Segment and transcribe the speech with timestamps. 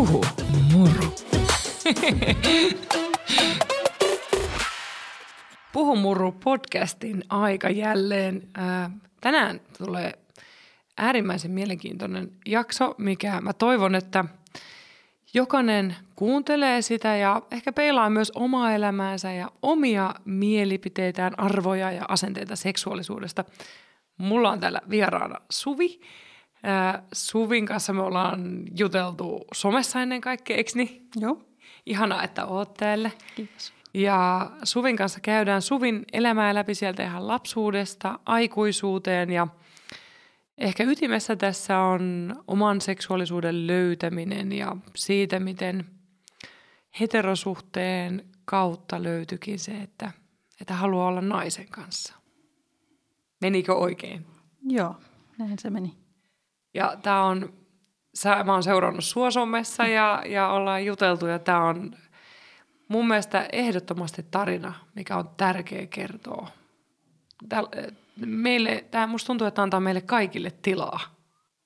[0.00, 0.24] Puhu
[0.72, 1.14] muru.
[5.72, 8.48] Puhu muru podcastin aika jälleen.
[8.54, 8.90] Ää,
[9.20, 10.12] tänään tulee
[10.98, 14.24] äärimmäisen mielenkiintoinen jakso, mikä mä toivon, että
[15.34, 22.56] jokainen kuuntelee sitä ja ehkä peilaa myös omaa elämäänsä ja omia mielipiteitään, arvoja ja asenteita
[22.56, 23.44] seksuaalisuudesta.
[24.16, 26.00] Mulla on täällä vieraana Suvi.
[26.62, 31.08] Ää, Suvin kanssa me ollaan juteltu somessa ennen kaikkea, eikö niin?
[31.16, 31.42] Joo.
[31.86, 33.10] Ihanaa, että oot täällä.
[33.36, 33.72] Kiitos.
[33.94, 39.46] Ja Suvin kanssa käydään Suvin elämää läpi sieltä ihan lapsuudesta aikuisuuteen ja
[40.58, 45.84] ehkä ytimessä tässä on oman seksuaalisuuden löytäminen ja siitä, miten
[47.00, 50.12] heterosuhteen kautta löytyikin se, että,
[50.60, 52.14] että haluaa olla naisen kanssa.
[53.40, 54.26] Menikö oikein?
[54.62, 54.94] Joo,
[55.38, 55.96] näin se meni.
[56.74, 57.52] Ja tämä on,
[58.14, 61.96] sä, mä oon seurannut sua somessa ja, ja ollaan juteltu ja tämä on
[62.88, 66.48] mun mielestä ehdottomasti tarina, mikä on tärkeä kertoa.
[67.48, 67.66] Tääl,
[68.16, 71.00] meille, tää, musta tuntuu, että antaa meille kaikille tilaa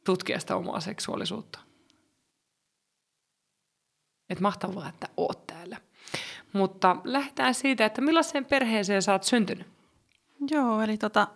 [0.05, 1.59] tutkia sitä omaa seksuaalisuutta.
[4.31, 5.77] Et mahtavaa, että oot täällä.
[6.53, 9.67] Mutta lähdetään siitä, että millaiseen perheeseen sä oot syntynyt?
[10.51, 11.29] Joo, eli tota,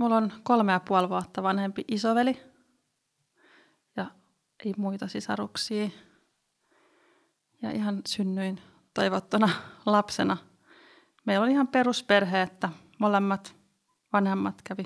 [0.00, 2.51] mulla on kolme ja puoli vuotta vanhempi isoveli
[4.64, 5.90] ei muita sisaruksia.
[7.62, 8.60] Ja ihan synnyin
[8.94, 9.48] toivottuna
[9.86, 10.36] lapsena.
[11.26, 12.68] Meillä oli ihan perusperhe, että
[12.98, 13.56] molemmat
[14.12, 14.82] vanhemmat kävi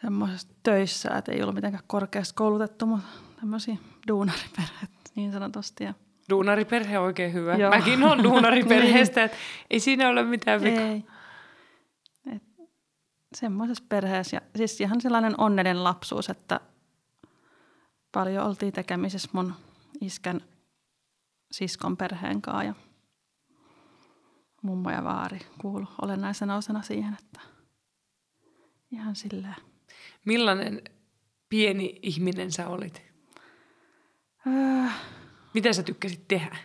[0.00, 3.06] semmoisessa töissä, että ei ollut mitenkään korkeasti koulutettu, mutta
[3.40, 3.76] tämmöisiä
[4.08, 5.84] duunariperheet niin sanotusti.
[5.84, 5.94] Ja
[6.30, 7.54] Duunariperhe on oikein hyvä.
[7.54, 7.70] Joo.
[7.70, 9.36] Mäkin on duunariperheestä, että
[9.70, 10.84] ei siinä ole mitään vikaa.
[10.84, 11.04] ei.
[12.36, 12.42] Et
[13.36, 14.36] semmoisessa perheessä.
[14.36, 16.60] Ja siis ihan sellainen onnellinen lapsuus, että
[18.18, 19.54] paljon oltiin tekemisissä mun
[20.00, 20.40] iskän
[21.52, 22.74] siskon perheen kanssa ja
[24.62, 27.40] mummo ja vaari kuulu olennaisena osana siihen, että
[28.90, 29.54] ihan silleen.
[30.24, 30.82] Millainen
[31.48, 33.02] pieni ihminen sä olit?
[34.46, 34.88] Öö,
[35.54, 36.56] Mitä sä tykkäsit tehdä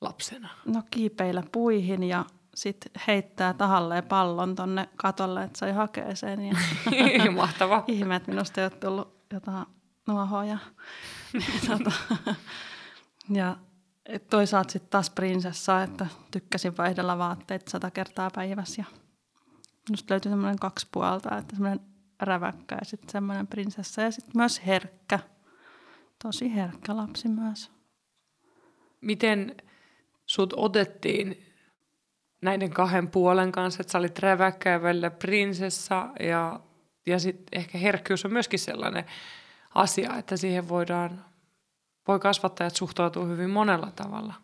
[0.00, 0.48] lapsena?
[0.66, 2.24] no kiipeillä puihin ja
[2.54, 6.44] sitten heittää tahalleen pallon tonne katolle, että sai hakea sen.
[6.44, 6.54] Ja
[7.36, 7.84] Mahtava.
[7.88, 9.66] ihme, että minusta ei ole tullut jotain
[10.06, 10.58] nuohoja.
[11.68, 11.92] tota,
[13.30, 13.56] ja
[14.30, 18.82] toisaalta sitten taas prinsessa, että tykkäsin vaihdella vaatteet sata kertaa päivässä.
[18.82, 18.98] Ja
[19.88, 21.80] minusta löytyi semmoinen kaksi puolta, että semmoinen
[22.20, 25.18] räväkkä ja sitten semmoinen prinsessa ja sitten myös herkkä.
[26.22, 27.70] Tosi herkkä lapsi myös.
[29.00, 29.56] Miten
[30.26, 31.46] sut otettiin
[32.42, 36.60] näiden kahden puolen kanssa, että sä olit räväkkä ja välillä prinsessa ja,
[37.06, 39.04] ja sitten ehkä herkkyys on myöskin sellainen
[39.74, 41.24] asia, että siihen voidaan,
[42.08, 44.34] voi kasvattajat suhtautua hyvin monella tavalla.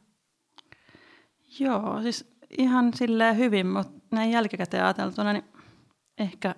[1.61, 5.45] Joo, siis ihan silleen hyvin, mutta näin jälkikäteen ajateltuna, niin
[6.19, 6.55] ehkä,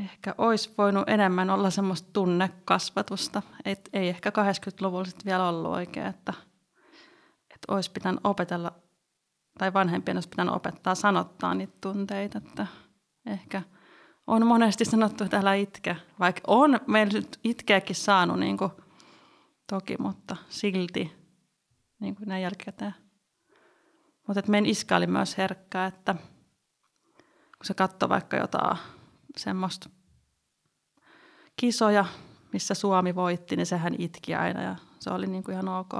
[0.00, 3.42] ehkä olisi voinut enemmän olla semmoista tunnekasvatusta.
[3.64, 6.34] Et ei ehkä 80-luvulla sit vielä ollut oikein, että,
[7.54, 8.72] että olisi pitänyt opetella,
[9.58, 12.66] tai vanhempien olisi pitänyt opettaa sanottaa niitä tunteita, että
[13.26, 13.62] ehkä
[14.26, 18.70] on monesti sanottu, että älä itke, vaikka on meillä nyt itkeäkin saanut niin kuin,
[19.70, 21.12] toki, mutta silti
[22.00, 22.94] niin kuin näin jälkikäteen.
[24.28, 26.14] Mutta meidän iskä oli myös herkkä, että
[27.58, 28.76] kun se katsoi vaikka jotain
[29.36, 29.90] semmoista
[31.56, 32.04] kisoja,
[32.52, 35.92] missä Suomi voitti, niin sehän itki aina ja se oli niin kuin ihan ok.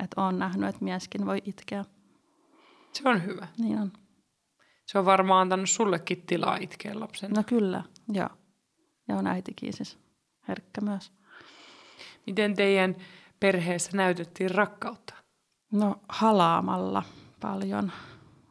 [0.00, 1.84] Että on nähnyt, että mieskin voi itkeä.
[2.92, 3.48] Se on hyvä.
[3.58, 3.92] Niin on.
[4.90, 7.30] Se on varmaan antanut sullekin tilaa itkeä lapsen.
[7.30, 8.28] No kyllä, joo.
[9.08, 9.98] Ja on äitikin siis
[10.48, 11.12] herkkä myös.
[12.26, 12.96] Miten teidän
[13.40, 15.14] perheessä näytettiin rakkautta?
[15.72, 17.02] No halaamalla
[17.40, 17.92] paljon.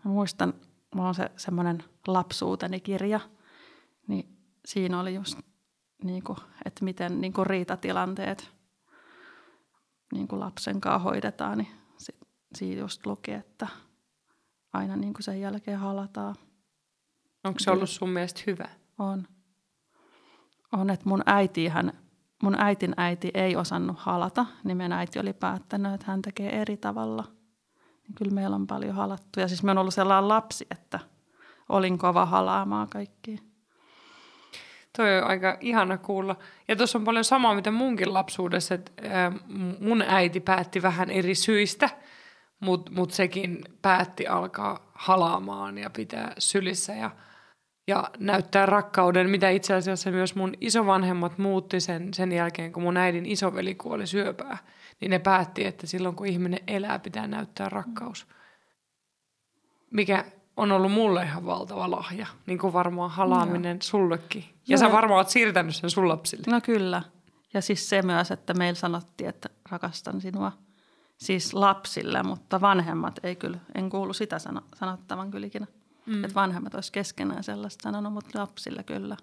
[0.06, 0.54] Mä muistan,
[0.96, 3.20] mulla on se semmoinen lapsuuteni kirja,
[4.08, 5.40] niin siinä oli just,
[6.04, 8.52] niin kuin, että miten niin kuin riitatilanteet
[10.14, 12.18] niin kuin lapsen kanssa hoidetaan, niin sit,
[12.56, 13.68] siinä just luki, että
[14.74, 16.36] aina niin kuin sen jälkeen halataan.
[17.44, 18.70] Onko se ollut sun mielestä hyvä?
[19.00, 19.28] On.
[20.72, 21.94] On, että mun äitihän,
[22.44, 26.78] mun äitin äiti ei osannut halata, niin meidän äiti oli päättänyt, että hän tekee eri
[26.78, 27.24] tavalla.
[28.04, 29.40] Niin kyllä meillä on paljon halattu.
[29.40, 31.00] Ja siis me on ollut sellainen lapsi, että
[31.70, 33.38] olin kova halaamaan kaikkia.
[34.98, 36.36] Toi on aika ihana kuulla.
[36.68, 38.92] Ja tuossa on paljon samaa, mitä munkin lapsuudessa, että
[39.80, 41.90] mun äiti päätti vähän eri syistä,
[42.60, 46.94] mutta mut sekin päätti alkaa halaamaan ja pitää sylissä.
[46.94, 47.12] Ja,
[47.88, 52.98] ja näyttää rakkauden, mitä itse asiassa myös mun isovanhemmat muutti sen, sen jälkeen, kun mun
[52.98, 54.58] äidin isoveli kuoli syöpää.
[55.02, 58.28] Niin ne päätti, että silloin kun ihminen elää, pitää näyttää rakkaus.
[59.92, 60.26] Mikä
[60.58, 63.82] on ollut mulle ihan valtava lahja, niin kuin varmaan halaaminen no.
[63.82, 64.44] sullekin.
[64.44, 64.78] Ja Joo.
[64.78, 66.44] sä varmaan oot siirtänyt sen sun lapsille.
[66.48, 67.02] No kyllä.
[67.54, 70.52] Ja siis se myös, että meillä sanottiin, että rakastan sinua
[71.20, 74.38] siis lapsille, mutta vanhemmat ei kyllä, en kuulu sitä
[74.76, 75.68] sanottavan kyllä ikinä.
[76.06, 76.24] Mm.
[76.24, 79.18] Että vanhemmat olisi keskenään sellaista sanonut, mutta lapsille kyllä.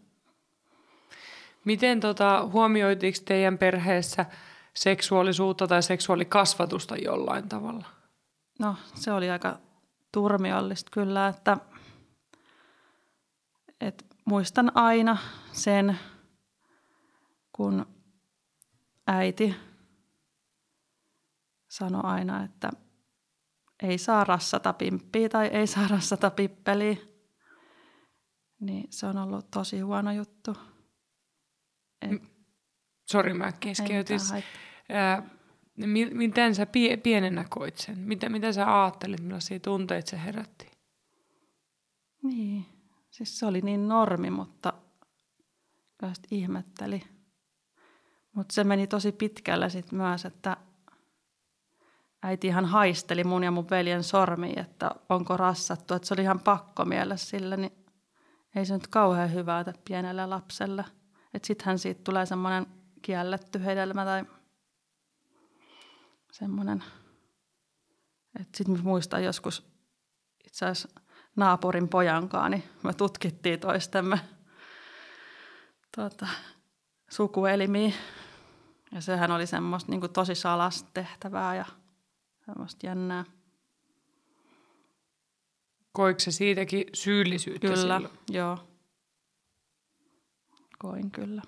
[1.65, 4.27] Miten tota, huomioitiinko teidän perheessä
[4.75, 7.87] seksuaalisuutta tai seksuaalikasvatusta jollain tavalla?
[8.59, 9.59] No se oli aika
[10.13, 11.57] turmiollista kyllä, että,
[13.81, 15.17] että muistan aina
[15.53, 15.99] sen,
[17.53, 17.87] kun
[19.07, 19.57] äiti
[21.79, 22.71] sanoi aina, että
[23.83, 26.97] ei saa rassata pimppiä tai ei saa rassata pippeliä.
[28.61, 30.57] Niin se on ollut tosi huono juttu.
[32.03, 32.23] Et...
[33.05, 34.21] Sori, mä keskeytin.
[36.15, 37.99] Miten sä pie- pienenä koit sen?
[37.99, 40.71] Mitä, mitä sä ajattelit, millaisia tunteita se herätti?
[42.23, 42.67] Niin,
[43.11, 44.73] siis se oli niin normi, mutta
[46.31, 47.03] ihmetteli.
[48.35, 50.57] Mutta se meni tosi pitkälle sitten myös, että
[52.27, 55.95] äiti ihan haisteli mun ja mun veljen sormi, että onko rassattu.
[55.95, 57.87] Että se oli ihan pakko mielessä sille, niin
[58.55, 60.85] ei se nyt kauhean hyvää pienelle lapselle.
[61.35, 62.67] Että sittenhän siitä tulee semmoinen
[63.03, 64.25] kielletty hedelmä tai
[66.33, 66.85] semmoinen,
[68.41, 69.67] että sitten muistan joskus
[70.47, 71.01] itse asiassa
[71.37, 74.21] naapurin pojankaan, niin me tutkittiin toistemme
[75.95, 76.27] tuota,
[77.11, 77.93] sukuelimiä.
[78.93, 81.65] Ja sehän oli semmoista niin tosi salasta tehtävää ja
[82.47, 83.25] semmoista jännää.
[85.93, 88.09] Koiko se siitäkin syyllisyyttä Kyllä, silloin?
[88.29, 88.59] joo.
[90.79, 91.43] Koin kyllä.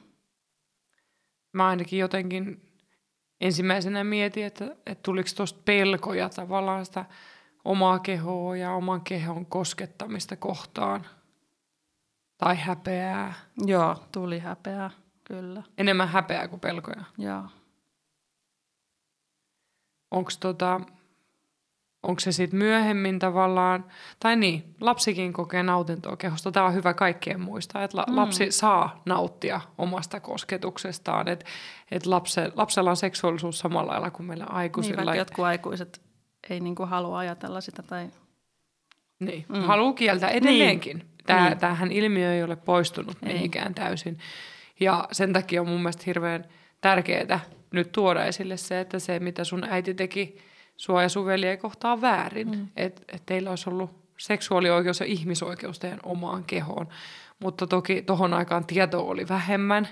[1.53, 2.63] Mä ainakin jotenkin
[3.41, 7.05] ensimmäisenä mietin, että, että tuliko tuosta pelkoja tavallaan sitä
[7.65, 11.07] omaa kehoa ja oman kehon koskettamista kohtaan.
[12.39, 13.35] Tai häpeää.
[13.67, 14.91] Joo, tuli häpeää,
[15.25, 15.63] kyllä.
[15.79, 17.05] Enemmän häpeää kuin pelkoja.
[17.19, 17.45] Joo.
[20.11, 20.81] Onko tota,
[22.03, 23.85] onko se sitten myöhemmin tavallaan,
[24.21, 26.53] tai niin, lapsikin kokee nautintoa kehosta.
[26.53, 28.17] Tämä on hyvä kaikkien muistaa, että la, mm.
[28.17, 31.29] lapsi saa nauttia omasta kosketuksestaan.
[31.29, 31.45] Että
[31.91, 35.11] et lapse, lapsella on seksuaalisuus samalla lailla kuin meillä aikuisilla.
[35.11, 36.01] Niin, jotkut aikuiset
[36.51, 38.09] ei niinku halua ajatella sitä tai...
[39.21, 39.63] Niin, mm.
[39.63, 40.97] haluaa kieltää edelleenkin.
[40.97, 41.09] Niin.
[41.27, 41.59] Tämä, niin.
[41.59, 43.33] Tämähän ilmiö ei ole poistunut ei.
[43.33, 44.19] mihinkään täysin.
[44.81, 46.45] Ja sen takia on mun mielestä hirveän
[46.81, 47.41] tärkeää
[47.73, 50.39] nyt tuoda esille se, että se mitä sun äiti teki
[50.77, 52.51] sua ja sun veljeä kohtaa väärin.
[52.51, 52.69] Mm.
[52.77, 56.89] Että et teillä olisi ollut seksuaalioikeus ja ihmisoikeus teidän omaan kehoon.
[57.39, 59.89] Mutta toki tohon aikaan tietoa oli vähemmän.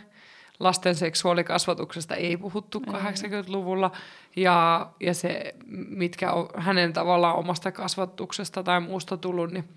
[0.61, 2.93] Lasten seksuaalikasvatuksesta ei puhuttu ei.
[2.93, 3.91] 80-luvulla.
[4.37, 5.55] Ja, ja se,
[5.89, 9.69] mitkä on hänen tavallaan omasta kasvatuksesta tai muusta tullut, niin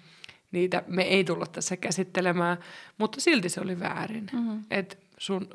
[0.51, 2.57] niitä me ei tulla tässä käsittelemään.
[2.97, 4.27] Mutta silti se oli väärin.
[4.33, 4.63] Mm-hmm.
[4.71, 5.47] Että sun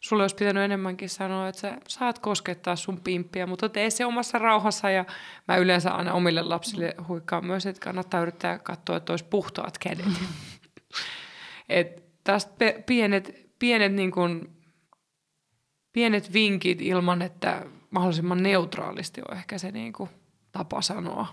[0.00, 4.38] sulle olisi pitänyt enemmänkin sanoa, että sä saat koskettaa sun pimppiä, mutta tee se omassa
[4.38, 4.90] rauhassa.
[4.90, 5.04] Ja
[5.48, 10.06] mä yleensä aina omille lapsille huikkaan myös, että kannattaa yrittää katsoa, että olisi puhtaat kädet.
[11.68, 12.52] Et tästä
[12.86, 14.56] pienet, pienet, niin kuin,
[15.92, 20.10] pienet vinkit ilman, että mahdollisimman neutraalisti on ehkä se niin kuin,
[20.52, 21.26] tapa sanoa.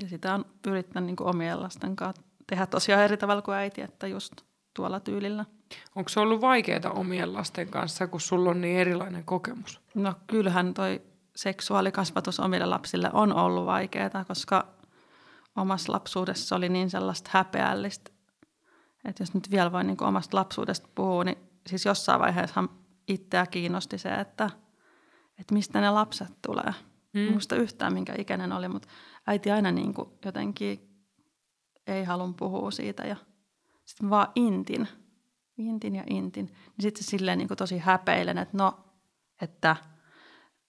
[0.00, 4.06] Ja sitä on yrittänyt niin omien lasten kanssa tehdä tosiaan eri tavalla kuin äiti, että
[4.06, 4.32] just
[4.74, 5.44] tuolla tyylillä.
[5.94, 9.80] Onko se ollut vaikeaa omien lasten kanssa, kun sulla on niin erilainen kokemus?
[9.94, 11.02] No kyllähän toi
[11.36, 14.66] seksuaalikasvatus omille lapsille on ollut vaikeaa, koska
[15.56, 18.10] omassa lapsuudessa oli niin sellaista häpeällistä.
[19.04, 22.64] Että jos nyt vielä voi niin omasta lapsuudesta puhua, niin siis jossain vaiheessa
[23.08, 24.50] itseä kiinnosti se, että,
[25.38, 26.74] että mistä ne lapset tulee.
[27.12, 27.32] Mm.
[27.32, 28.88] Muista yhtään minkä ikäinen oli, mutta
[29.26, 30.90] äiti aina niin kuin jotenkin
[31.86, 33.16] ei halun puhua siitä ja
[33.84, 34.88] sitten vaan intin–
[35.58, 38.84] intin ja intin, niin sitten silleen niin kuin tosi häpeilen, että no,
[39.40, 39.76] että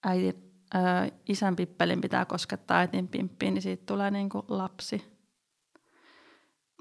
[0.03, 0.35] äiti,
[0.73, 5.15] ää, isän pippelin pitää koskettaa äitin pimppiin, niin siitä tulee niin kuin lapsi.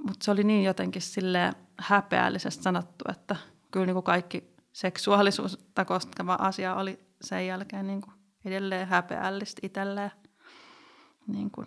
[0.06, 3.36] Mutta se oli niin jotenkin sille häpeällisesti sanottu, että
[3.70, 8.14] kyllä niin kuin kaikki seksuaalisuutta koskeva asia oli sen jälkeen niin kuin
[8.44, 10.10] edelleen häpeällistä itselleen
[11.26, 11.66] niin kuin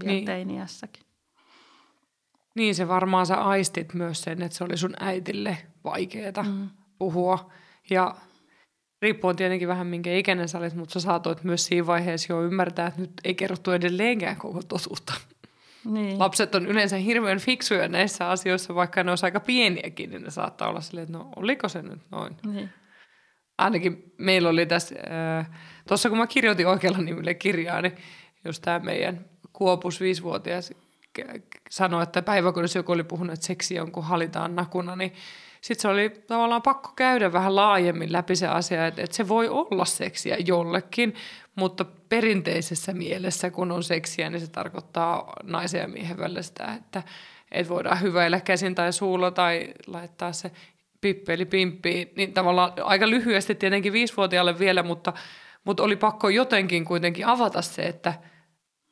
[0.00, 0.24] vielä niin.
[0.24, 1.05] teiniässäkin.
[2.56, 6.68] Niin se varmaan sä aistit myös sen, että se oli sun äitille vaikeeta mm.
[6.98, 7.50] puhua.
[7.90, 8.14] Ja
[9.02, 12.86] riippuen tietenkin vähän minkä ikäinen sä olit, mutta sä saatoit myös siinä vaiheessa jo ymmärtää,
[12.86, 15.14] että nyt ei kerrottu edelleenkään koko totuutta.
[15.84, 16.18] Niin.
[16.18, 20.68] Lapset on yleensä hirveän fiksuja näissä asioissa, vaikka ne olisi aika pieniäkin, niin ne saattaa
[20.68, 22.36] olla silleen, että no oliko se nyt noin.
[22.46, 22.70] Niin.
[23.58, 24.94] Ainakin meillä oli tässä,
[25.38, 25.50] äh,
[25.88, 27.96] tuossa kun mä kirjoitin oikealla nimellä kirjaa, niin
[28.44, 30.74] just tämä meidän Kuopus viisivuotias
[31.70, 35.12] sanoi, että päiväkodissa joku oli puhunut, että seksi on kun halitaan nakuna, niin
[35.60, 39.48] sitten se oli tavallaan pakko käydä vähän laajemmin läpi se asia, että, että se voi
[39.48, 41.14] olla seksiä jollekin,
[41.54, 47.02] mutta perinteisessä mielessä, kun on seksiä, niin se tarkoittaa naisen ja miehen välillä sitä, että,
[47.52, 50.50] että voidaan hyväillä käsin tai suulla tai laittaa se
[51.00, 55.12] pippeli pimppiin, niin tavallaan aika lyhyesti tietenkin viisivuotiaalle vielä, mutta,
[55.64, 58.14] mutta oli pakko jotenkin kuitenkin avata se, että–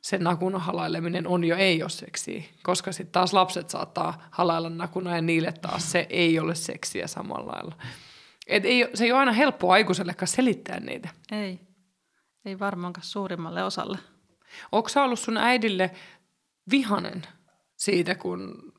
[0.05, 5.15] se nakun halaileminen on jo ei ole seksiä, koska sitten taas lapset saattaa halailla nakuna
[5.15, 7.75] ja niille taas se ei ole seksiä samalla lailla.
[8.47, 11.09] Et ei, se ei ole aina helppoa aikuisellekaan selittää niitä.
[11.31, 11.59] Ei.
[12.45, 13.97] Ei varmaankaan suurimmalle osalle.
[14.71, 15.91] Onko sä ollut sun äidille
[16.71, 17.23] vihanen
[17.75, 18.73] siitä, kun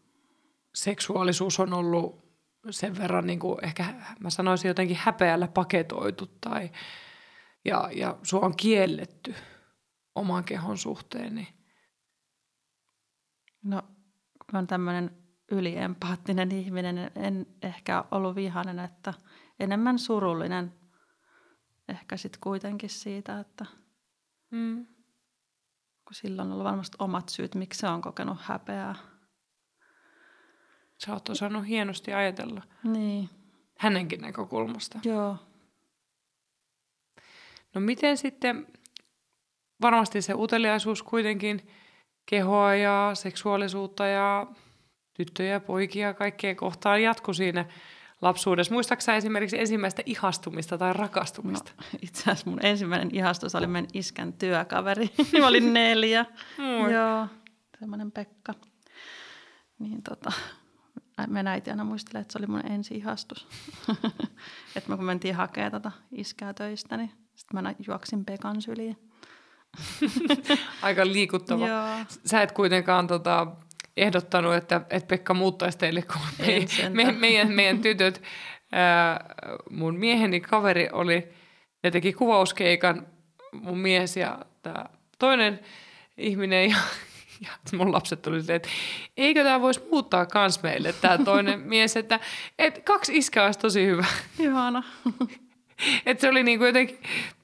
[0.74, 2.26] seksuaalisuus on ollut
[2.70, 6.70] sen verran, niin kuin ehkä mä sanoisin jotenkin häpeällä paketoitu tai,
[7.64, 9.34] ja, ja sua on kielletty?
[10.16, 11.34] Oman kehon suhteen?
[11.34, 11.48] Niin...
[13.62, 13.82] No,
[14.38, 15.10] kun oon tämmöinen
[15.50, 19.14] yliempaattinen ihminen, en ehkä ollut vihainen, että
[19.60, 20.74] enemmän surullinen
[21.88, 23.66] ehkä sitten kuitenkin siitä, että
[24.50, 24.86] mm.
[26.04, 28.94] kun silloin on ollut varmasti omat syyt, miksi se on kokenut häpeää.
[31.04, 32.62] Sä oot osannut hienosti ajatella.
[32.84, 33.30] Niin.
[33.78, 34.98] Hänenkin näkökulmasta.
[35.04, 35.36] Joo.
[37.74, 38.66] No miten sitten,
[39.82, 41.68] varmasti se uteliaisuus kuitenkin
[42.26, 44.46] kehoa ja seksuaalisuutta ja
[45.14, 47.64] tyttöjä ja poikia kaikkea kohtaan jatku siinä
[48.22, 48.74] lapsuudessa.
[48.74, 51.72] Muistaaksä esimerkiksi ensimmäistä ihastumista tai rakastumista?
[51.76, 55.10] No, itse asiassa mun ensimmäinen ihastus oli meidän iskän työkaveri.
[55.40, 56.26] Mä olin neljä.
[56.58, 56.92] Moi.
[56.92, 57.26] Joo,
[57.78, 58.54] semmoinen Pekka.
[59.78, 60.32] Niin tota,
[61.26, 63.48] meidän äiti aina muistelee, että se oli mun ensi ihastus.
[64.76, 68.96] että kun mentiin hakemaan tota iskää töistä, niin sitten mä juoksin Pekan syliin.
[70.82, 71.68] Aika liikuttava.
[71.68, 71.84] Joo.
[72.26, 73.46] Sä et kuitenkaan tota,
[73.96, 78.22] ehdottanut, että, että Pekka muuttaisi teille, kun me, me, meidän, meidän tytöt,
[78.72, 79.34] ää,
[79.70, 81.28] mun mieheni kaveri oli,
[81.82, 83.06] ne teki kuvauskeikan,
[83.52, 84.84] mun mies ja tämä
[85.18, 85.60] toinen
[86.18, 86.76] ihminen ja,
[87.40, 88.68] ja mun lapset tuli silleen, että
[89.16, 92.20] eikö tämä voisi muuttaa kans meille, tämä toinen mies, että,
[92.58, 94.04] että kaksi iskää olisi tosi hyvä.
[94.38, 94.82] Ihana.
[96.06, 96.98] Et se oli niinku jotenkin,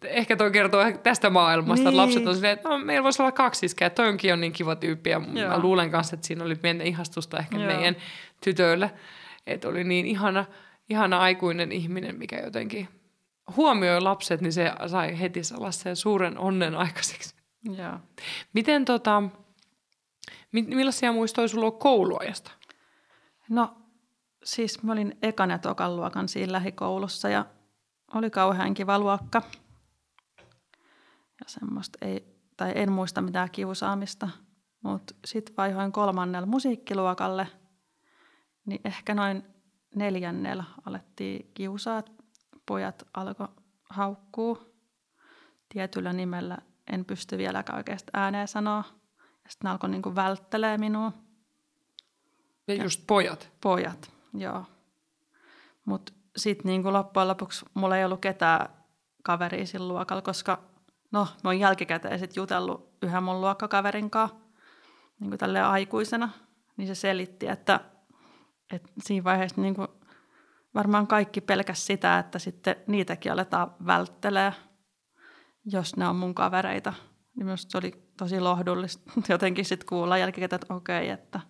[0.05, 1.89] ehkä toi kertoo tästä maailmasta, niin.
[1.89, 4.53] että lapset on silleen, että no, meillä voisi olla kaksi iskeä, että onkin on niin
[4.53, 5.11] kiva tyyppi.
[5.11, 5.49] Ja Joo.
[5.49, 7.67] mä luulen kanssa, että siinä oli pientä ihastusta ehkä Joo.
[7.67, 7.97] meidän
[8.45, 8.91] tytöillä.
[9.47, 10.45] Että oli niin ihana,
[10.91, 12.89] ihana aikuinen ihminen, mikä jotenkin
[13.57, 17.35] huomioi lapset, niin se sai heti sellaisen suuren onnen aikaiseksi.
[17.65, 17.99] Joo.
[18.53, 19.23] Miten tota,
[20.53, 22.51] millaisia muistoja sulla on kouluajasta?
[23.49, 23.77] No
[24.45, 27.45] siis mä olin ekan ja tokan luokan siinä lähikoulussa ja
[28.15, 29.43] oli kauhean kiva luokka.
[31.41, 34.29] Ja semmoista ei, tai en muista mitään kiusaamista,
[34.83, 37.49] mutta sitten vaihoin kolmannella musiikkiluokalle,
[38.67, 39.45] niin ehkä noin
[39.95, 42.03] neljännellä alettiin kiusaa,
[42.67, 43.49] pojat alkoi
[43.91, 44.77] haukkuu
[45.69, 46.59] tietyllä nimellä.
[46.93, 48.85] En pysty vieläkään oikeasti ääneen sanoa.
[49.45, 51.13] Ja sitten alkoi niinku välttelee minua.
[52.69, 53.51] Ja just pojat?
[53.61, 54.65] Pojat, joo.
[55.85, 58.69] Mutta sitten niin loppujen lopuksi mulla ei ollut ketään
[59.23, 60.63] kaveria sillä luokalla, koska
[61.13, 64.37] no, mä oon jälkikäteen sit jutellut yhden mun luokkakaverin kanssa
[65.21, 66.29] niin aikuisena,
[66.77, 67.81] niin se selitti, että,
[68.73, 69.89] että siinä vaiheessa niin kuin
[70.75, 74.53] varmaan kaikki pelkäs sitä, että sitten niitäkin aletaan välttelee,
[75.65, 76.93] jos ne on mun kavereita.
[77.37, 81.41] Niin minusta se oli tosi lohdullista jotenkin sitten kuulla jälkikäteen, että okei, että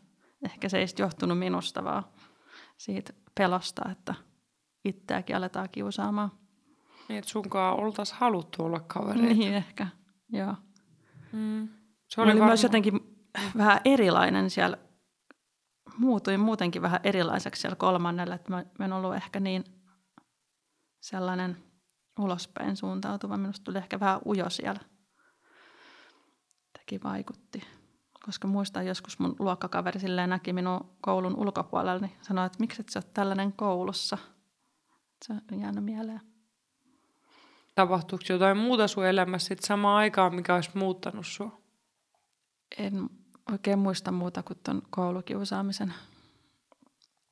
[0.45, 2.05] ehkä se ei johtunut minusta, vaan
[2.77, 4.15] siitä pelosta, että–
[4.85, 6.33] itseäkin aletaan kiusaamaan.
[7.09, 9.35] Niin, että sunkaan oltaisiin haluttu olla kavereita.
[9.35, 9.87] Niin ehkä,
[10.29, 10.55] joo.
[11.33, 11.69] Mm.
[12.09, 12.51] Se oli, oli varma...
[12.51, 13.01] myös jotenkin
[13.57, 14.77] vähän erilainen siellä,
[15.97, 19.65] muutuin muutenkin vähän erilaiseksi siellä kolmannella, että mä, en ollut ehkä niin
[21.01, 21.57] sellainen
[22.19, 23.37] ulospäin suuntautuva.
[23.37, 24.81] Minusta tuli ehkä vähän ujo siellä.
[26.79, 27.62] Teki vaikutti.
[28.25, 32.89] Koska muistan joskus mun luokkakaveri silleen näki minun koulun ulkopuolella, niin sanoi, että miksi et
[32.89, 34.19] sä oot tällainen koulussa–
[35.26, 36.21] se on jäänyt mieleen.
[37.75, 41.61] Tapahtuuko jotain muuta sun elämässä sit samaan aikaan, mikä olisi muuttanut sua?
[42.79, 43.11] En
[43.52, 45.95] oikein muista muuta kuin tuon koulukiusaamisen.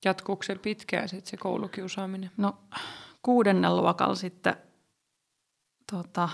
[0.05, 2.31] Jatkuuko se pitkään sit se koulukiusaaminen?
[2.37, 2.59] No
[3.23, 4.57] kuudennen luokalla sitten
[5.93, 6.29] tota,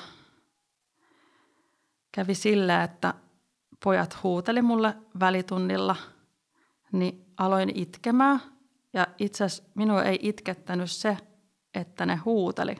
[2.13, 3.15] kävi sillä, että
[3.85, 5.97] pojat huuteli mulle välitunnilla,
[6.93, 8.41] niin aloin itkemään.
[8.93, 11.17] Ja itse asiassa minua ei itkettänyt se,
[11.77, 12.77] että ne huuteli,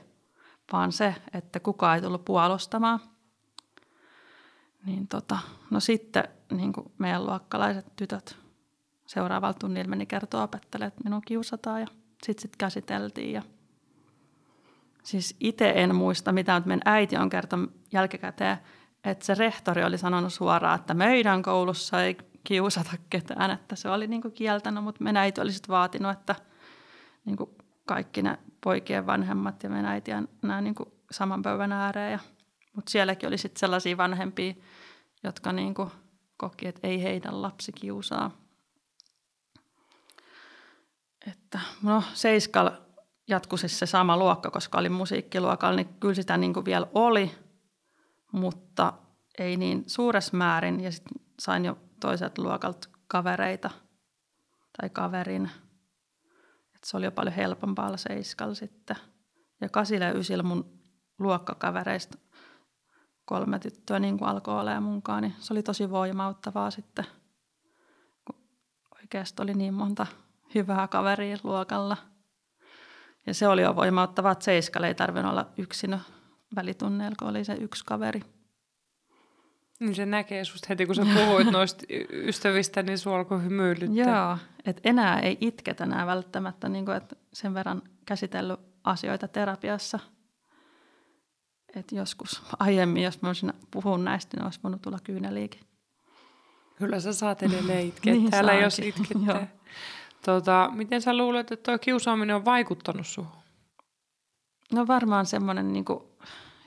[0.73, 2.99] vaan se, että kukaan ei tullut puolustamaan.
[4.85, 5.39] Niin tota,
[5.71, 8.37] no sitten niin kuin meidän luokkalaiset tytöt
[9.05, 11.87] seuraavalla tunnilla meni kertoa opettajalle, että minun kiusataan ja
[12.23, 13.33] sitten sit käsiteltiin.
[13.33, 13.41] Ja
[15.03, 18.57] siis itse en muista mitään, mutta meidän äiti on kertonut jälkikäteen,
[19.03, 24.07] että se rehtori oli sanonut suoraan, että meidän koulussa ei kiusata ketään, että se oli
[24.07, 26.35] niin kuin kieltänyt, mutta meidän äiti oli sitten vaatinut, että
[27.25, 27.49] niin kuin
[27.87, 32.11] kaikki ne poikien vanhemmat ja meidän äiti ja nämä niin kuin saman pöydän ääreen.
[32.11, 32.19] Ja,
[32.75, 34.53] mutta sielläkin oli sitten sellaisia vanhempia,
[35.23, 35.91] jotka niin kuin
[36.37, 38.31] koki, että ei heidän lapsi kiusaa.
[41.27, 42.71] Että no Seiskal
[43.27, 47.31] jatkui siis se sama luokka, koska oli musiikkiluokalla, niin kyllä sitä niin kuin vielä oli,
[48.31, 48.93] mutta
[49.37, 50.79] ei niin suuressa määrin.
[50.79, 53.69] Ja sitten sain jo toiset luokalta kavereita
[54.81, 55.51] tai kaverin.
[56.87, 58.95] Se oli jo paljon helpompaa Seiskalla sitten.
[59.61, 60.79] Ja kasilla ja ysillä mun
[61.19, 62.17] luokkakavereista
[63.25, 67.05] kolme tyttöä niin kuin alkoi olemaan munkaan, niin se oli tosi voimauttavaa sitten,
[68.25, 68.35] kun
[69.01, 70.07] oikeasti oli niin monta
[70.55, 71.97] hyvää kaveria luokalla.
[73.25, 75.99] Ja se oli jo voimauttavaa, että Seiskalle ei tarvinnut olla yksin
[76.55, 78.21] välitunneilla, kun oli se yksi kaveri.
[79.79, 84.27] Niin se näkee susta heti, kun sä puhuit noista ystävistä, niin sua alkoi hymyilyttää.
[84.27, 89.99] Joo, että enää ei itketä enää välttämättä, niin että sen verran käsitellyt asioita terapiassa.
[91.75, 95.61] Että joskus aiemmin, jos mä olisin puhunut näistä, niin olisi voinut tulla kyyneliikin.
[96.77, 98.63] Kyllä sä saat edelleen itkeä niin täällä, saankin.
[98.63, 99.47] jos itkettää.
[100.25, 103.41] Tota, miten sä luulet, että tuo kiusaaminen on vaikuttanut suhun?
[104.73, 105.85] No varmaan semmoinen niin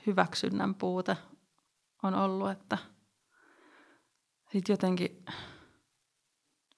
[0.07, 1.17] hyväksynnän puute
[2.03, 2.77] on ollut, että
[4.51, 5.25] sitten jotenkin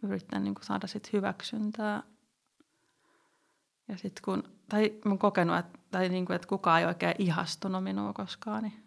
[0.04, 2.04] yritän niin saada sit hyväksyntää.
[3.88, 7.84] Ja sitten kun, tai mä kokenut, että, tai niin kuin, että kukaan ei oikein ihastunut
[7.84, 8.84] minua koskaan, niin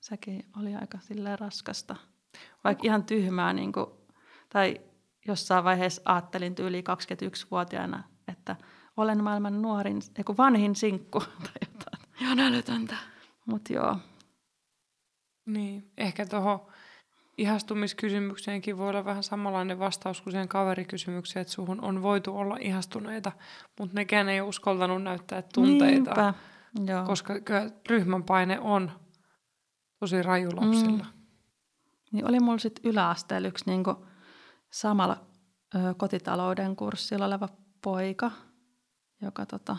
[0.00, 1.96] sekin oli aika silleen raskasta.
[2.64, 3.86] Vaikka ihan tyhmää, niin kuin,
[4.48, 4.80] tai
[5.26, 8.56] jossain vaiheessa ajattelin yli 21-vuotiaana, että
[8.96, 12.08] olen maailman nuorin, eiku vanhin sinkku tai jotain.
[12.20, 12.96] Ihan älytöntä.
[13.46, 13.96] Mutta joo.
[15.46, 16.66] Niin, ehkä tuohon
[17.38, 23.32] ihastumiskysymykseenkin voi olla vähän samanlainen vastaus kuin siihen kaverikysymykseen, että suhun on voitu olla ihastuneita,
[23.78, 26.14] mutta nekään ei uskaltanut näyttää tunteita.
[26.14, 26.34] Niinpä.
[26.86, 27.04] Joo.
[27.04, 27.34] Koska
[27.88, 28.90] ryhmän paine on
[30.00, 31.04] tosi raju lapsilla.
[31.04, 31.18] Mm.
[32.12, 34.06] Niin oli mulla sitten yläasteella yksi niinku
[34.70, 35.26] samalla
[35.74, 37.48] ö, kotitalouden kurssilla oleva
[37.82, 38.30] poika,
[39.22, 39.76] joka tota,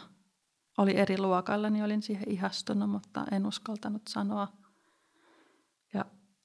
[0.77, 4.47] oli eri luokalla, niin olin siihen ihastunut, mutta en uskaltanut sanoa.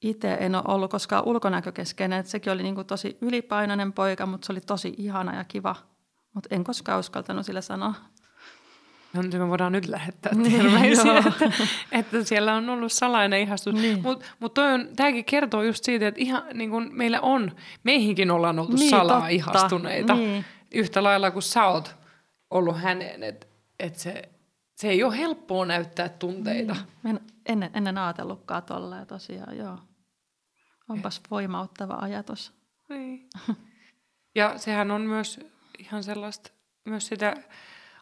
[0.05, 4.53] Itse en ole ollut koskaan ulkonäkökeskeinen, että sekin oli niinku tosi ylipainoinen poika, mutta se
[4.53, 5.77] oli tosi ihana ja kiva.
[6.35, 7.95] Mutta en koskaan uskaltanut sille sanoa.
[9.13, 11.51] No niin me voidaan nyt lähettää niin, terveisiä, että,
[11.93, 13.75] että siellä on ollut salainen ihastus.
[13.75, 14.03] Niin.
[14.03, 14.55] Mutta mut
[14.97, 17.53] tämäkin kertoo just siitä, että ihan niin kun meillä on,
[17.85, 19.29] meihinkin ollaan oltu niin, salaa totta.
[19.29, 20.15] ihastuneita.
[20.15, 20.45] Niin.
[20.75, 21.97] Yhtä lailla kuin sä oot
[22.51, 23.47] ollut häneen, että
[23.79, 24.23] et se,
[24.77, 26.77] se ei ole helppoa näyttää tunteita.
[27.05, 27.17] Niin.
[27.17, 29.79] En ennen, ennen ajatellutkaan tolleen tosiaan, joo.
[30.89, 32.53] Onpas voimauttava ajatus.
[32.89, 33.29] Niin.
[34.37, 35.41] Ja sehän on myös
[35.79, 36.51] ihan sellaista,
[36.85, 37.37] myös sitä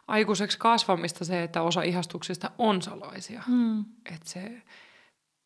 [0.07, 3.43] aikuiseksi kasvamista se, että osa ihastuksista on salaisia.
[3.47, 3.85] Mm.
[4.05, 4.61] Että se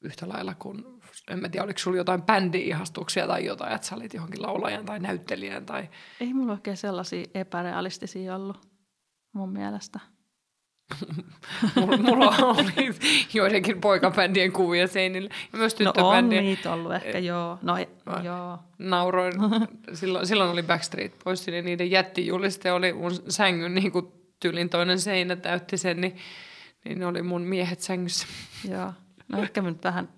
[0.02, 4.13] yhtä lailla kuin, en mä tiedä, oliko sulla jotain bändi-ihastuksia tai jotain, että sä olit
[4.13, 5.89] johonkin laulajan tai näyttelijän tai...
[6.19, 8.67] Ei mulla oikein sellaisia epärealistisia ollut
[9.34, 10.00] mun mielestä.
[12.02, 12.89] Mulla, oli
[13.34, 16.43] joidenkin poikabändien kuvia seinillä ja myös tyttöbändien.
[16.43, 17.60] No on niitä ollut ehkä, joo.
[17.62, 17.78] No,
[18.23, 18.60] joo.
[18.78, 19.34] Nauroin.
[19.93, 24.08] Silloin, silloin oli Backstreet Boys ja niiden jättijuliste oli mun sängyn niin kuin
[24.39, 26.17] tyylin toinen seinä täytti sen, niin,
[26.86, 28.28] niin ne oli mun miehet sängyssä.
[28.71, 28.93] Joo,
[29.28, 30.10] no ehkä mä nyt vähän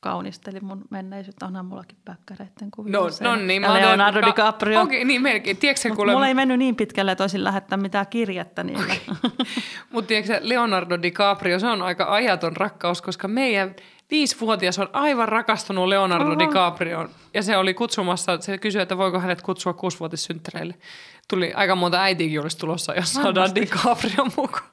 [0.00, 1.46] kaunistelin mun menneisyyttä.
[1.46, 2.92] Onhan mullakin päkkäreiden kuvia.
[2.92, 3.62] No, no niin.
[3.62, 4.80] Ja Leonardo ka- DiCaprio.
[4.80, 5.56] Okei, okay, niin melkein.
[5.56, 6.12] Tiedätkö, kuule...
[6.12, 8.98] Mulla ei mennyt niin pitkälle, että olisin lähettää mitään kirjettä niille.
[9.10, 9.46] Okay.
[9.92, 13.74] Mutta tiedätkö, Leonardo DiCaprio, se on aika ajaton rakkaus, koska meidän
[14.10, 16.38] viisivuotias on aivan rakastunut Leonardo Oho.
[16.38, 17.08] DiCaprioon.
[17.34, 20.74] Ja se oli kutsumassa, se kysyi, että voiko hänet kutsua kuusivuotissynttäreille.
[21.30, 24.70] Tuli aika monta äitiäkin olisi tulossa, jos saadaan DiCaprio mukaan.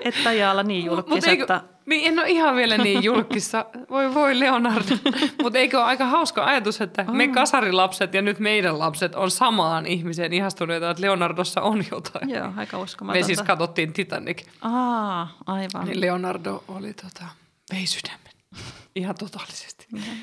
[0.00, 1.62] Että jaalla niin julkis, että...
[1.86, 3.66] Niin, en ole ihan vielä niin julkissa.
[3.90, 4.94] Voi voi Leonardo.
[5.42, 9.86] Mutta eikö ole aika hauska ajatus, että me kasarilapset ja nyt meidän lapset on samaan
[9.86, 12.30] ihmiseen ihastuneita, että Leonardossa on jotain.
[12.30, 13.20] Joo, aika uskomatonta.
[13.20, 14.46] Me siis katsottiin Titanic.
[14.60, 15.84] Aa, aivan.
[15.84, 17.24] Niin Leonardo oli tota,
[17.72, 18.32] vei sydämen.
[18.96, 19.86] Ihan totaalisesti.
[19.92, 20.16] Mm-hmm.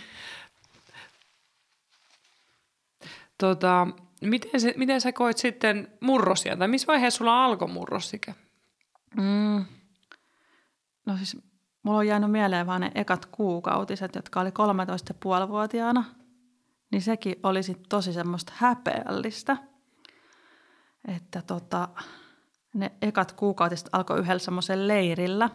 [3.37, 3.87] Tota,
[4.21, 6.57] miten, se, miten sä koit sitten murrosia?
[6.57, 8.33] Tai missä vaiheessa sulla alkoi murrosikä?
[9.17, 9.65] Mm.
[11.05, 11.37] No siis
[11.83, 16.03] mulla on jäänyt mieleen vaan ne ekat kuukautiset, jotka oli 13,5-vuotiaana.
[16.91, 19.57] Niin sekin oli sit tosi semmoista häpeällistä.
[21.07, 21.89] Että tota,
[22.73, 25.49] ne ekat kuukautiset alkoi yhdellä semmoisen leirillä.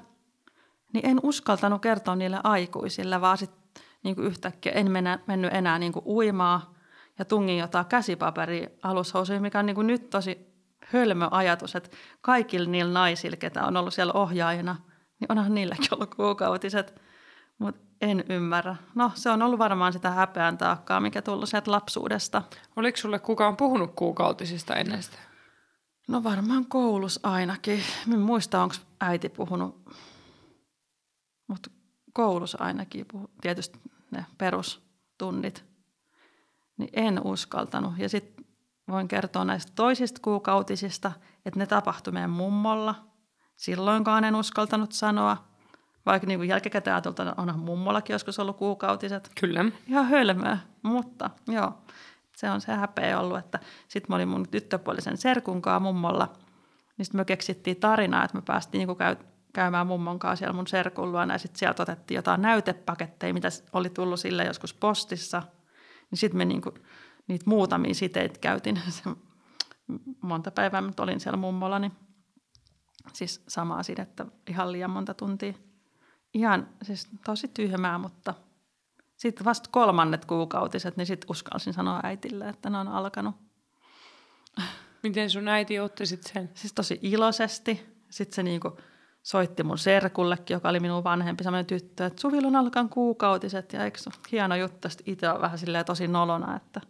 [0.93, 3.67] Niin en uskaltanut kertoa niille aikuisille, vaan sitten
[4.03, 6.76] niin yhtäkkiä en mennä, mennyt enää niin uimaa
[7.19, 12.93] ja tungin jotain käsipaperia alushousuihin, mikä on niin nyt tosi hölmö ajatus, että kaikilla niillä
[12.93, 14.77] naisilla, ketä on ollut siellä ohjaajana,
[15.21, 17.03] niin onhan niilläkin ollut kuukautiset,
[17.59, 18.77] mutta en ymmärrä.
[18.95, 22.43] No se on ollut varmaan sitä häpeän taakkaa, mikä tullut sieltä lapsuudesta.
[22.77, 25.19] Oliko sulle kukaan puhunut kuukautisista ennen sitä?
[26.09, 27.83] No varmaan koulussa ainakin.
[28.13, 29.91] En muista, onko äiti puhunut,
[31.47, 31.71] mutta
[32.13, 33.79] koulussa ainakin puhu, tietysti
[34.11, 35.65] ne perustunnit.
[36.77, 37.93] Niin en uskaltanut.
[37.99, 38.45] Ja sitten
[38.89, 41.13] voin kertoa näistä toisista kuukautisista,
[41.47, 42.95] että ne tapahtui meidän mummolla.
[43.57, 45.37] Silloinkaan en uskaltanut sanoa,
[46.07, 49.31] vaikka niin kuin jälkikäteen ajateltu, että onhan mummollakin joskus ollut kuukautiset.
[49.41, 49.65] Kyllä.
[49.89, 51.73] Ihan hölmöä, mutta joo,
[52.37, 53.59] se on se häpeä ollut, että
[53.89, 56.33] sitten mä olin mun tyttöpuolisen serkunkaan mummolla,
[56.99, 59.17] niin sitten me keksittiin tarinaa, että me päästiin niin kuin käy,
[59.53, 63.91] käymään mummon kanssa siellä mun serkun luona ja sitten sieltä otettiin jotain näytepaketteja, mitä oli
[63.91, 65.43] tullut sille joskus postissa,
[66.11, 66.75] niin sitten me niin kuin
[67.29, 68.81] niitä muutamia siteitä käytin.
[70.23, 71.93] monta päivää mä olin siellä mummolla, niin
[73.13, 75.53] siis samaa sidettä ihan liian monta tuntia.
[76.35, 78.35] Ihan siis tosi tyhmää, mutta
[79.17, 83.35] sitten vasta kolmannet kuukautiset, niin sitten uskalsin sanoa äitille, että ne on alkanut.
[85.03, 86.51] Miten sun äiti otti sitten sen?
[86.55, 87.97] Siis tosi iloisesti.
[88.11, 88.79] Sitten se niinku
[89.27, 93.85] soitti mun serkullekin, joka oli minun vanhempi, semmoinen tyttö, että Suvilla on alkan kuukautiset ja
[93.85, 93.99] eikö
[94.33, 94.89] hieno juttu.
[94.89, 96.81] Sitten itse on vähän silleen tosi nolona, että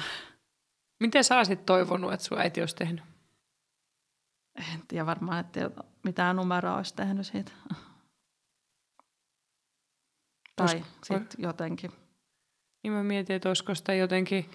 [1.00, 3.04] –Miten sä olisit toivonut, että sun äiti olisi tehnyt?
[4.58, 5.70] En tiedä varmaan, että
[6.04, 7.52] mitään numeroa olisi tehnyt siitä.
[10.56, 11.92] Tai sitten jotenkin.
[12.82, 14.50] Niin mä mietin, että olisiko sitä jotenkin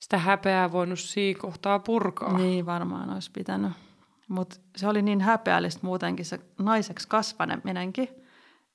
[0.00, 2.38] sitä häpeää voinut siinä kohtaa purkaa.
[2.38, 3.72] Niin varmaan olisi pitänyt.
[4.34, 8.08] Mutta se oli niin häpeällistä muutenkin se naiseksi kasvaneminenkin,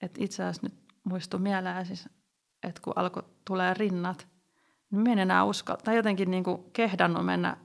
[0.02, 2.10] että itse asiassa nyt muistui mieleen siis,
[2.64, 4.28] että kun alkoi tulee rinnat,
[4.92, 6.44] niin minä en enää uskalla, tai jotenkin niin
[6.74, 7.58] kehdannut mennä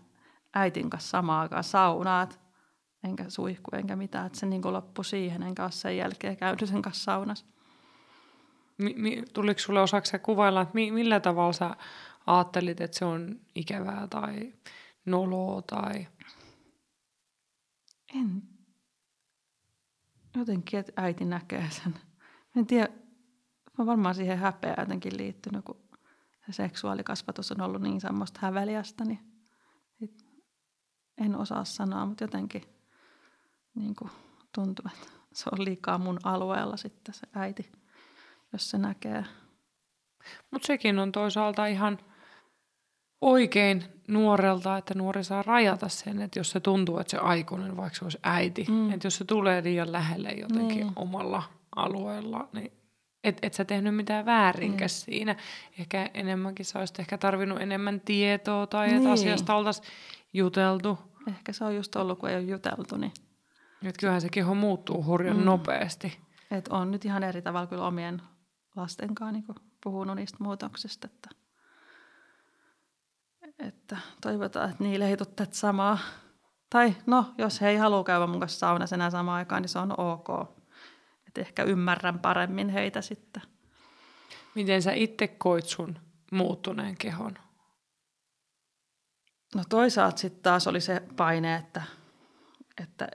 [0.55, 2.41] äitin kanssa samaan aikaan saunaat,
[3.05, 6.83] enkä suihku enkä mitään, että se niin loppui siihen, enkä ole sen jälkeen käynyt sen
[6.83, 7.47] kanssa saunassa.
[8.79, 11.77] Mi- mi- tuliko sinulle osaksi kuvailla, että mi- millä tavalla sä
[12.27, 14.53] ajattelit, että se on ikävää tai
[15.07, 16.07] noloa tai...
[18.15, 18.43] En.
[20.37, 21.95] Jotenkin, että äiti näkee sen.
[22.57, 22.89] En tiedä,
[23.79, 25.89] on varmaan siihen häpeä jotenkin liittynyt, kun
[26.47, 29.35] se seksuaalikasvatus on ollut niin semmoista häveliästä, niin
[31.19, 32.63] en osaa sanoa, mutta jotenkin
[33.75, 34.11] niin kuin
[34.55, 37.73] tuntuu, että se on liikaa mun alueella sitten se äiti,
[38.53, 39.25] jos se näkee.
[40.51, 41.99] Mutta sekin on toisaalta ihan
[43.21, 47.99] oikein nuorelta, että nuori saa rajata sen, että jos se tuntuu, että se aikuinen, vaikka
[47.99, 48.93] se olisi äiti, mm.
[48.93, 50.93] että jos se tulee liian lähelle jotenkin niin.
[50.97, 51.43] omalla
[51.77, 52.73] alueella, niin
[53.25, 54.89] et, et sä tehnyt mitään väärinkä mm.
[54.89, 55.37] siinä.
[55.79, 58.97] Ehkä enemmänkin sä olisit ehkä tarvinnut enemmän tietoa tai niin.
[58.97, 59.89] että asiasta oltaisiin
[60.33, 60.99] juteltu.
[61.29, 62.97] Ehkä se on just ollut, kun ei ole juteltu.
[62.97, 63.13] Niin...
[63.85, 65.45] Et kyllähän se keho muuttuu hurjan mm.
[65.45, 66.19] nopeasti.
[66.51, 68.23] Et on nyt ihan eri tavalla kyllä omien
[68.77, 69.45] lasten kanssa niin
[69.85, 71.07] puhunut niistä muutoksista.
[71.07, 71.29] Että,
[73.59, 75.99] että toivotaan, että niille ei tule tätä samaa.
[76.71, 79.79] Tai no, jos he ei halua käydä mun kanssa saunassa enää samaan aikaan, niin se
[79.79, 80.29] on ok
[81.35, 83.43] että ehkä ymmärrän paremmin heitä sitten.
[84.55, 85.99] Miten sä itse koit sun
[86.31, 87.39] muuttuneen kehon?
[89.55, 91.83] No toisaalta sitten taas oli se paine, että,
[92.83, 93.09] että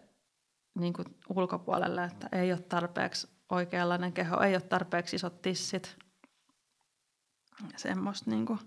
[0.80, 5.98] niin kuin ulkopuolelle, että ei ole tarpeeksi oikeanlainen keho, ei ole tarpeeksi isot tissit.
[7.76, 8.60] Semmoista niin kuin,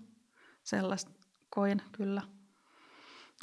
[0.63, 1.11] sellaista
[1.55, 2.21] koin kyllä.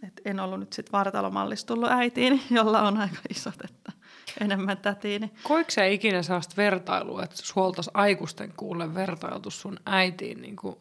[0.06, 3.92] Et en ollut nyt sitten vartalomallista tullut äitiin, jolla on aika isot, että
[4.40, 5.32] enemmän tätiini.
[5.42, 10.76] Koiko sä ikinä sellaista vertailua, että suoltas aikuisten kuulle vertailtu sun äitiin niin kuin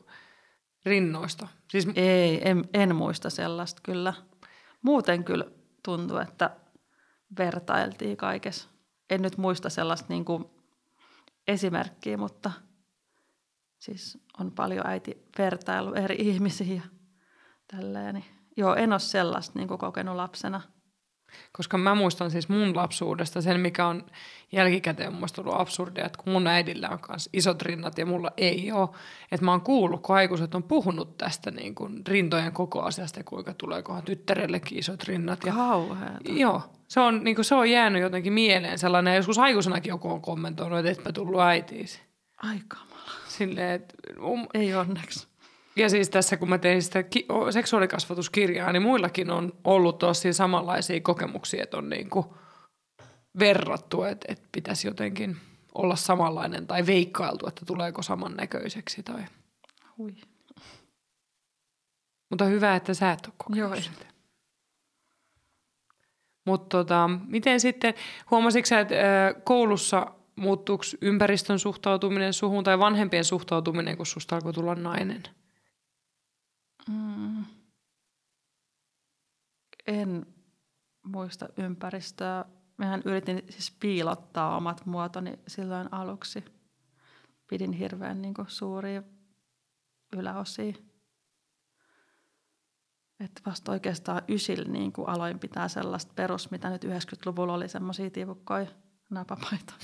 [0.85, 1.47] rinnoista?
[1.69, 1.87] Siis...
[1.95, 4.13] Ei, en, en muista sellaista kyllä.
[4.81, 5.45] Muuten kyllä
[5.83, 6.49] tuntuu, että
[7.37, 8.69] vertailtiin kaikessa.
[9.09, 10.45] En nyt muista sellaista niin kuin
[11.47, 12.51] esimerkkiä, mutta
[13.79, 16.81] siis on paljon äiti vertailu eri ihmisiä
[17.75, 18.15] tälleen.
[18.15, 18.25] Niin
[18.57, 20.61] joo, en ole sellaista niin kuin kokenut lapsena–
[21.51, 24.05] Koska mä muistan siis mun lapsuudesta sen, mikä on
[24.51, 28.71] jälkikäteen mun ollut absurdia, että kun mun äidillä on myös isot rinnat ja mulla ei
[28.71, 28.89] ole,
[29.31, 33.23] että mä oon kuullut, kun aikuiset on puhunut tästä niin kuin rintojen koko asiasta ja
[33.23, 35.39] kuinka tuleekohan tyttärellekin isot rinnat.
[35.45, 36.31] Ja, Kauheeta.
[36.31, 40.21] joo, se on, niin kuin, se on jäänyt jotenkin mieleen sellainen, joskus aikuisenakin joku on
[40.21, 42.01] kommentoinut, että et mä tullut äitiisi.
[42.37, 43.11] Ai kamala.
[43.27, 45.27] Silleen, että um, Ei onneksi.
[45.79, 51.01] Ja siis tässä, kun mä tein sitä ki- seksuaalikasvatuskirjaa, niin muillakin on ollut tosi samanlaisia
[51.01, 52.25] kokemuksia, että on niin kuin
[53.39, 55.37] verrattu, että, että pitäisi jotenkin
[55.75, 59.03] olla samanlainen tai veikkailtu, että tuleeko samannäköiseksi.
[59.03, 59.23] Tai...
[59.97, 60.15] Hui.
[62.29, 63.81] Mutta hyvä, että sä et ole kokenut Joo.
[63.81, 64.05] sitä.
[66.45, 67.93] Mutta tota, miten sitten,
[68.31, 68.95] huomasitko että
[69.43, 75.23] koulussa muuttuuko ympäristön suhtautuminen suhun tai vanhempien suhtautuminen, kun susta alkoi tulla nainen?
[76.89, 77.45] Mm.
[79.87, 80.25] En
[81.05, 82.45] muista ympäristöä.
[82.77, 86.45] Mehän yritin siis piilottaa omat muotoni silloin aluksi.
[87.49, 89.03] Pidin hirveän niin kuin, suuria
[90.17, 90.73] yläosia.
[93.19, 98.09] Että vasta oikeastaan ysillä niin kuin aloin pitää sellaista perus, mitä nyt 90-luvulla oli semmoisia
[98.09, 98.67] tiivukkoja
[99.09, 99.73] napapaita.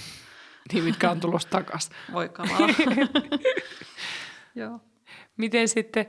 [0.73, 1.95] Niin, mitkä on tulossa takaisin.
[2.13, 2.67] Voi kamala.
[4.55, 4.79] Joo.
[5.37, 6.05] Miten sitten,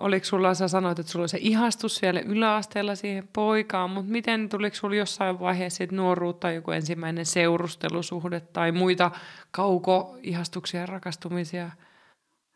[0.00, 4.48] oliko sulla, sä sanoit, että sulla oli se ihastus siellä yläasteella siihen poikaan, mutta miten
[4.48, 9.10] tuliko sulla jossain vaiheessa sit nuoruutta joku ensimmäinen seurustelusuhde tai muita
[9.50, 11.70] kaukoihastuksia ja rakastumisia?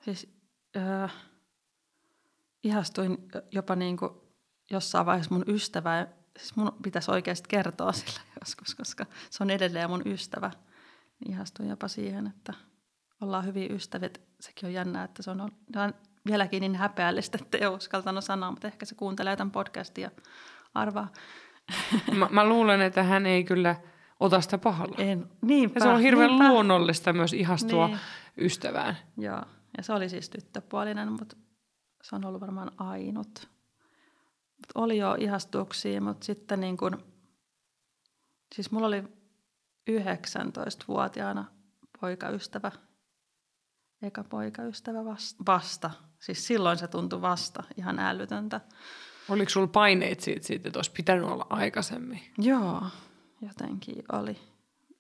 [0.01, 0.35] Siis
[0.77, 1.13] äh,
[2.65, 3.19] ihastuin
[3.51, 4.11] jopa niin kuin
[4.71, 6.07] jossain vaiheessa mun ystävää.
[6.39, 10.51] Siis mun pitäisi oikeasti kertoa sille joskus, koska se on edelleen mun ystävä.
[11.29, 12.55] Ihastuin jopa siihen, että
[13.21, 14.11] ollaan hyviä ystäviä.
[14.41, 15.51] Sekin on jännää, että se on
[16.27, 20.23] vieläkin niin häpeällistä, että ei ole uskaltanut sanoa, mutta ehkä se kuuntelee tämän podcastia ja
[20.75, 21.09] arvaa.
[22.17, 23.77] Mä, mä luulen, että hän ei kyllä
[24.21, 24.95] ota sitä pahalla.
[24.99, 26.49] En, niinpä, Ja se on hirveän niinpä.
[26.49, 27.99] luonnollista myös ihastua Niin.
[28.39, 28.97] ystävään.
[29.19, 29.43] Joo,
[29.77, 31.37] ja se oli siis tyttöpuolinen, mutta
[32.03, 33.49] se on ollut varmaan ainut.
[34.57, 37.05] Mut oli jo ihastuksia, mutta sitten niin kun,
[38.55, 39.05] siis mulla oli
[39.91, 41.45] 19-vuotiaana
[42.01, 42.73] poikaystävä,
[44.03, 45.45] eka poikaystävä vasta.
[45.47, 45.91] vasta.
[46.21, 48.61] Siis silloin se tuntui vasta ihan älytöntä.
[49.29, 52.21] Oliko sulla paineet siitä, siitä, että olisi pitänyt olla aikaisemmin?
[52.39, 52.83] Joo,
[53.41, 54.39] jotenkin oli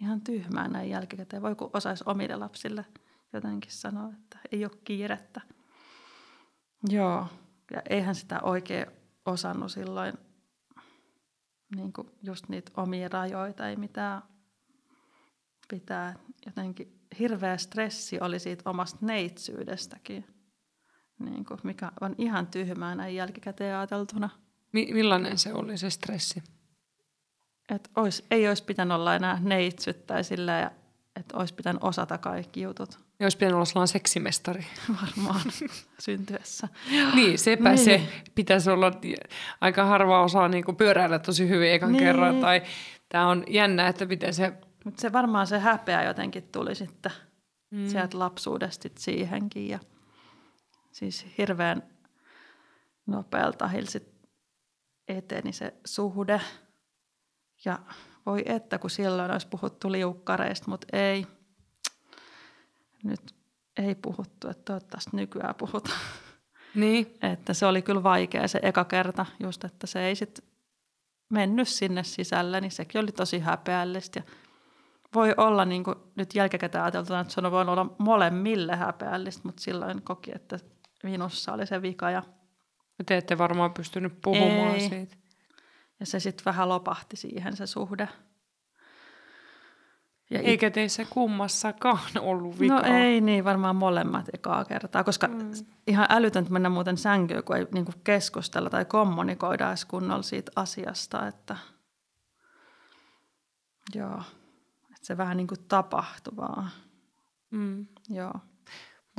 [0.00, 1.42] ihan tyhmää näin jälkikäteen.
[1.42, 2.84] Voi kun osaisi omille lapsille
[3.32, 5.40] jotenkin sanoa, että ei ole kiirettä.
[6.88, 7.26] Joo,
[7.72, 8.86] ja eihän sitä oikein
[9.26, 10.14] osannut silloin
[11.76, 14.22] niin kuin just niitä omia rajoita, ei mitään
[15.68, 16.14] pitää.
[16.46, 20.39] Jotenkin hirveä stressi oli siitä omasta neitsyydestäkin,
[21.20, 24.30] niin kuin, mikä on ihan tyhmää näin jälkikäteen ajateltuna.
[24.72, 26.42] Mi- millainen se oli se stressi?
[27.74, 30.70] Että ois, ei olisi pitänyt olla enää neitsyt tai sillä, ja,
[31.16, 34.66] että olisi pitänyt osata kaikki jutut Ja olisi pitänyt olla sellainen seksimestari.
[35.02, 35.40] varmaan
[35.98, 36.68] syntyessä.
[37.14, 37.78] Niin, sepä Niin.
[37.84, 38.02] se.
[38.34, 38.92] Pitäisi olla,
[39.60, 42.04] aika harva osaa niin kuin pyöräillä tosi hyvin ekan Niin.
[42.04, 42.40] kerran.
[42.40, 42.62] Tai
[43.08, 44.52] tämä on jännä, että miten se...
[44.84, 47.12] Mutta se varmaan se häpeä jotenkin tuli sitten
[47.70, 47.88] mm.
[47.88, 49.68] sieltä lapsuudesta sit siihenkin.
[49.68, 49.78] Ja
[50.92, 51.82] siis hirveän
[53.06, 54.20] nopealta hilsit
[55.08, 56.40] eteni se suhde.
[57.64, 57.78] Ja
[58.26, 61.26] voi että, kun silloin olisi puhuttu liukkareista, mutta ei.
[63.04, 63.34] Nyt
[63.76, 66.00] ei puhuttu, että toivottavasti nykyään puhutaan.
[66.74, 70.44] Niin, Että se oli kyllä vaikea se eka kerta, just että se ei sitten
[71.28, 74.18] mennyt sinne sisälle, niin sekin oli tosi häpeällistä.
[74.18, 74.24] Ja
[75.14, 79.62] voi olla niin kuin nyt jälkikäteen ajateltuna, että se on voinut olla molemmille häpeällistä, mutta
[79.62, 80.58] silloin koki, että
[81.02, 82.22] minussa oli se vika ja,
[83.06, 84.88] te ette varmaan pystynyt puhumaan Ei.
[84.88, 85.16] siitä.
[86.00, 88.08] ja se sitten vähän lopahti siihen se suhde.
[90.30, 92.88] Ja Eikä teissä kummassakaan ollut vikaa.
[92.88, 95.50] No ei niin, varmaan molemmat ekaa kertaa, koska mm.
[95.86, 100.52] ihan älytöntä mennä muuten sänkyyn, kun ei niin kuin keskustella tai kommunikoida edes kunnolla siitä
[100.56, 101.56] asiasta, että
[103.94, 104.22] joo,
[104.90, 106.70] että se vähän niin kuin tapahtui vaan,
[107.50, 107.86] Mm.
[108.08, 108.32] joo.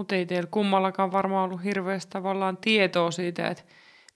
[0.01, 3.63] Mutta ei teillä kummallakaan varmaan ollut hirveästi tavallaan tietoa siitä, että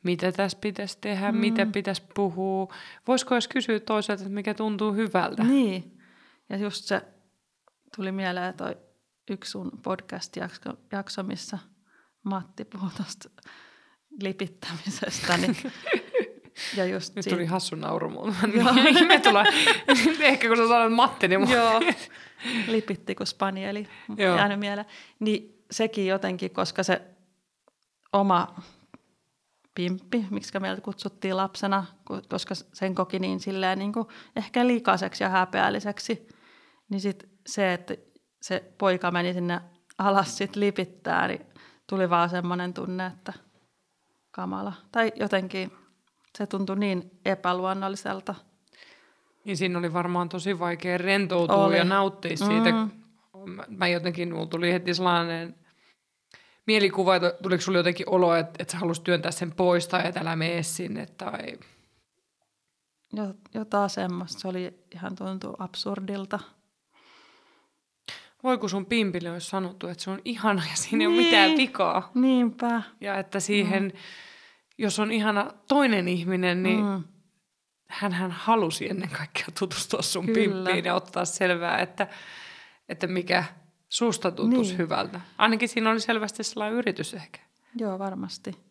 [0.04, 1.38] mitä tässä pitäisi tehdä, mm.
[1.38, 2.74] mitä pitäisi puhua.
[3.08, 5.44] Voisiko edes kysyä toiselta, että mikä tuntuu hyvältä?
[5.44, 5.98] Niin,
[6.50, 7.02] ja just se
[7.96, 8.78] tuli mieleen toi
[9.30, 11.60] yksi sun podcast-jakso, jakso, missä
[12.24, 13.30] Matti puhui tuosta
[14.22, 15.58] lipittämisestä, niin,
[16.78, 18.36] ja just Nyt siitä- tuli hassu nauru mulle.
[19.08, 19.46] Me tulee,
[20.30, 21.82] ehkä kun sä sanot Matti, niin Joo.
[22.68, 24.88] Lipitti kuin spanieli, jäänyt mieleen.
[25.20, 27.02] Niin sekin jotenkin, koska se
[28.14, 28.56] oma
[29.76, 31.86] pimppi, miksi meiltä kutsuttiin lapsena,
[32.30, 36.28] koska sen koki niin silleen niin kuin ehkä likaiseksi ja häpeälliseksi.
[36.90, 37.96] Niin sit se, että
[38.42, 39.62] se poika meni sinne
[39.98, 41.46] alas sit lipittää, niin
[41.90, 43.34] tuli vaan semmoinen tunne, että
[44.32, 44.74] kamala.
[44.92, 45.72] Tai jotenkin
[46.38, 48.36] se tuntui niin epäluonnolliselta.
[49.46, 51.78] Niin siinä oli varmaan tosi vaikea rentoutua oli.
[51.78, 52.72] ja nauttia siitä.
[52.72, 53.05] Mm.
[53.68, 55.56] Mä jotenkin, mulla tuli heti sellainen
[56.68, 60.20] mielikuva, että tuliko sulla jotenkin olo, että, että sä haluaisit työntää sen pois tai että
[60.20, 61.40] älä mene sinne tai...
[63.54, 64.40] Jotain semmoista.
[64.40, 66.40] Se oli ihan tuntuu absurdilta.
[68.44, 71.12] Voi kun sun pimpille olisi sanottu, että se on ihana ja siinä niin.
[71.12, 71.58] ei ole mitään niin.
[71.58, 72.12] vikaa.
[72.14, 72.82] Niinpä.
[73.02, 74.00] Ja että siihen, mm.
[74.78, 77.04] jos on ihana toinen ihminen, niin mm.
[77.88, 80.40] hän, hän halusi ennen kaikkea tutustua sun Kyllä.
[80.40, 82.08] pimppiin ja ottaa selvää, että,
[82.90, 83.44] että mikä
[83.90, 84.78] susta tuntuisi niin.
[84.78, 85.22] hyvältä.
[85.38, 87.40] Ainakin siinä oli selvästi sellainen yritys ehkä.
[87.76, 88.66] Joo, varmasti.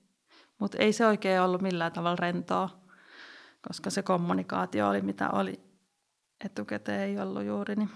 [0.59, 2.71] Mutta ei se oikein ollut millään tavalla rentoa,
[3.69, 5.61] koska se kommunikaatio oli mitä oli.
[6.45, 7.77] Etukäteen ei ollut juuri.
[7.77, 7.91] Niin.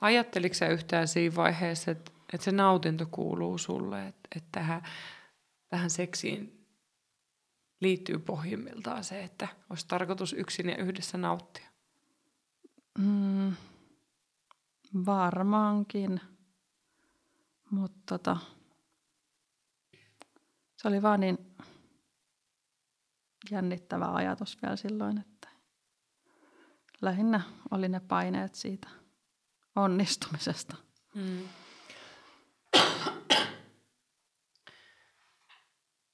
[0.00, 4.82] Ajatteliko sä yhtään siinä vaiheessa, että, että se nautinto kuuluu sulle, että, että tähän,
[5.68, 6.66] tähän seksiin
[7.80, 11.66] liittyy pohjimmiltaan se, että olisi tarkoitus yksin ja yhdessä nauttia?
[12.98, 13.52] Mm,
[15.06, 16.20] varmaankin,
[17.70, 18.36] mutta tota,
[20.76, 21.54] se oli vaan niin
[23.50, 25.48] jännittävä ajatus vielä silloin, että
[27.02, 28.88] lähinnä oli ne paineet siitä–
[29.76, 30.76] onnistumisesta.
[31.14, 31.38] Mm.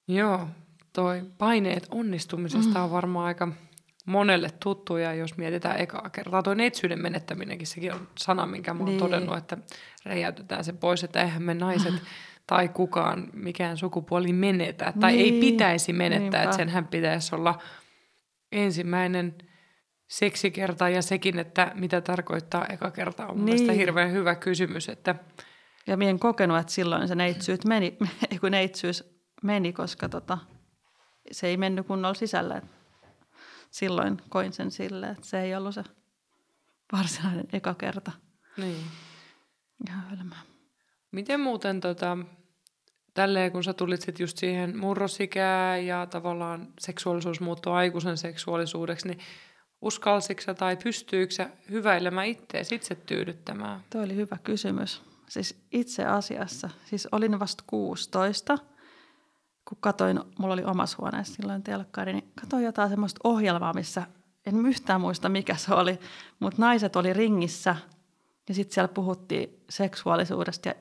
[0.08, 0.48] Joo,
[0.92, 2.84] toi paineet onnistumisesta mm.
[2.84, 3.48] on varmaan aika
[4.04, 6.42] monelle tuttuja, jos mietitään ekaa kertaa.
[6.42, 8.98] Tuo neitsyyden menettäminenkin, sekin on sana, minkä mä oon niin.
[8.98, 9.58] todennut, että
[10.04, 11.94] räjäytetään se pois, että eihän me naiset
[12.46, 15.34] tai kukaan, mikään sukupuoli menetä, tai niin.
[15.34, 16.42] ei pitäisi menettää, Niinpä.
[16.42, 17.58] että senhän pitäisi olla
[18.52, 19.34] ensimmäinen–
[20.12, 23.70] seksikerta ja sekin, että mitä tarkoittaa eka kerta, on niin.
[23.70, 24.88] hirveän hyvä kysymys.
[24.88, 25.14] Että...
[25.86, 27.98] Ja minä en kokenut, että silloin se neitsyys meni,
[28.40, 29.04] kun neitsyys
[29.42, 30.38] meni, koska tota,
[31.30, 32.62] se ei mennyt kunnolla sisälle.
[33.72, 35.84] Silloin koin sen sille, että se ei ollut se
[36.92, 38.12] varsinainen eka kerta.
[38.56, 38.84] Niin.
[39.88, 40.42] Ihan hölmää.
[41.12, 42.18] Miten muuten tota,
[43.14, 49.18] tälleen, kun sä tulit sit just siihen murrosikään ja tavallaan seksuaalisuus muuttui aikuisen seksuaalisuudeksi, niin
[49.80, 53.80] uskalsitko tai pystyykö hyväilemään itseäsi itse tyydyttämään?
[53.90, 55.02] Tuo oli hyvä kysymys.
[55.28, 58.58] Siis itse asiassa, siis olin vasta 16,
[59.72, 64.02] kun katoin, mulla oli omassa huoneessa silloin telkkari, niin katoin jotain semmoista ohjelmaa, missä
[64.46, 65.98] en yhtään muista mikä se oli,
[66.40, 67.76] mutta naiset oli ringissä
[68.48, 70.74] ja sitten siellä puhuttiin seksuaalisuudesta ja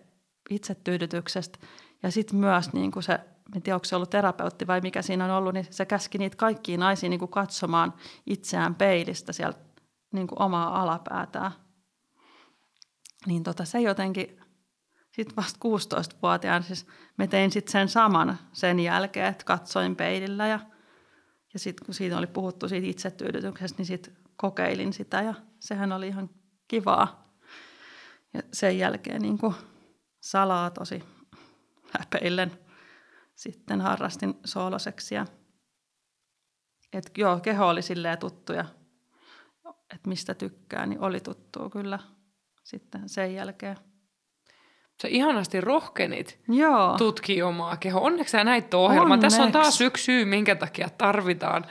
[0.49, 1.59] itsetyydytyksestä
[2.03, 3.19] ja sitten myös niin kuin se
[3.55, 6.37] en tiedä onko se ollut terapeutti vai mikä siinä on ollut, niin se käski niitä
[6.37, 7.93] kaikkia naisia niin kuin katsomaan
[8.25, 9.59] itseään peilistä sieltä
[10.11, 11.51] niin kuin omaa alapäätään.
[13.25, 14.40] Niin tota, se jotenkin,
[15.11, 20.59] sitten vasta 16-vuotiaana, siis me tein sitten sen saman sen jälkeen, että katsoin peilillä ja,
[21.53, 26.07] ja sitten kun siitä oli puhuttu siitä itsetyydytyksestä, niin sitten kokeilin sitä ja sehän oli
[26.07, 26.29] ihan
[26.67, 27.35] kivaa.
[28.33, 29.55] Ja sen jälkeen niin kuin
[30.19, 31.03] salaa tosi
[31.99, 32.51] häpeillen
[33.35, 35.25] sitten harrastin sooloseksia.
[36.93, 38.65] Et joo, keho oli silleen tuttu ja
[39.93, 41.99] että mistä tykkää, niin oli tuttua kyllä
[42.63, 43.77] sitten sen jälkeen.
[45.01, 46.97] Sä ihanasti rohkenit Joo.
[46.97, 48.01] tutkia omaa kehoa.
[48.01, 49.19] Onneksi sä näit ohjelman.
[49.19, 51.65] Tässä on taas yksi syy, minkä takia tarvitaan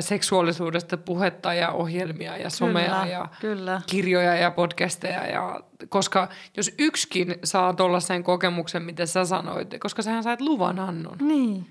[0.00, 3.82] seksuaalisuudesta puhetta ja ohjelmia ja somea kyllä, ja kyllä.
[3.86, 5.26] kirjoja ja podcasteja.
[5.26, 11.18] Ja, koska jos yksikin saa tuollaisen kokemuksen, mitä sä sanoit, koska sähän sait luvan annon.
[11.20, 11.66] Niin,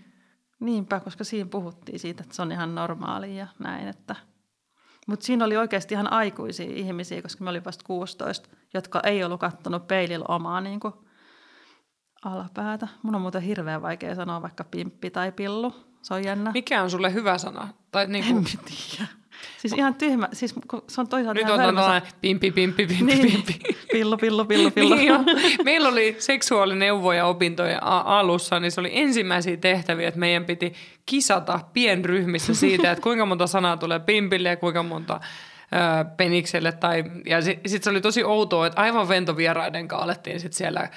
[0.60, 3.88] niinpä, koska siinä puhuttiin siitä, että se on ihan normaali ja näin.
[3.88, 4.16] Että.
[5.08, 9.40] Mutta siinä oli oikeasti ihan aikuisia ihmisiä, koska me oli vasta 16, jotka ei ollut
[9.40, 10.94] kattonut peilillä omaa niin kuin,
[12.26, 12.88] alapäätä.
[13.04, 16.52] Mun on muuten hirveän vaikea sanoa vaikka pimppi tai pillu se on jännä.
[16.54, 17.68] Mikä on sulle hyvä sana?
[17.92, 18.38] Tai niin kuin...
[18.38, 19.12] En tiedä.
[19.58, 20.56] Siis ihan tyhmä, siis
[20.88, 23.32] se on toisaalta Nyt ihan on pimpi, pimpi, pimpi, niin.
[23.32, 23.60] pimpi.
[23.92, 24.96] Pillu, pillu, pillu, pillu.
[24.96, 25.14] niin
[25.64, 30.74] Meillä oli seksuaalineuvoja opintojen alussa, niin se oli ensimmäisiä tehtäviä, että meidän piti
[31.06, 35.20] kisata pienryhmissä siitä, että kuinka monta sanaa tulee pimpille ja kuinka monta
[36.18, 36.72] penikselle.
[36.72, 40.90] Tai, ja sitten sit se oli tosi outoa, että aivan ventovieraiden kanssa alettiin sitten siellä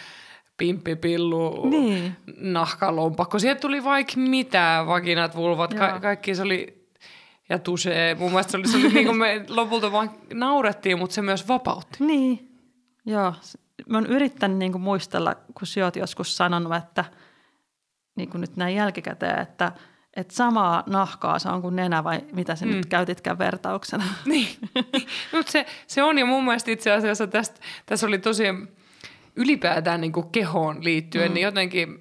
[0.56, 2.16] pimppipillu, niin.
[2.36, 3.38] nahkalompakko.
[3.38, 6.88] Sieltä tuli vaikka mitä, vakinat, vulvat, ka- kaikki se oli,
[7.48, 8.16] ja tuse.
[8.18, 11.48] Mun mielestä se oli, se oli niin kuin me lopulta vaan naurettiin, mutta se myös
[11.48, 12.04] vapautti.
[12.04, 12.58] Niin,
[13.06, 13.34] joo.
[13.88, 17.04] Mä oon yrittänyt niin kuin muistella, kun sä oot joskus sanonut, että,
[18.16, 19.72] niin kuin nyt näin jälkikäteen, että,
[20.16, 22.72] että samaa nahkaa se on kuin nenä vai mitä se mm.
[22.72, 24.04] nyt käytitkään vertauksena.
[24.24, 24.48] Niin,
[25.32, 28.44] mutta se, se on ja mun mielestä itse asiassa tästä, tässä oli tosi
[29.36, 31.34] ylipäätään niin kuin kehoon liittyen, mm.
[31.34, 31.98] niin jotenkin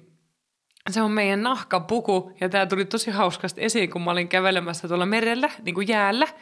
[0.90, 5.06] se on meidän nahkapuku ja tämä tuli tosi hauskasti esiin, kun mä olin kävelemässä tuolla
[5.06, 6.26] merellä, niin kuin jäällä–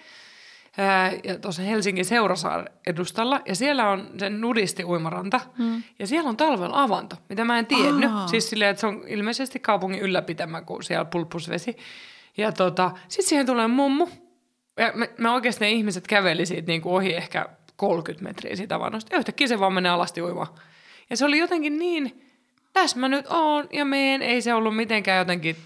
[1.25, 5.83] ja tuossa Helsingin Seurasaar edustalla, ja siellä on se nudisti-uimaranta, mm.
[5.99, 8.11] ja siellä on talvella avanto, mitä mä en tiennyt.
[8.11, 8.27] Aa.
[8.27, 11.77] Siis silleen, että se on ilmeisesti kaupungin ylläpitämä, kun siellä pulppusvesi.
[12.37, 14.09] Ja tota, sitten siihen tulee mummu,
[14.77, 17.47] ja me, me oikeasti ne ihmiset käveli siitä niin kuin ohi ehkä
[17.77, 20.49] 30 metriä siitä avannosta, ja yhtäkkiä se vaan menee alasti uimaan.
[21.11, 22.29] Ja se oli jotenkin niin,
[22.73, 25.57] tässä mä nyt oon ja meen, ei se ollut mitenkään jotenkin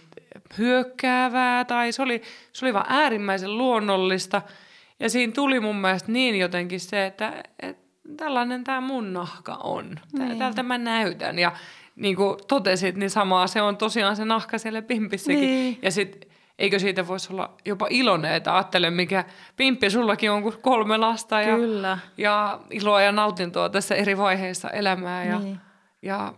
[0.59, 4.43] hyökkäävää, tai se oli, se oli vaan äärimmäisen luonnollista–
[5.01, 7.87] ja siinä tuli mun mielestä niin jotenkin se, että, että
[8.17, 9.97] tällainen tämä mun nahka on.
[10.19, 10.39] Niin.
[10.39, 11.39] Tältä mä näytän.
[11.39, 11.53] Ja
[11.97, 15.41] niin kuin totesit, niin samaa se on tosiaan se nahka siellä pimpissäkin.
[15.41, 15.79] Niin.
[15.83, 19.25] Ja sitten eikö siitä voisi olla jopa iloinen, että ajattele mikä
[19.57, 21.99] pimppi sullakin on kuin kolme lasta ja, Kyllä.
[22.19, 25.25] ja iloa ja nautintoa tässä eri vaiheissa elämää.
[25.25, 25.61] Ja, niin.
[26.03, 26.35] ja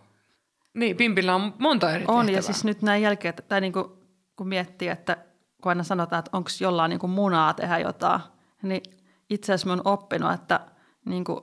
[0.74, 2.38] niin, pimpillä on monta eri On tehtävää.
[2.38, 3.84] ja siis nyt näin jälkeen, että niin kuin,
[4.36, 5.16] kun miettii, että
[5.62, 8.20] kun aina sanotaan, että onko jollain niin kuin munaa tehdä jotain,
[8.62, 8.82] niin
[9.30, 10.60] itse asiassa olen oppinut, että
[11.04, 11.40] niin kuin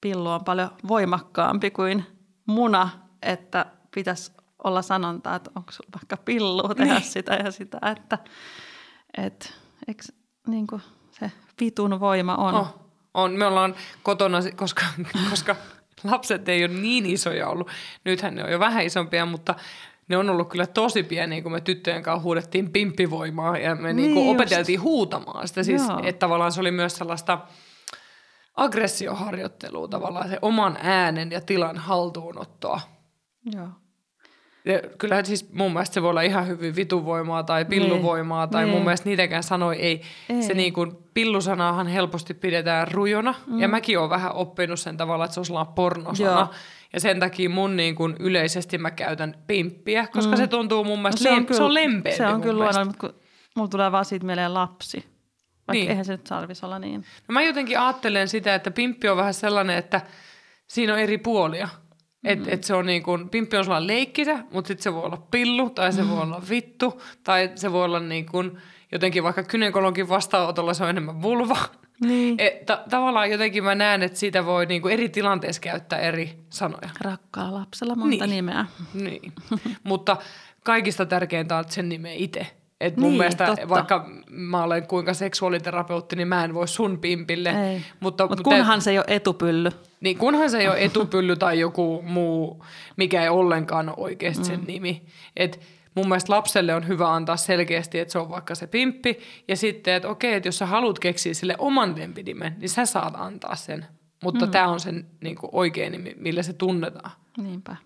[0.00, 2.04] pillu on paljon voimakkaampi kuin
[2.46, 2.90] muna,
[3.22, 4.32] että pitäisi
[4.64, 7.02] olla sanonta, että onko sulla vaikka pillu tehdä niin.
[7.02, 8.18] sitä ja sitä, että
[9.18, 9.52] et,
[9.88, 10.02] eikö,
[10.46, 12.54] niin kuin se vitun voima on.
[12.54, 12.74] Oh,
[13.14, 13.32] on.
[13.32, 14.82] Me ollaan kotona, koska,
[15.30, 15.56] koska
[16.04, 17.70] lapset ei ole niin isoja ollut.
[18.04, 19.54] Nythän ne on jo vähän isompia, mutta
[20.08, 24.14] ne on ollut kyllä tosi pieniä, kun me tyttöjen kanssa huudettiin pimppivoimaa ja me niin
[24.14, 25.62] niin opeteltiin huutamaan sitä.
[25.62, 27.38] Siis, että tavallaan se oli myös sellaista
[28.54, 32.80] aggressioharjoittelua tavallaan, se oman äänen ja tilan haltuunottoa.
[33.54, 33.68] Joo.
[34.64, 37.70] Ja kyllähän siis mun mielestä se voi olla ihan hyvin vituvoimaa tai niin.
[37.70, 38.74] pilluvoimaa, tai niin.
[38.74, 40.02] mun mielestä niitäkään sanoi ei.
[40.28, 40.42] ei.
[40.42, 43.58] Se niin kuin, pillusanaahan helposti pidetään rujona, mm.
[43.58, 46.30] ja mäkin olen vähän oppinut sen tavalla, että se on sellainen pornosana.
[46.30, 46.48] Joo.
[46.96, 50.36] Ja sen takia mun niin kuin yleisesti mä käytän pimppiä, koska mm.
[50.36, 52.86] se tuntuu mun mielestä, no se, on kyllä, se on lempeämpi Se on kyllä luonnollinen,
[52.86, 53.20] mutta kun
[53.56, 55.04] mulla tulee vaan siitä mieleen lapsi.
[55.68, 55.90] Vaikka niin.
[55.90, 57.04] eihän se nyt tarvitsisi olla niin.
[57.28, 60.00] No mä jotenkin ajattelen sitä, että pimppi on vähän sellainen, että
[60.66, 61.68] siinä on eri puolia.
[62.24, 62.44] Et, mm.
[62.48, 65.70] et se on niin kuin, pimppi on sellainen leikkisä, mutta sitten se voi olla pillu,
[65.70, 66.08] tai se mm.
[66.08, 68.58] voi olla vittu, tai se voi olla niin kuin,
[68.92, 71.56] jotenkin vaikka kynekologin vastaanotolla se on enemmän vulva.
[72.00, 72.34] Niin.
[72.38, 76.90] Et, ta- tavallaan jotenkin mä näen, että siitä voi niinku eri tilanteissa käyttää eri sanoja.
[77.00, 78.36] Rakkaa lapsella monta niin.
[78.36, 78.66] nimeä.
[78.94, 79.32] Niin,
[79.84, 80.16] mutta
[80.64, 82.46] kaikista tärkeintä on sen nimeä itse.
[82.80, 83.68] Et mun niin, mielestä totta.
[83.68, 87.70] vaikka mä olen kuinka seksuaaliterapeutti, niin mä en voi sun pimpille.
[87.72, 87.82] Ei.
[88.00, 89.70] Mutta Mut kunhan te, se ei ole etupylly.
[90.00, 92.64] Niin, kunhan se ei ole etupylly tai joku muu,
[92.96, 94.46] mikä ei ollenkaan ole oikeasti mm.
[94.46, 95.02] sen nimi.
[95.36, 95.60] Et
[95.96, 99.18] mun mielestä lapselle on hyvä antaa selkeästi, että se on vaikka se pimppi.
[99.48, 103.14] Ja sitten, että okei, että jos sä haluat keksiä sille oman lempinimen, niin sä saat
[103.16, 103.86] antaa sen.
[104.22, 104.52] Mutta mm.
[104.52, 107.10] tämä on sen niin kuin, oikein nimi, millä se tunnetaan.
[107.36, 107.76] Niinpä.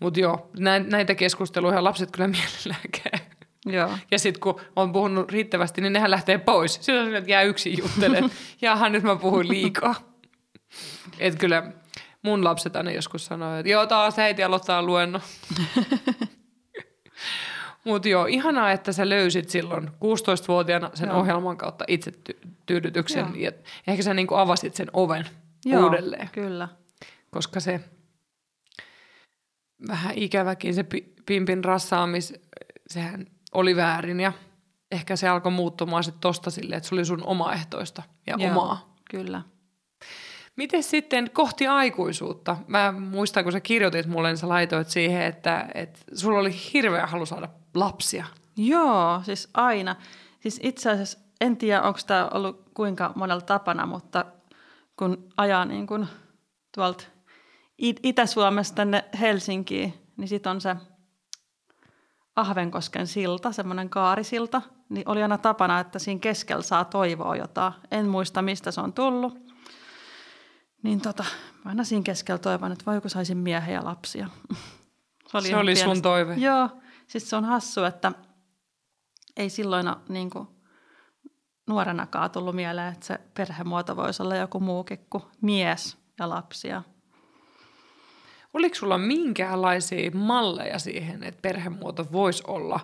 [0.00, 0.50] Mutta joo,
[0.88, 3.26] näitä keskusteluja lapset kyllä mielellään käy.
[3.66, 3.90] Joo.
[4.10, 6.74] Ja sitten kun on puhunut riittävästi, niin nehän lähtee pois.
[6.74, 8.30] Sitten on että jää yksin juttelemaan.
[8.62, 9.94] Jaha, nyt mä puhuin liikaa.
[11.18, 11.72] Et kyllä
[12.22, 15.22] mun lapset aina joskus sanoo, että joo, taas äiti aloittaa luennon.
[17.88, 21.18] Mutta joo, ihanaa, että sä löysit silloin 16-vuotiaana sen joo.
[21.20, 22.12] ohjelman kautta itse
[22.66, 23.26] tyydytyksen.
[23.26, 23.34] Joo.
[23.34, 23.52] Ja
[23.86, 25.24] ehkä sä niinku avasit sen oven
[25.64, 26.28] joo, uudelleen.
[26.32, 26.68] kyllä.
[27.30, 27.80] Koska se
[29.88, 30.84] vähän ikäväkin se
[31.26, 32.34] pimpin rassaamis,
[32.86, 34.32] sehän oli väärin ja
[34.92, 38.94] ehkä se alkoi muuttumaan sitten tosta silleen, että se oli sun omaehtoista ja Joo, omaa.
[39.10, 39.42] kyllä.
[40.56, 42.56] Miten sitten kohti aikuisuutta?
[42.66, 47.06] Mä muistan, kun sä kirjoitit mulle, niin sä laitoit siihen, että, että sulla oli hirveä
[47.06, 47.48] halu saada
[47.78, 48.24] lapsia.
[48.56, 49.96] Joo, siis aina.
[50.40, 54.24] Siis itse asiassa en tiedä, onko tämä ollut kuinka monella tapana, mutta
[54.96, 56.06] kun ajaa niin kun
[56.74, 57.04] tuolta
[57.78, 60.76] Itä-Suomesta tänne Helsinkiin, niin sitten on se
[62.36, 67.72] Ahvenkosken silta, semmoinen kaarisilta, niin oli aina tapana, että siinä keskellä saa toivoa jotain.
[67.90, 69.38] En muista, mistä se on tullut.
[70.82, 71.24] Niin tota,
[71.64, 74.28] mä aina siinä keskellä toivon, että voiko saisin miehen ja lapsia.
[75.30, 76.34] se oli, se oli sun toive?
[76.34, 76.68] Joo,
[77.08, 78.12] siis se on hassu, että
[79.36, 80.48] ei silloin niin kuin
[81.68, 86.82] nuorenakaan tullut mieleen, että se perhemuoto voisi olla joku muukin kuin mies ja lapsia.
[88.54, 92.80] Oliko sulla minkäänlaisia malleja siihen, että perhemuoto voisi olla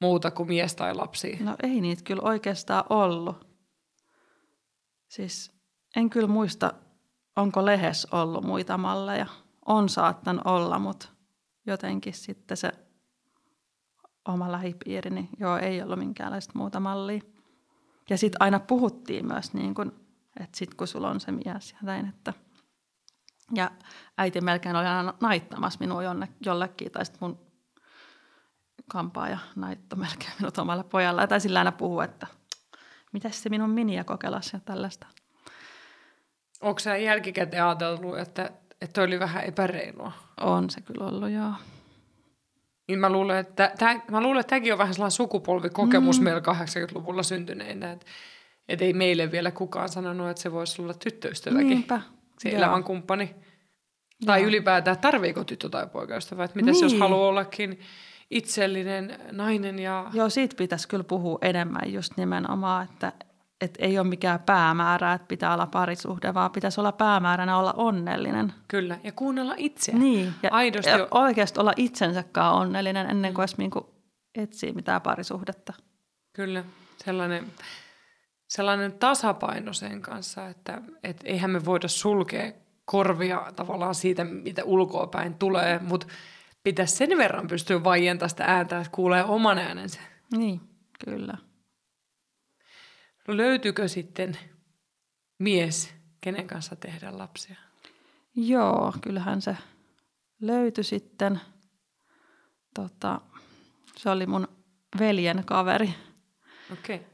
[0.00, 1.38] muuta kuin mies tai lapsi?
[1.40, 3.46] No ei niitä kyllä oikeastaan ollut.
[5.08, 5.52] Siis
[5.96, 6.72] en kyllä muista,
[7.36, 9.26] onko lehes ollut muita malleja.
[9.66, 11.08] On saattanut olla, mutta
[11.66, 12.72] jotenkin sitten se
[14.28, 17.20] oma lähipiiri, niin joo, ei ollut minkäänlaista muuta mallia.
[18.10, 19.92] Ja sitten aina puhuttiin myös, niin kun,
[20.40, 22.32] että sitten kun sulla on se mies ja näin, että
[23.54, 23.70] ja
[24.18, 27.40] äiti melkein oli aina naittamassa minua jonne, jollekin, tai sitten mun
[28.88, 31.26] kampaaja naitto melkein minut omalle pojalle.
[31.26, 32.26] Tai sillä aina puhuu, että
[33.12, 35.06] mitäs se minun miniä kokelas ja tällaista.
[36.60, 38.50] Onko sä jälkikäteen ajatellut, että,
[38.80, 40.12] että oli vähän epäreilua?
[40.40, 41.52] On se kyllä ollut, joo.
[42.88, 46.24] Niin mä luulen, että, tää, mä luulen, että tämäkin on vähän sellainen sukupolvikokemus mm.
[46.24, 48.06] meillä 80-luvulla syntyneinä, että,
[48.68, 51.68] että ei meille vielä kukaan sanonut, että se voisi olla tyttöystäväkin.
[51.68, 52.00] Niinpä.
[52.38, 52.58] Se Joo.
[52.58, 53.34] elämän kumppani.
[54.26, 54.48] Tai Joo.
[54.48, 56.44] ylipäätään, tarviiko tyttö tai poikaystävä?
[56.44, 56.82] Että mitäs Niin.
[56.82, 57.80] jos haluaa ollakin
[58.30, 60.10] itsellinen nainen ja...
[60.12, 63.12] Joo, siitä pitäisi kyllä puhua enemmän just nimenomaan, että,
[63.62, 68.52] että ei ole mikään päämäärä, että pitää olla parisuhde, vaan pitäisi olla päämääränä olla onnellinen.
[68.68, 69.98] Kyllä, ja kuunnella itseä.
[69.98, 73.94] Niin, ja, Aidosti ja oikeasti olla itsensäkaan onnellinen ennen kuin edes niinku
[74.34, 75.72] etsii mitään parisuhdetta.
[76.32, 76.64] Kyllä,
[77.04, 77.46] sellainen,
[78.48, 82.52] sellainen tasapaino sen kanssa, että et eihän me voida sulkea
[82.84, 86.06] korvia tavallaan siitä, mitä ulkoa päin tulee, mutta
[86.62, 90.00] pitäisi sen verran pystyä vaientamaan sitä ääntä, että kuulee oman äänensä.
[90.36, 90.60] Niin,
[91.04, 91.34] kyllä.
[93.28, 94.38] No löytyykö sitten
[95.38, 97.56] mies, kenen kanssa tehdä lapsia?
[98.36, 99.56] Joo, kyllähän se
[100.40, 101.40] löytyi sitten.
[102.74, 103.20] Tota,
[103.96, 104.48] se oli mun
[104.98, 105.94] veljen kaveri.
[106.72, 106.96] Okei.
[106.96, 107.08] Okay.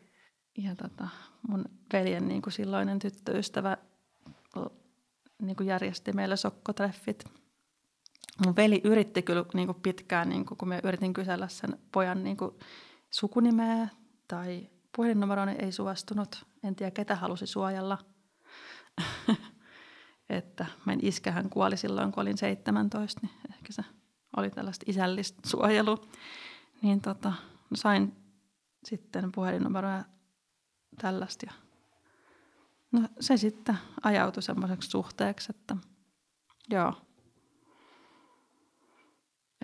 [0.58, 1.08] Ja tota,
[1.48, 3.76] mun veljen niin kuin silloinen tyttöystävä
[5.42, 7.24] niin kuin järjesti meille sokkotreffit.
[8.44, 12.24] Mun veli yritti kyllä niin kuin pitkään, niin kuin, kun me yritin kysellä sen pojan
[12.24, 12.50] niin kuin
[13.10, 13.88] sukunimeä
[14.28, 16.46] tai puhelinnumeroa, niin ei suostunut.
[16.64, 17.98] En tiedä, ketä halusi suojella.
[20.28, 23.84] että meidän iskähän kuoli silloin, kun olin 17, niin ehkä se
[24.36, 25.96] oli tällaista isällistä suojelua.
[26.82, 27.28] Niin tota,
[27.70, 28.16] no sain
[28.84, 30.04] sitten puhelinnumeroa
[31.00, 31.46] tällaista.
[31.46, 31.52] Ja
[32.92, 35.76] no se sitten ajautui semmoiseksi suhteeksi, että
[36.70, 36.92] joo.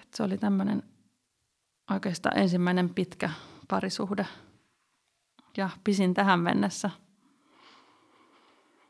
[0.03, 0.83] Että se oli tämmöinen
[1.91, 3.31] oikeastaan ensimmäinen pitkä
[3.68, 4.27] parisuhde
[5.57, 6.91] ja pisin tähän mennessä.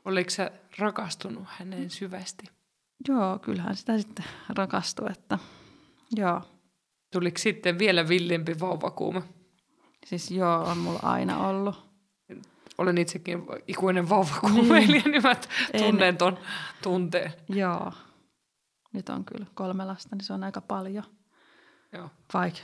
[0.04, 2.46] Oliko sä rakastunut häneen syvästi?
[3.08, 5.38] Joo, kyllähän sitä sitten rakastui, että
[6.16, 6.42] joo.
[7.12, 9.22] Tuliko sitten vielä villimpi vauvakuume?
[10.06, 11.94] Siis joo, on mulla aina ollut.
[12.78, 15.36] Olen itsekin ikuinen vauvakuumeilijä, niin mä
[15.78, 16.38] tunnen ton
[16.82, 17.32] tunteen.
[17.48, 17.92] Joo.
[18.92, 21.04] Nyt on kyllä kolme lasta, niin se on aika paljon.
[21.92, 22.10] Joo.
[22.34, 22.60] Vaikka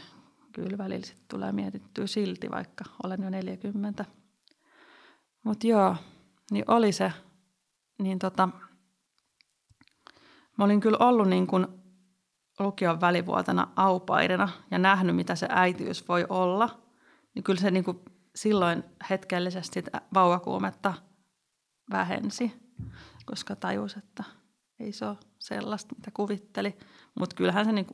[0.52, 4.04] kyllä välillä sit tulee mietittyä silti, vaikka olen jo 40.
[5.44, 5.96] Mutta joo,
[6.50, 7.12] niin oli se.
[8.02, 8.48] Niin tota,
[10.58, 11.66] mä olin kyllä ollut niin kuin
[12.58, 16.82] lukion välivuotena aupairina ja nähnyt, mitä se äitiys voi olla.
[17.34, 18.00] Niin kyllä se niin kuin
[18.34, 19.84] silloin hetkellisesti
[20.14, 20.94] vauvakuumetta
[21.90, 22.52] vähensi,
[23.26, 24.24] koska tajus, että
[24.80, 26.76] ei se ole sellaista, mitä kuvitteli.
[27.18, 27.86] Mutta kyllähän se niin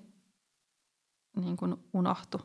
[1.37, 2.41] niin kuin unohtui.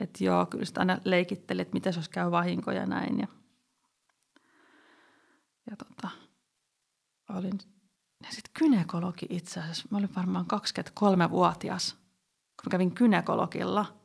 [0.00, 3.18] Että joo, kyllä sitä aina leikitteli, että miten jos käy vahinkoja ja näin.
[3.18, 3.26] Ja,
[5.70, 6.08] ja tota,
[7.28, 7.58] olin,
[8.22, 11.96] ja sitten kynekologi itse asiassa, mä olin varmaan 23-vuotias,
[12.62, 13.98] kun kävin kynekologilla,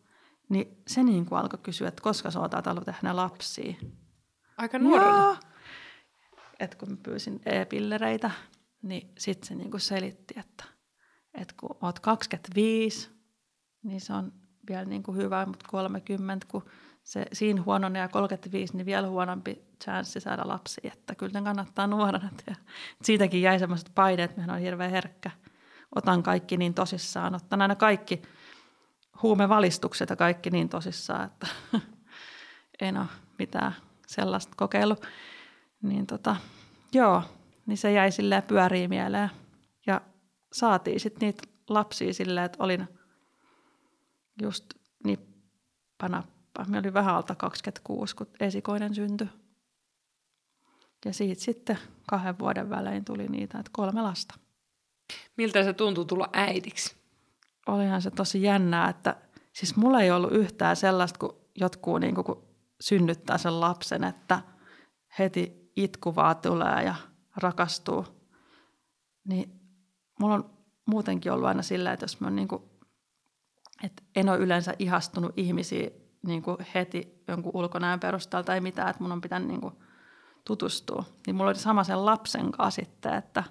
[0.49, 3.73] niin se niin kuin alkoi kysyä, että koska sä oot ajatellut tehdä lapsia.
[4.57, 5.17] Aika nuorena.
[5.17, 5.37] Joo.
[6.59, 8.31] Et kun mä pyysin e-pillereitä,
[8.81, 10.63] niin sitten se niinku selitti, että,
[11.33, 13.16] että kun oot 25,
[13.87, 14.31] niin se on
[14.69, 16.65] vielä niinku hyvä, mutta 30, kun
[17.03, 21.87] se siinä huononee ja 35, niin vielä huonompi chanssi saada lapsia, että kyllä ne kannattaa
[21.87, 22.59] nuorena tehdä.
[23.03, 25.31] Siitäkin jäi semmoiset paineet, että on hirveän herkkä.
[25.95, 28.21] Otan kaikki niin tosissaan, otan aina kaikki
[29.21, 31.47] huumevalistukset ja kaikki niin tosissaan, että
[32.81, 33.05] en ole
[33.39, 33.75] mitään
[34.07, 35.05] sellaista kokeillut.
[35.81, 36.35] Niin tota,
[36.93, 37.23] joo,
[37.65, 39.29] niin se jäi silleen pyörii mieleen.
[39.87, 40.01] Ja
[40.53, 42.87] saatiin sitten niitä lapsia silleen, että olin
[44.41, 44.65] just
[45.03, 46.65] nippanappa.
[46.67, 49.27] Me oli vähän alta 26, kun esikoinen syntyi.
[51.05, 51.77] Ja siitä sitten
[52.09, 54.35] kahden vuoden välein tuli niitä, että kolme lasta.
[55.37, 56.95] Miltä se tuntuu tulla äidiksi?
[57.67, 59.15] Olihan se tosi jännää, että
[59.53, 62.47] siis mulla ei ollut yhtään sellaista, kun jotkut niin kun
[62.81, 64.41] synnyttää sen lapsen, että
[65.19, 66.95] heti itku vaan tulee ja
[67.35, 68.05] rakastuu.
[69.23, 69.59] Niin
[70.19, 70.49] mulla on
[70.85, 72.47] muutenkin ollut aina sillä, että jos mä niin
[73.83, 75.89] että en ole yleensä ihastunut ihmisiä
[76.25, 79.73] niin kuin heti jonkun ulkonäön perusteella tai mitään, että mun on pitänyt niin kuin
[80.45, 81.03] tutustua.
[81.27, 83.43] Niin mulla oli sama sen lapsen kanssa sitten, että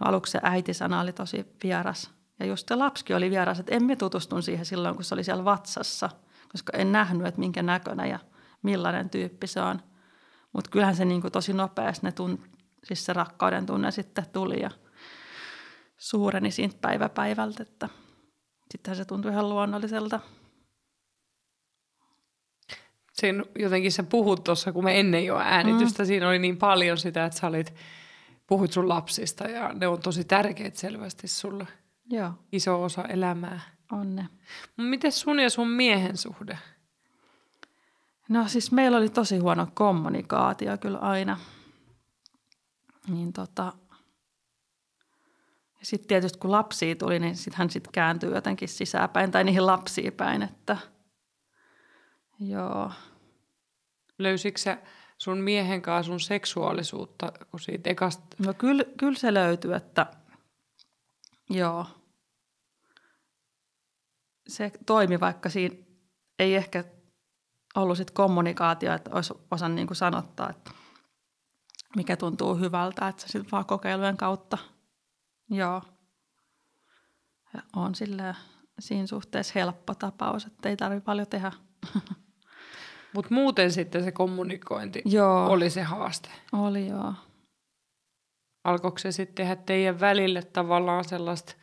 [0.00, 3.96] no aluksi se äitisana oli tosi vieras Ja just se lapsikin oli vieras, että emme
[3.96, 6.10] tutustun siihen silloin, kun se oli siellä vatsassa,
[6.52, 8.18] koska en nähnyt, että minkä näköinen ja
[8.62, 9.80] millainen tyyppi se on.
[10.52, 12.40] Mutta kyllähän se niin kuin tosi nopeasti ne tunt,
[12.84, 14.70] siis se rakkauden tunne sitten tuli ja
[15.98, 17.88] suureni siitä päivä päivältä, että
[18.70, 20.20] sittenhän se tuntui ihan luonnolliselta.
[23.12, 26.06] Siinä jotenkin sä puhut tuossa, kun me ennen jo äänitystä, mm.
[26.06, 27.74] siinä oli niin paljon sitä, että sä olit,
[28.46, 31.66] puhut sun lapsista ja ne on tosi tärkeät selvästi sulle.
[32.10, 32.32] Joo.
[32.52, 33.60] Iso osa elämää.
[33.92, 34.28] On ne.
[34.76, 36.58] Miten sun ja sun miehen suhde?
[38.28, 41.38] No siis meillä oli tosi huono kommunikaatio kyllä aina.
[43.08, 43.72] Niin tota,
[45.86, 50.12] sitten tietysti kun lapsia tuli, niin sitten hän sitten kääntyy jotenkin sisäpäin tai niihin lapsiin
[50.12, 50.76] päin, että
[52.40, 52.92] joo.
[54.18, 54.78] Löysitkö sä
[55.18, 58.36] sun miehen kanssa sun seksuaalisuutta, kun siitä ekasta...
[58.46, 60.06] No kyllä, kyllä se löytyy, että
[61.50, 61.86] joo.
[64.48, 65.76] Se toimi, vaikka siinä
[66.38, 66.84] ei ehkä
[67.76, 70.70] ollut sit kommunikaatio, että olisi osan niin sanottaa, että
[71.96, 74.58] mikä tuntuu hyvältä, että se sitten vaan kokeilujen kautta,
[75.50, 75.82] joo.
[77.54, 78.34] Ja on sillä
[78.78, 81.52] siinä suhteessa helppo tapaus, että ei tarvitse paljon tehdä.
[83.14, 85.46] Mutta muuten sitten se kommunikointi Joo.
[85.46, 86.28] oli se haaste.
[86.52, 87.14] Oli joo.
[88.64, 91.54] Alkoiko se sitten tehdä teidän välille tavallaan sellaista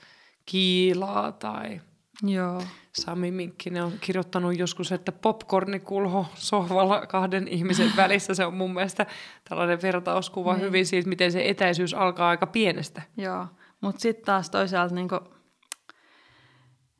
[0.46, 1.82] kiilaa tai
[2.24, 2.62] Joo.
[2.94, 8.34] Sami Minkkinen on kirjoittanut joskus, että popcornikulho sohvalla kahden ihmisen välissä.
[8.34, 9.06] Se on mun mielestä
[9.50, 10.62] tällainen vertauskuva Niin.
[10.66, 13.02] hyvin siitä, miten se etäisyys alkaa aika pienestä.
[13.18, 13.48] Joo,
[13.84, 15.20] mutta sitten taas toisaalta niinku,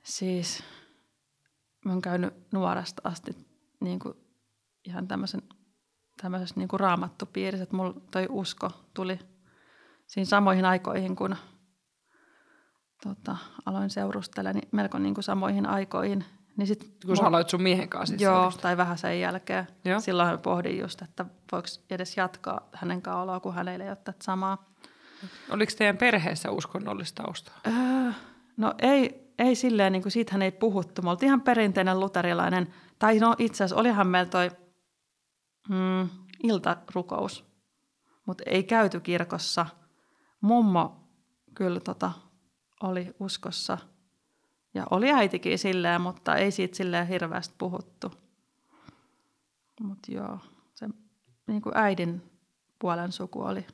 [0.04, 0.64] siis
[1.86, 3.32] mä oon käynyt nuoresta asti
[3.80, 4.16] niinku
[4.86, 5.42] ihan tämmöisen
[6.22, 9.20] tämmöisessä niinku raamattupiirissä, että mulla toi usko tuli
[10.08, 11.36] siinä samoihin aikoihin, kun
[13.04, 16.26] tota, aloin seurustella, niin melko niinku samoihin aikoihin.
[16.58, 18.62] Niin sit Kun sä aloit sun miehen kanssa siis Joo, seurustella.
[18.62, 19.68] tai vähän sen jälkeen.
[19.86, 20.00] Joo.
[20.00, 24.24] Silloin pohdin just, että voiko edes jatkaa hänen kanssaan oloa, kun hänellä ei ole tätä
[24.24, 24.74] samaa.
[25.50, 27.60] Oliko teidän perheessä uskonnollista taustaa?
[27.68, 28.12] Öö,
[28.58, 31.02] no ei, ei silleen, niin kuin siitähän ei puhuttu.
[31.02, 34.52] Me oltiin ihan perinteinen luterilainen, tai no itse asiassa olihan meillä toi
[35.70, 36.10] mm,
[36.44, 37.46] iltarukous,
[38.26, 39.66] mutta ei käyty kirkossa.
[40.42, 41.10] Mummo
[41.56, 42.12] kyllä tota,
[42.84, 43.78] oli uskossa
[44.74, 48.12] ja oli äitikin silleen, mutta ei siitä silleen hirveästi puhuttu.
[49.82, 50.40] Mutta joo,
[50.76, 50.90] se
[51.48, 52.22] niin kuin äidin
[52.80, 53.68] puolen suku oli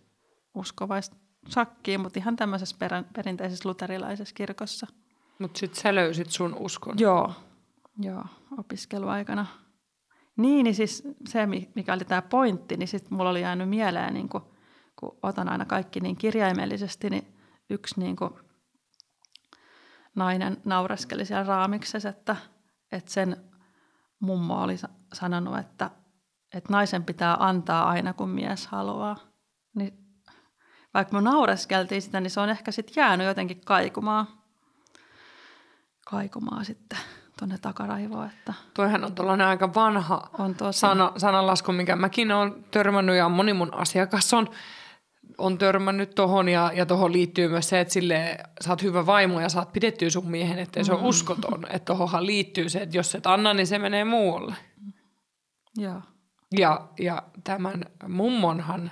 [0.55, 1.15] uskovaista
[1.47, 4.87] sakkiin, mutta ihan tämmöisessä perän, perinteisessä luterilaisessa kirkossa.
[5.39, 6.99] Mutta sitten sä löysit sun uskon.
[6.99, 7.33] Joo,
[7.99, 8.23] joo,
[8.57, 9.45] opiskeluaikana.
[10.37, 14.13] Niin, niin siis se, mi- mikä oli tämä pointti, niin sitten mulla oli jäänyt mieleen,
[14.13, 14.51] niin kun,
[14.99, 17.37] kun otan aina kaikki niin kirjaimellisesti, niin
[17.69, 18.43] yksi niin kun
[20.15, 22.35] nainen naureskeli siellä raamiksessa, että,
[22.91, 23.37] että sen
[24.19, 25.91] mummo oli sa- sanonut, että,
[26.53, 29.28] että naisen pitää antaa aina, kun mies haluaa.
[30.93, 34.27] Vaikka me naureskeltiin sitä, niin se on ehkä sitten jäänyt jotenkin kaikumaan,
[36.05, 36.99] kaikumaan sitten
[37.39, 40.79] tuonne takaraivoon, että Toihan on tuollainen aika vanha on tosi...
[40.79, 44.49] sana, sananlasku, minkä mäkin olen törmännyt ja moni mun asiakas on,
[45.37, 49.41] on törmännyt tohon ja, ja tohon liittyy myös se, että sille sä oot hyvä vaimo
[49.41, 51.65] ja saat pidettyä sun miehen, ettei se ole uskoton.
[51.69, 54.55] Että tohonhan liittyy se, että jos et anna, niin se menee muualle.
[55.77, 56.01] Joo,
[56.57, 58.91] Ja, ja tämän mummonhan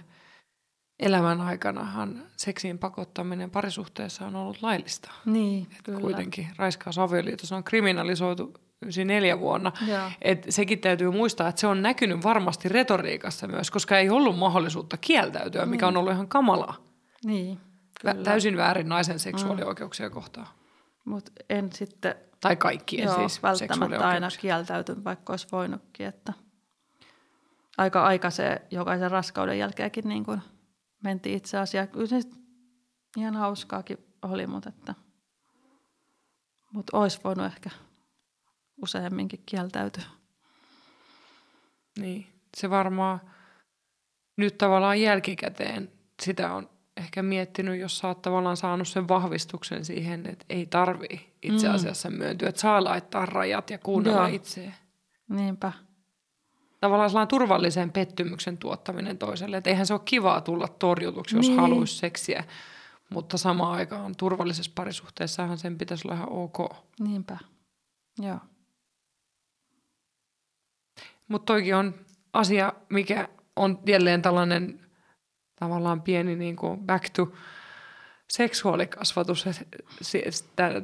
[1.00, 5.12] elämän aikanahan seksiin pakottaminen parisuhteessa on ollut laillista.
[5.26, 6.00] niin, Et kyllä.
[6.00, 9.72] Kuitenkin raiskaus avioliitossa on kriminalisoitu 94 vuonna.
[9.88, 10.12] Joo.
[10.22, 14.98] Et sekin täytyy muistaa, että se on näkynyt varmasti retoriikassa myös, koska ei ollut mahdollisuutta
[14.98, 16.76] kieltäytyä, mikä on ollut ihan kamalaa.
[17.26, 18.24] Niin, Vä- kyllä.
[18.24, 20.48] Täysin väärin naisen seksuaalioikeuksia kohtaan.
[21.06, 26.08] Mutta en sitten Tai kaikkien joo, siis välttämättä aina kieltäytynyt, vaikka olisi voinutkin.
[26.08, 26.34] Että
[27.78, 30.41] aika aika se jokaisen raskauden jälkeenkin niin kuin
[31.04, 31.91] mentiin itse asiassa.
[31.93, 32.20] Kyllä se
[33.18, 34.95] ihan hauskaakin oli, mutta että
[36.74, 37.70] mutta olisi voinut ehkä
[38.82, 40.04] useamminkin kieltäytyä.
[42.00, 42.28] Niin,
[42.58, 43.22] se varmaan
[44.38, 45.91] nyt tavallaan jälkikäteen
[46.22, 51.34] sitä on ehkä miettinyt, jos sä oot tavallaan saanut sen vahvistuksen siihen, että ei tarvii
[51.41, 51.76] itse Mm.
[51.76, 54.36] asiassa myöntyä, että saa laittaa rajat ja kuunnella Joo.
[54.36, 54.74] itseä.
[55.30, 55.72] Niinpä.
[56.80, 61.59] Tavallaan sellainen turvallisen pettymyksen tuottaminen toiselle, että eihän se ole kivaa tulla torjutuksi, jos Niin.
[61.59, 62.43] haluaisi seksiä,
[63.09, 66.57] mutta samaan aikaan turvallisessa parisuhteessahan sen pitäisi olla ihan ok.
[66.99, 67.38] Niinpä.
[68.19, 68.39] Joo.
[71.28, 71.95] Mutta toikin on
[72.34, 74.80] asia, mikä on jälleen tällainen
[75.59, 77.32] tavallaan pieni niin kuin back to
[78.30, 79.45] seksuaalikasvatus,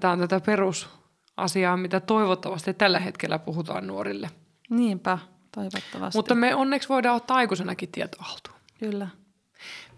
[0.02, 4.30] tämä on tätä perusasiaa, mitä toivottavasti tällä hetkellä puhutaan nuorille.
[4.70, 5.18] Niinpä,
[5.56, 6.18] toivottavasti.
[6.18, 8.58] Mutta me onneksi voidaan ottaa aikuisenakin tietoa haltuun.
[8.80, 9.08] Kyllä.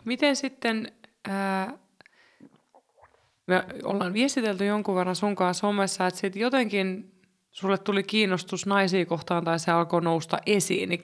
[0.05, 0.91] Miten sitten,
[1.29, 1.77] ää,
[3.47, 7.11] me ollaan viestitelty jonkun verran sun kanssa somessa, että sitten jotenkin
[7.51, 11.03] sulle tuli kiinnostus naisia kohtaan tai se alkoi nousta esiin, niin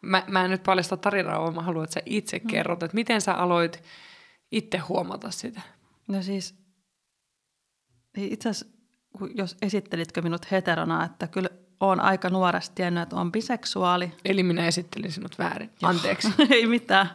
[0.00, 2.46] mä, mä en nyt paljasta tarinaa, vaan mä haluan, että sä itse mm.
[2.46, 3.82] kerrot, että miten sä aloit
[4.50, 5.60] itse huomata sitä?
[6.08, 6.54] No siis,
[8.16, 8.76] itse asiassa,
[9.34, 11.50] jos esittelitkö minut heterona, että kyllä
[11.80, 14.12] olen aika nuoresti tiennyt, että on biseksuaali.
[14.24, 15.70] Eli minä esittelin sinut väärin.
[15.82, 16.28] Anteeksi.
[16.50, 17.10] Ei mitään.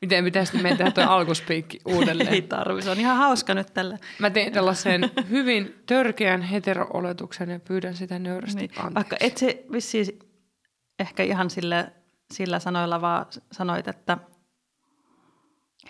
[0.00, 2.28] Miten pitäisi meidän tehdä tuo alkuspiikki uudelleen?
[2.28, 3.98] Ei tarvi, se on ihan hauska nyt tällä.
[4.18, 8.70] Mä tein tällaisen hyvin törkeän hetero-oletuksen ja pyydän sitä nöyrästi niin.
[8.70, 8.94] anteeksi.
[8.94, 10.18] Vaikka et se vissiin
[10.98, 11.92] ehkä ihan sille,
[12.32, 14.18] sillä sanoilla vaan sanoit, että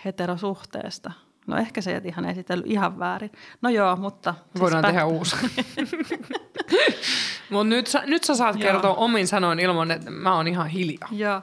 [0.05, 1.11] heterosuhteesta.
[1.47, 3.31] No ehkä se et ihan esitellyt ihan väärin.
[3.61, 4.33] No joo, mutta...
[4.33, 5.35] Siis Voidaan siis tehdä uusi.
[7.49, 11.09] Mutta nyt, nyt sä saat kertoa omin sanoin ilman, että mä oon ihan hiljaa.
[11.11, 11.41] Joo.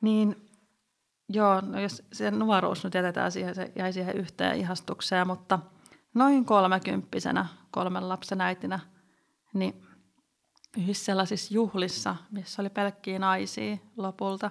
[0.00, 0.46] Niin
[1.28, 5.58] Joo, no jos se nuoruus nyt jätetään siihen, se jäi siihen yhteen ihastukseen, mutta
[6.14, 8.80] noin kolmekymppisenä, kolmen lapsen äitinä,
[9.54, 9.82] niin
[10.78, 14.50] yhdessä sellaisissa juhlissa, missä oli pelkkiä naisia lopulta,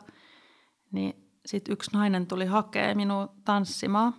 [0.91, 4.15] niin sitten yksi nainen tuli hakea minua tanssimaan.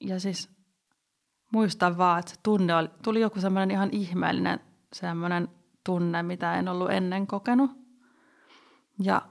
[0.00, 0.48] Ja siis
[1.52, 4.60] muistan vaan, että tunne oli, tuli joku semmoinen ihan ihmeellinen
[4.92, 5.48] semmoinen
[5.84, 7.70] tunne, mitä en ollut ennen kokenut.
[9.02, 9.22] Ja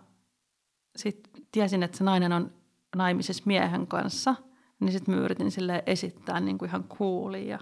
[0.95, 2.53] sitten tiesin, että se nainen on
[2.95, 4.35] naimisessa miehen kanssa,
[4.79, 7.59] niin sitten mä yritin sille esittää niin kuin ihan cooli ja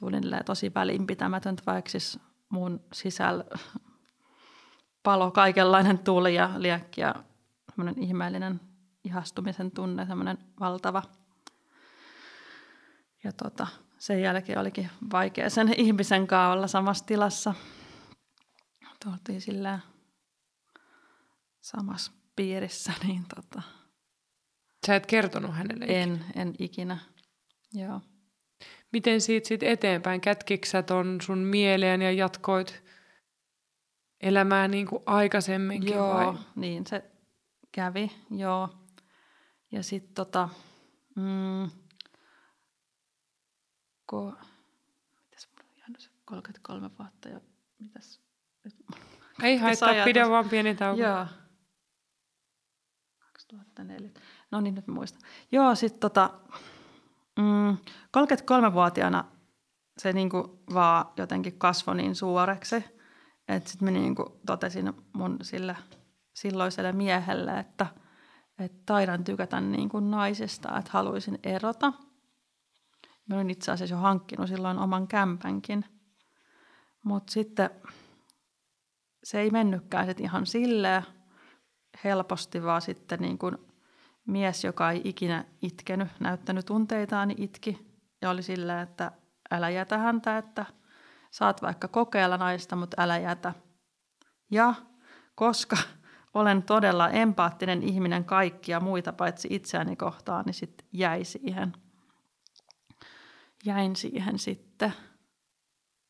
[0.00, 3.44] tulin tosi välinpitämätöntä, vaikka siis mun sisällä
[5.02, 7.14] palo kaikenlainen tuli ja liekki ja
[7.70, 8.60] semmoinen ihmeellinen
[9.04, 11.02] ihastumisen tunne, semmoinen valtava.
[13.28, 13.66] Ja tota,
[13.98, 17.54] sen jälkeen olikin vaikea sen ihmisen kanssa olla samassa tilassa.
[19.04, 19.78] Tultiin sillä
[21.60, 23.62] samassa piirissä, niin tota...
[24.86, 26.42] Sä et kertonut hänelle En, ikinä.
[26.42, 26.98] en ikinä,
[27.72, 28.00] joo.
[28.92, 30.20] Miten siitä sitten eteenpäin?
[30.20, 32.82] Kätkiksä ton sun mieleen ja jatkoit
[34.20, 36.34] elämää niin kuin aikaisemminkin Joo, vai?
[36.56, 37.04] niin se
[37.72, 38.68] kävi, joo.
[39.72, 40.48] Ja sitten tota,
[41.16, 41.70] mm,
[44.08, 44.32] ko,
[45.24, 47.40] mitäs mulla on jäänyt se 33 vuotta ja
[47.78, 48.20] mitäs?
[49.42, 51.02] Ei haittaa, pidä vaan pieni tauko.
[51.02, 51.26] Joo,
[53.18, 54.10] 2004.
[54.50, 55.20] No niin, nyt muistan.
[55.52, 56.30] Joo, sitten tota,
[57.38, 57.76] mm,
[58.16, 59.24] 33-vuotiaana
[59.98, 62.84] se niinku vaan jotenkin kasvoi niin suoreksi,
[63.48, 65.76] että sitten mä niinku totesin mun sille
[66.34, 67.86] silloiselle miehelle, että,
[68.58, 71.92] että taidan tykätä niinku naisesta, että haluaisin erota.
[73.28, 75.84] Mä olin itse asiassa jo hankkinut silloin oman kämpänkin.
[77.04, 77.70] Mutta sitten
[79.24, 81.02] se ei mennytkään sit ihan silleen,
[82.04, 83.58] helposti, vaan sitten niin kuin
[84.26, 87.98] mies, joka ei ikinä itkenyt, näyttänyt tunteitaan, niin itki.
[88.22, 89.12] Ja oli sillä, että
[89.50, 90.66] älä jätä häntä, että
[91.30, 93.54] saat vaikka kokeilla naista, mutta älä jätä.
[94.50, 94.74] Ja
[95.34, 95.76] koska
[96.34, 101.72] olen todella empaattinen ihminen kaikkia muita paitsi itseäni kohtaan, niin sitten jäi siihen.
[103.68, 104.92] Jäin siihen sitten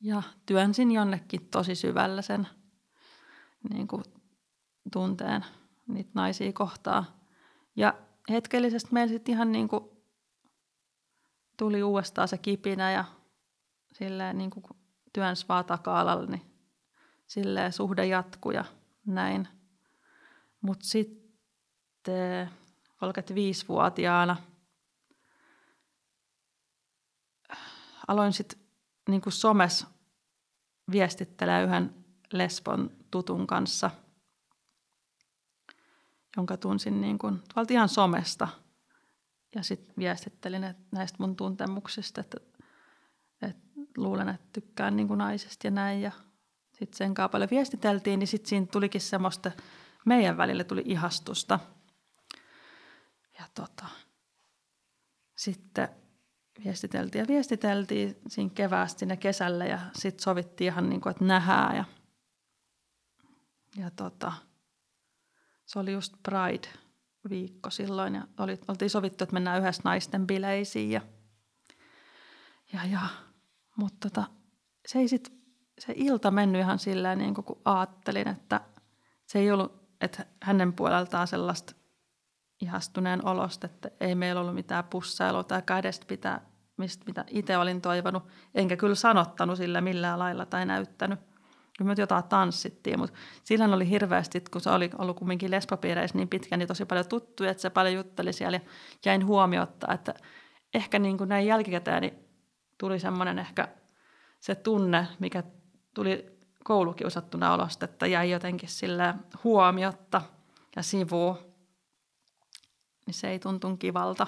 [0.00, 2.48] ja työnsin jonnekin tosi syvällä sen
[3.74, 4.04] niin kuin
[4.92, 5.44] tunteen
[5.88, 7.20] niitä naisia kohtaa.
[7.76, 7.94] Ja
[8.30, 9.84] hetkellisesti meillä sitten ihan niin kuin
[11.56, 13.04] tuli uudestaan se kipinä ja
[13.92, 14.64] silleen niin kuin
[15.12, 16.42] työnsi vaan taka-alalle, niin
[17.26, 18.64] silleen suhde jatkui ja
[19.06, 19.48] näin.
[20.60, 22.50] Mutta sitten
[23.04, 24.36] 35-vuotiaana
[28.08, 28.58] aloin sitten
[29.08, 29.86] niin somessa
[30.92, 31.94] viestittelee yhden
[32.32, 33.90] lesbon tutun kanssa–
[36.38, 38.48] jonka tunsin niin kuin, tuolta ihan somesta.
[39.54, 42.36] Ja sitten viestittelin että näistä mun tuntemuksista, että,
[43.42, 43.62] että
[43.96, 46.02] luulen, että tykkään niin kuin naisesta ja näin.
[46.02, 46.12] Ja
[46.78, 49.50] sitten sen kanssa paljon viestiteltiin, niin sitten siinä tulikin semmoista,
[50.04, 51.60] meidän välille tuli ihastusta.
[53.38, 53.86] Ja tota,
[55.36, 55.88] sitten
[56.64, 61.76] viestiteltiin ja viestiteltiin siinä keväästi ja kesällä ja sitten sovittiin ihan niin kuin, että nähdään.
[61.76, 61.84] Ja,
[63.76, 64.32] ja tota,
[65.66, 71.00] se oli just Pride-viikko silloin ja oli, oltiin sovittu, että mennään yhdessä naisten bileisiin ja,
[72.72, 73.00] ja, ja
[73.76, 74.24] mutta tota,
[74.86, 75.32] se ei sit,
[75.78, 78.60] se ilta mennyt ihan sillä niin kuin ajattelin, että
[79.26, 81.72] se ei ollut, että hänen puoleltaan sellaista
[82.60, 86.47] ihastuneen olosta, että ei meillä ollut mitään pussailua tai kädestä pitää,
[86.78, 88.22] mistä mitä itse olin toivonut.
[88.54, 91.20] Enkä kyllä sanottanut sillä millään lailla tai näyttänyt.
[91.78, 96.28] Kyllä me jotain tanssittiin, mutta siinä oli hirveästi, kun se oli ollut kumminkin lesbopiireissä niin
[96.28, 98.60] pitkä, niin tosi paljon tuttuja, että se paljon jutteli siellä ja
[99.04, 100.14] jäin huomiota, että
[100.74, 102.14] ehkä niin kuin näin jälkikäteen niin
[102.78, 103.68] tuli semmoinen ehkä
[104.40, 105.42] se tunne, mikä
[105.94, 109.14] tuli koulukiusattuna olosta, että jäi jotenkin sille
[109.44, 110.22] huomiotta
[110.76, 111.38] ja sivuun,
[113.06, 114.26] niin se ei tuntunut kivalta.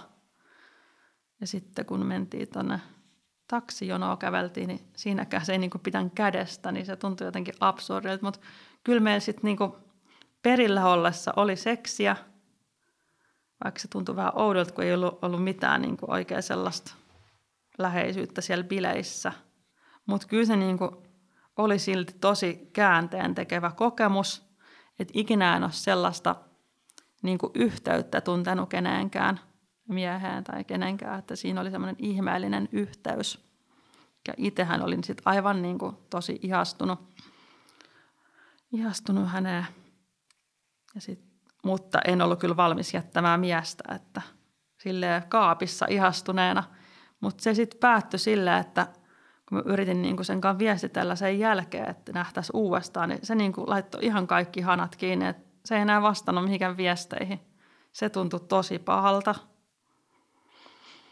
[1.41, 2.81] Ja sitten kun mentiin tuonne
[3.49, 8.25] taksijonoa käveltiin, niin siinäkään se ei niin pitänyt kädestä, niin se tuntui jotenkin absurdilta.
[8.25, 8.41] Mutta
[8.85, 9.73] kyllä meillä sitten niin
[10.43, 12.17] perillä ollessa oli seksiä,
[13.65, 16.95] vaikka se tuntui vähän oudolta, kun ei ollut, ollut mitään niin oikein sellaista
[17.79, 19.33] läheisyyttä siellä bileissä.
[20.07, 20.79] Mutta kyllä se niin
[21.57, 24.51] oli silti tosi käänteen tekevä kokemus,
[24.99, 26.37] että ikinä en ole sellaista
[27.23, 29.41] niin yhteyttä tuntenut kenenkään–
[29.93, 33.51] mieheen tai kenenkään, että siinä oli semmoinen ihmeellinen yhteys.
[34.29, 36.99] Ja itsehän olin sitten aivan niin kuin tosi ihastunut,
[38.73, 39.67] ihastunut häneen.
[40.95, 41.25] Ja sit,
[41.65, 44.23] mutta en ollut kyllä valmis jättämään miestä, että
[44.79, 46.65] sille kaapissa ihastuneena.
[47.21, 48.87] Mutta se sitten päättyi sille, että
[49.49, 53.35] kun mä yritin niin kuin sen kanssa viestitellä sen jälkeen, että nähtäisiin uudestaan, niin se
[53.35, 57.41] niin kuin laittoi ihan kaikki hanat kiinni, että se ei enää vastannut mihinkään viesteihin.
[57.93, 59.35] Se tuntui tosi pahalta.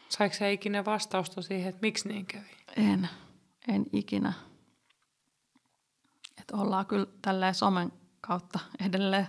[0.08, 2.50] Saiko se ikinä vastausta siihen, että miksi niin kävi?
[2.76, 3.08] En,
[3.68, 4.32] en ikinä.
[6.40, 9.28] Että ollaan kyllä tälleen somen kautta edelleen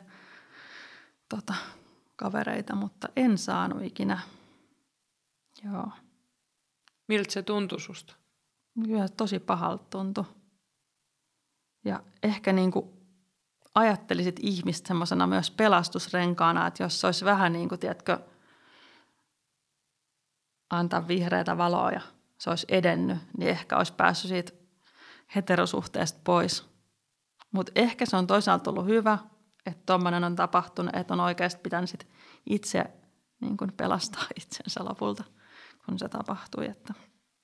[1.29, 1.53] tota,
[2.15, 4.19] kavereita, mutta en saanut ikinä.
[5.63, 5.87] Joo.
[7.07, 8.15] Miltä se tuntui susta?
[8.85, 10.25] Kyllä tosi pahalta tuntui.
[11.85, 12.89] Ja ehkä niin kuin
[13.75, 18.19] ajattelisit ihmistä semmoisena myös pelastusrenkaana, että jos se olisi vähän niin kuin, tiedätkö,
[20.69, 22.01] antaa vihreätä valoa ja
[22.37, 24.51] se olisi edennyt, niin ehkä olisi päässyt siitä
[25.35, 26.69] heterosuhteesta pois.
[27.51, 29.17] Mutta ehkä se on toisaalta ollut hyvä,
[29.65, 32.07] että tuommoinen on tapahtunut, että on oikeasti pitänyt sit
[32.45, 32.83] itse
[33.41, 35.23] niin kun pelastaa itsensä lopulta,
[35.85, 36.65] kun se tapahtui.
[36.65, 36.93] Että.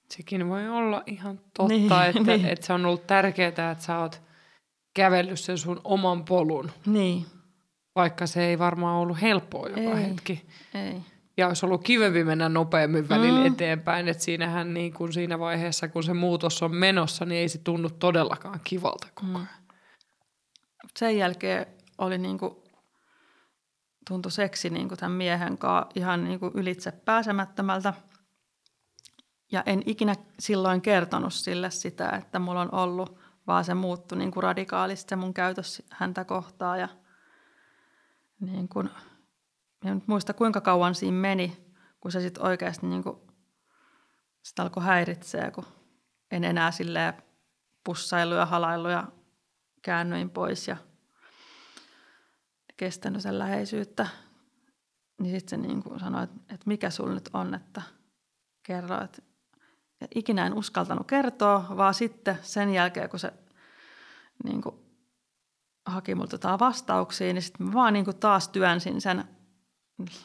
[0.10, 2.46] Sekin voi olla ihan totta, niin, että, niin.
[2.46, 4.22] että se on ollut tärkeää, että sä oot
[4.94, 6.72] kävellyt sen sun oman polun.
[6.86, 7.26] Niin.
[7.96, 10.48] Vaikka se ei varmaan ollut helppoa joka ei, hetki.
[10.74, 11.02] Ei
[11.38, 13.46] ja olisi ollut kivempi mennä nopeammin välillä mm.
[13.46, 14.08] eteenpäin.
[14.08, 17.90] Että siinähän niin kuin siinä vaiheessa, kun se muutos on menossa, niin ei se tunnu
[17.90, 19.42] todellakaan kivalta koko ajan.
[19.42, 19.48] Mm.
[20.98, 21.66] Sen jälkeen
[21.98, 22.56] oli niin kuin,
[24.08, 27.94] tuntui seksi niin kuin tämän miehen kanssa ihan niin kuin ylitse pääsemättömältä.
[29.52, 34.32] Ja en ikinä silloin kertonut sille sitä, että mulla on ollut, vaan se muuttui niin
[34.32, 36.80] kuin radikaalisti se mun käytös häntä kohtaan.
[36.80, 36.88] Ja
[38.40, 38.90] niin kuin,
[39.86, 43.18] en muista kuinka kauan siinä meni, kun se sitten oikeasti niin kuin,
[44.44, 45.66] sitä alkoi häiritseä, kun
[46.32, 47.14] en enää silleen
[47.84, 49.08] pussailu ja halailu ja
[49.82, 50.78] käännyin pois ja
[52.78, 54.08] kestänyt sen läheisyyttä.
[55.22, 57.82] Niin sitten se niin kuin sanoi, että, että mikä sulla nyt on, että
[58.64, 59.04] kerro.
[59.04, 59.22] Että,
[60.16, 63.34] ikinä en uskaltanut kertoa, vaan sitten sen jälkeen, kun se
[64.44, 64.76] niin kuin,
[65.86, 69.35] haki multa vastauksia, niin sitten mä vaan niin kuin taas työnsin sen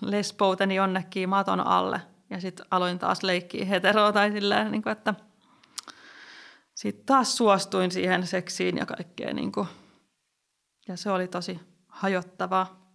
[0.01, 2.01] lesbouteni jonnekin maton alle.
[2.31, 5.15] Ja sitten aloin taas leikkiä heteroa tai silleen, niin kuin, että
[6.75, 9.37] sitten taas suostuin siihen seksiin ja kaikkeen.
[9.37, 9.69] Niin kuin.
[10.89, 12.93] Ja se oli tosi hajottavaa,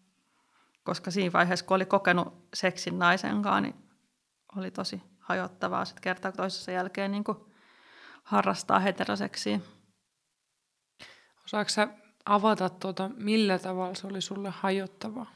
[0.83, 3.75] koska siinä vaiheessa, kun oli kokenut seksin naisen kanssa, niin
[4.57, 7.37] oli tosi hajottavaa sitten kertaa toisessa jälkeen niin kuin
[8.23, 9.59] harrastaa heteroseksiä.
[11.45, 11.87] Osaatko sä
[12.25, 15.34] avata tuota, millä tavalla se oli sulle hajottavaa?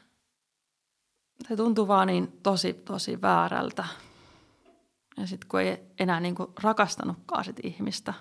[1.48, 3.84] Se tuntuu vaan niin tosi, tosi väärältä.
[5.16, 8.14] Ja sitten kun ei enää niin kuin rakastanutkaan sit ihmistä,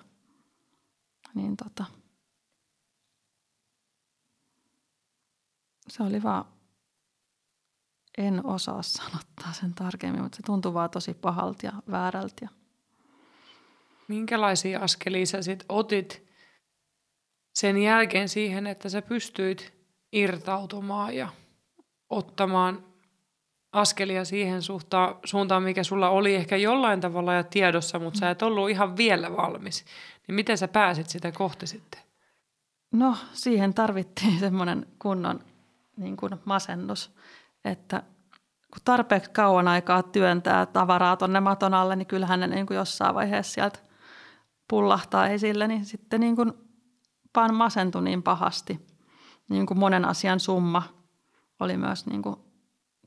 [1.33, 1.85] niin tota,
[5.87, 6.45] se oli vaan,
[8.17, 12.47] en osaa sanottaa sen tarkemmin, mutta se tuntuu vaan tosi pahalta ja väärältä.
[14.07, 16.29] Minkälaisia askelia sä sit otit
[17.53, 19.73] sen jälkeen siihen, että sä pystyit
[20.11, 21.29] irtautumaan ja
[22.09, 22.88] ottamaan
[23.71, 24.61] askelia siihen
[25.25, 29.37] suuntaan, mikä sulla oli ehkä jollain tavalla ja tiedossa, mutta sä et ollut ihan vielä
[29.37, 29.85] valmis.
[30.27, 32.01] Niin miten sä pääsit sitä kohti sitten?
[32.91, 35.39] No siihen tarvittiin semmoinen kunnon
[35.97, 37.11] niin kuin masennus,
[37.65, 38.03] että
[38.73, 43.15] kun tarpeeksi kauan aikaa työntää tavaraa tuonne maton alle, niin kyllähän ne niin kuin jossain
[43.15, 43.79] vaiheessa sieltä
[44.69, 46.53] pullahtaa esille, niin sitten niin kuin
[47.35, 48.87] vaan masentui niin pahasti.
[49.49, 50.83] Niin kuin monen asian summa
[51.59, 52.35] oli myös niin kuin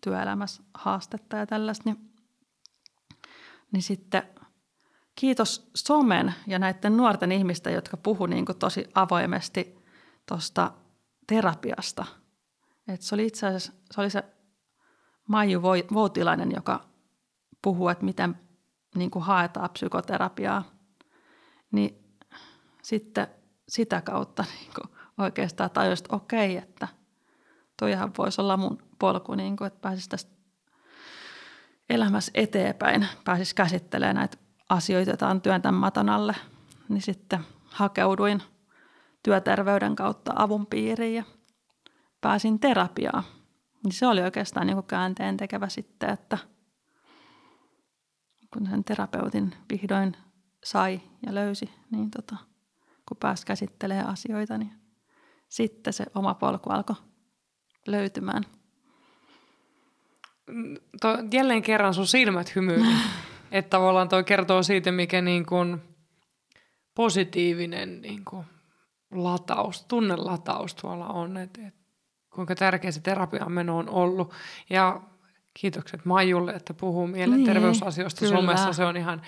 [0.05, 2.13] työelämässä haastetta ja tällaista, niin,
[3.73, 4.23] niin sitten
[5.15, 9.79] kiitos somen ja näiden nuorten ihmisten, jotka puhu niin kuin tosi avoimesti
[10.29, 10.73] tuosta
[11.27, 12.07] terapiasta.
[12.89, 14.25] Et se oli itse asiassa se, oli se
[15.29, 15.63] Maiju
[15.95, 16.85] Voutilainen, joka
[17.63, 18.39] puhuu, että miten
[18.95, 20.65] niin kuin haetaan psykoterapiaa.
[21.73, 22.19] Niin
[22.83, 23.27] sitten
[23.69, 26.89] sitä kautta niin kuin oikeastaan tajusin, että okei, että
[27.79, 30.33] toihan voisi olla mun polku, niin kuin, että pääsisi tästä
[31.91, 36.35] elämässä eteenpäin, pääsisi käsittelemään näitä asioita, joita on työn maton alle.
[36.89, 38.43] Niin sitten hakeuduin
[39.23, 41.25] työterveyden kautta avun piiriin ja
[42.21, 43.25] pääsin terapiaan.
[43.85, 46.39] Niin se oli oikeastaan niin käänteen tekevä sitten, että
[48.53, 50.17] kun sen terapeutin vihdoin
[50.65, 52.37] sai ja löysi, niin tota,
[53.09, 54.73] kun pääsi käsittelemään asioita, niin
[55.49, 56.97] sitten se oma polku alkoi
[57.87, 58.43] löytymään.
[61.01, 62.89] To, jälleen kerran sun silmät hymyili.
[63.53, 65.83] että tavallaan toi kertoo siitä, mikä niin kuin
[66.95, 68.47] positiivinen niin kuin
[69.11, 71.37] lataus, tunnelataus tuolla on.
[71.37, 71.81] Että, että
[72.35, 74.35] kuinka tärkeä se terapian meno on ollut.
[74.71, 75.01] Ja
[75.55, 78.73] kiitokset Maijulle, että puhuu mielenterveysasioista niin, somessa.
[78.73, 79.23] Se on ihan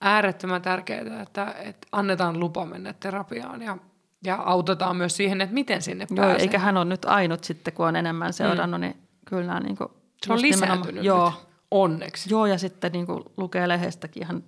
[0.00, 3.78] äärettömän tärkeää, että, että annetaan lupa mennä terapiaan ja,
[4.24, 6.42] ja autetaan myös siihen, että miten sinne Joo, pääsee.
[6.42, 8.82] eikä hän ole nyt ainut sitten, kun on enemmän seurannut, mm.
[8.82, 8.96] niin
[9.26, 9.88] kyllä nämä niin kuin,
[10.26, 12.30] Se on lisääntynyt joo, nyt, onneksi.
[12.30, 14.44] Joo, ja sitten niin kuin lukee lehdestäkin ihan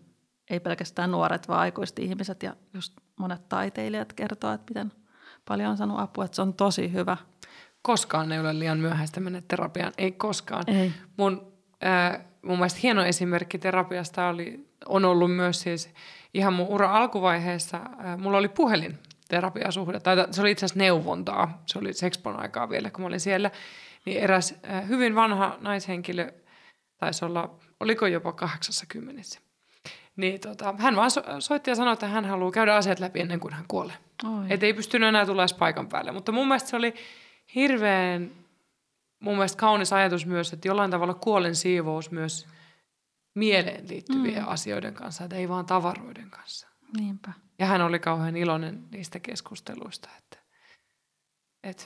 [0.50, 4.92] ei pelkästään nuoret, vaan aikuiset ihmiset ja just monet taiteilijat kertoo, että miten
[5.48, 7.16] paljon on saanut apua, että se on tosi hyvä.
[7.82, 10.64] Koskaan ei ole liian myöhäistä mennä terapiaan, ei koskaan.
[10.66, 10.92] Ei.
[11.16, 11.52] Mun,
[11.84, 15.90] äh, mun mielestä hieno esimerkki terapiasta oli, on ollut myös siis
[16.34, 18.98] ihan mun ura alkuvaiheessa, äh, mulla oli puhelin
[19.30, 23.20] terapiasuhde, tai se oli itse asiassa neuvontaa, se oli Sexpon aikaa vielä, kun mä olin
[23.20, 23.50] siellä,
[24.04, 26.32] niin eräs äh, hyvin vanha naishenkilö,
[26.98, 29.22] taisi olla, oliko jopa 80
[30.16, 33.40] niin tota, hän vaan so- soitti ja sanoi, että hän haluaa käydä asiat läpi ennen
[33.40, 33.96] kuin hän kuolee.
[34.50, 36.12] Että ei pystynyt enää tulla edes paikan päälle.
[36.12, 36.94] Mutta mun mielestä se oli
[37.54, 38.30] hirveän
[39.20, 42.46] mun mielestä kaunis ajatus myös, että jollain tavalla kuolen siivous myös
[43.34, 44.48] mieleen liittyvien mm.
[44.48, 46.68] asioiden kanssa, että ei vaan tavaroiden kanssa.
[46.98, 47.32] Niinpä.
[47.58, 50.38] Ja hän oli kauhean iloinen niistä keskusteluista, että,
[51.62, 51.84] että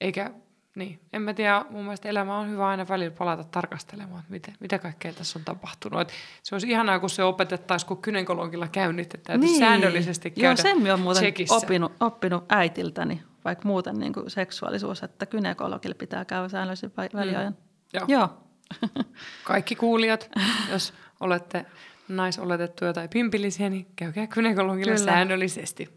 [0.00, 0.30] eikä
[0.76, 4.52] niin, en mä tiedä, mun mielestä elämä on hyvä aina välillä palata tarkastelemaan, että mitä,
[4.60, 6.00] mitä kaikkea tässä on tapahtunut.
[6.00, 6.12] Et
[6.42, 9.58] se olisi ihanaa, kun se opetettaisiin, kun kynekologilla käynnit, että niin.
[9.58, 15.26] säännöllisesti käydä Joo, sen olen muuten oppinut, oppinut äitiltäni, vaikka muuten niin kuin seksuaalisuus, että
[15.26, 17.52] kynekologilla pitää käydä säännöllisesti väliajan.
[17.52, 17.58] Mm.
[17.92, 18.04] Joo.
[18.08, 18.28] Joo.
[19.44, 20.30] Kaikki kuulijat,
[20.70, 21.66] jos olette
[22.08, 25.04] naisoletettuja tai pimpillisiä, niin käykää kynekologilla Kyllä.
[25.04, 25.88] säännöllisesti.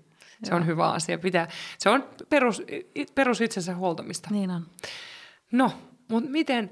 [0.44, 0.58] Se Joo.
[0.58, 1.18] on hyvä asia.
[1.18, 1.48] Pitää,
[1.78, 2.64] se on perus,
[3.16, 4.30] perus itsensä huoltamista.
[4.32, 4.66] Niin on.
[5.52, 5.72] No,
[6.10, 6.72] mutta miten,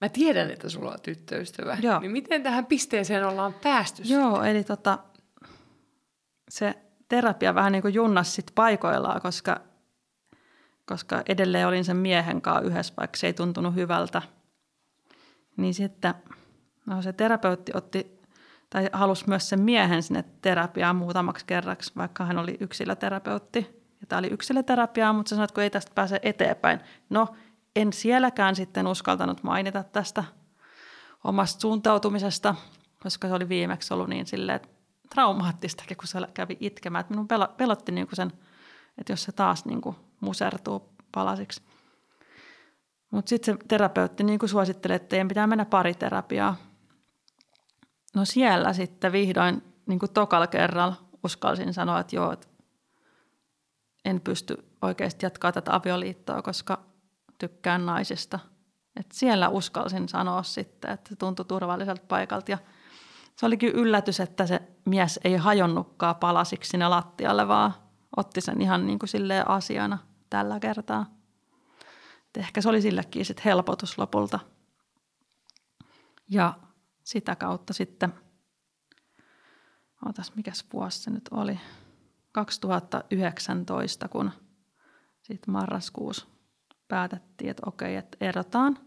[0.00, 2.00] mä tiedän, että sulla on tyttöystävä, Joo.
[2.00, 4.02] niin miten tähän pisteeseen ollaan päästy?
[4.06, 4.50] Joo, sitten?
[4.50, 4.98] eli tota,
[6.48, 6.74] se
[7.08, 9.60] terapia vähän niin kuin junnas sit paikoillaan, koska,
[10.86, 14.22] koska edelleen olin sen miehen kanssa yhdessä, vaikka se ei tuntunut hyvältä.
[15.56, 16.14] Niin sitten
[16.86, 18.17] no se terapeutti otti
[18.70, 23.78] tai halusi myös sen miehen sinne terapiaan muutamaksi kerraksi, vaikka hän oli yksilöterapeutti.
[24.00, 26.80] Ja tämä oli yksilöterapiaa, mutta se että kun ei tästä pääse eteenpäin.
[27.10, 27.28] No,
[27.76, 30.24] en sielläkään sitten uskaltanut mainita tästä
[31.24, 32.54] omasta suuntautumisesta,
[33.02, 34.60] koska se oli viimeksi ollut niin silleen
[35.14, 37.00] traumaattistakin, kun se kävi itkemään.
[37.00, 38.32] Että minun pelotti niin sen,
[38.98, 41.62] että jos se taas niin kuin musertuu palasiksi.
[43.10, 46.56] Mutta sitten se terapeutti niin kuin suosittelee, että teidän pitää mennä pariterapiaa.
[48.14, 52.48] No siellä sitten vihdoin niin kuin tokalla kerralla uskalsin sanoa, että joo, että
[54.04, 56.84] en pysty oikeasti jatkaa tätä avioliittoa, koska
[57.38, 58.38] tykkään naisista.
[58.96, 62.50] Et siellä uskalsin sanoa sitten, että se tuntui turvalliselta paikalta.
[62.50, 62.58] Ja
[63.36, 67.74] se olikin yllätys, että se mies ei hajonnutkaan palasiksi sinne lattialle, vaan
[68.16, 69.98] otti sen ihan niin kuin silleen asiana
[70.30, 71.06] tällä kertaa.
[72.26, 74.40] Et ehkä se oli sillekin sitten helpotus lopulta.
[76.30, 76.54] Ja
[77.08, 78.14] sitä kautta sitten,
[80.06, 81.60] otas mikäs vuosi se nyt oli,
[82.32, 84.30] 2019, kun
[85.22, 86.26] sitten marraskuussa
[86.88, 88.78] päätettiin, että okei, että erotaan.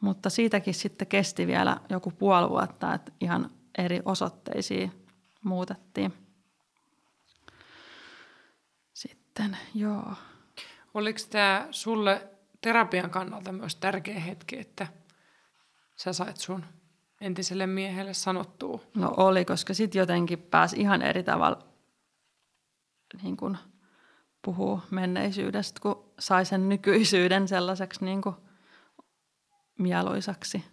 [0.00, 5.06] Mutta siitäkin sitten kesti vielä joku puoli vuotta, että ihan eri osoitteisiin
[5.44, 6.14] muutettiin.
[8.92, 10.14] Sitten, joo.
[10.94, 12.28] Oliko tämä sulle
[12.60, 14.86] terapian kannalta myös tärkeä hetki, että
[15.96, 16.64] sä sait sun
[17.22, 18.80] entiselle miehelle sanottua?
[18.94, 21.58] No oli, koska sitten jotenkin pääsi ihan eri tavalla
[23.22, 23.58] niin kuin
[24.44, 28.34] puhuu menneisyydestä, kun sai sen nykyisyyden sellaiseksi niin kuin
[29.78, 30.64] mieluisaksi.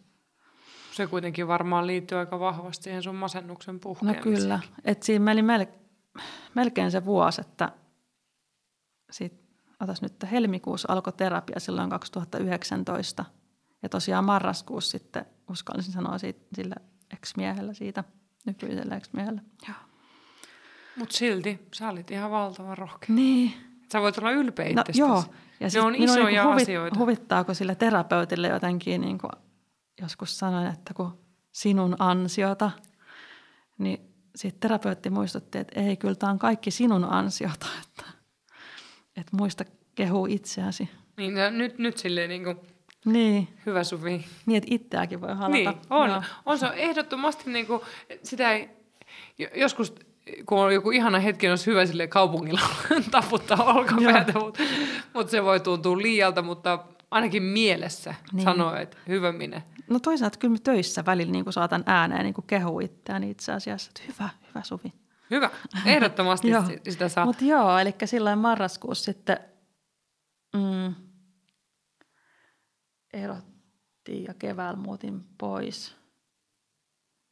[0.91, 4.23] Se kuitenkin varmaan liittyy aika vahvasti siihen sun masennuksen No puhkeamiseen.
[4.23, 6.21] kyllä, että siinä meni mel-
[6.55, 7.71] melkein se vuosi, että
[9.11, 9.33] sit,
[9.79, 13.25] otas nyt, että helmikuussa alkoi terapia silloin 2019
[13.83, 16.75] ja tosiaan marraskuussa sitten uskallisin sanoa siitä, sillä
[17.13, 18.03] ex-miehellä siitä,
[18.45, 19.41] nykyisellä ex-miehellä.
[20.95, 23.15] Mutta silti sä olit ihan valtavan rohkea.
[23.15, 23.53] Niin,
[23.91, 24.99] Sä voit olla ylpeä no itsestäsi.
[24.99, 25.23] joo.
[25.59, 26.99] Ja Ne on isoja niinku asioita.
[26.99, 29.31] Huvittaako sille terapeutille jotenkin, niin kuin
[30.01, 31.19] joskus sanoin, että kun
[31.51, 32.71] sinun ansiota,
[33.77, 33.99] niin
[34.35, 38.03] sitten terapeutti muistutti, että ei, kyllä tämä on kaikki sinun ansiota, että,
[39.17, 39.65] että muista
[39.95, 40.89] kehuu itseäsi.
[41.17, 42.59] Niin, nyt, nyt silleen niin kuin,
[43.05, 44.25] Niin, hyvä Suvi.
[44.45, 45.49] niin että itseäkin voi halata.
[45.49, 46.09] Niin, on.
[46.09, 46.21] Joo.
[46.45, 47.81] On se on ehdottomasti niin kuin,
[48.23, 48.69] sitä ei,
[49.37, 49.93] jo- joskus
[50.45, 52.61] kun on joku ihana hetki, olisi hyvä sille kaupungilla
[53.11, 54.63] taputtaa olkapäätä, mutta
[55.13, 58.35] mut se voi tuntua liialta, mutta ainakin mielessä Niin.
[58.35, 58.43] niin.
[58.43, 59.61] sanoo, että hyvä minä.
[59.89, 64.13] No toisaalta kyllä mä töissä välillä niin saatan ääneen niin kehua itseäni itse asiassa, että
[64.13, 64.93] hyvä, hyvä Suvi.
[65.31, 65.49] Hyvä,
[65.85, 66.47] ehdottomasti
[66.89, 67.25] sitä saa.
[67.25, 69.37] Mutta joo, eli silloin marraskuussa sitten
[70.55, 70.93] mm,
[73.13, 75.95] erottiin ja keväällä muutin pois.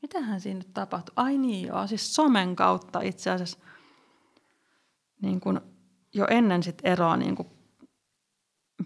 [0.02, 1.14] Mitähän siinä nyt tapahtui?
[1.16, 3.58] Ai niin joo, siis somen kautta itse asiassa
[5.22, 5.62] niin kun
[6.14, 7.46] jo ennen sit eroa niin kun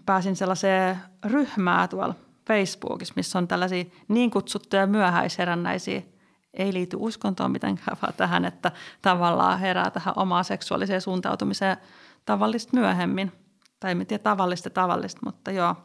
[0.06, 2.14] pääsin sellaiseen ryhmään tuolla
[2.48, 6.02] Facebookissa, missä on tällaisia niin kutsuttuja myöhäisherännäisiä,
[6.54, 8.72] ei liity uskontoon mitenkään, vaan tähän, että
[9.02, 11.76] tavallaan herää tähän omaan seksuaaliseen suuntautumiseen
[12.24, 13.32] tavallista myöhemmin.
[13.80, 15.76] Tai en tiedä tavallista tavallista, mutta joo,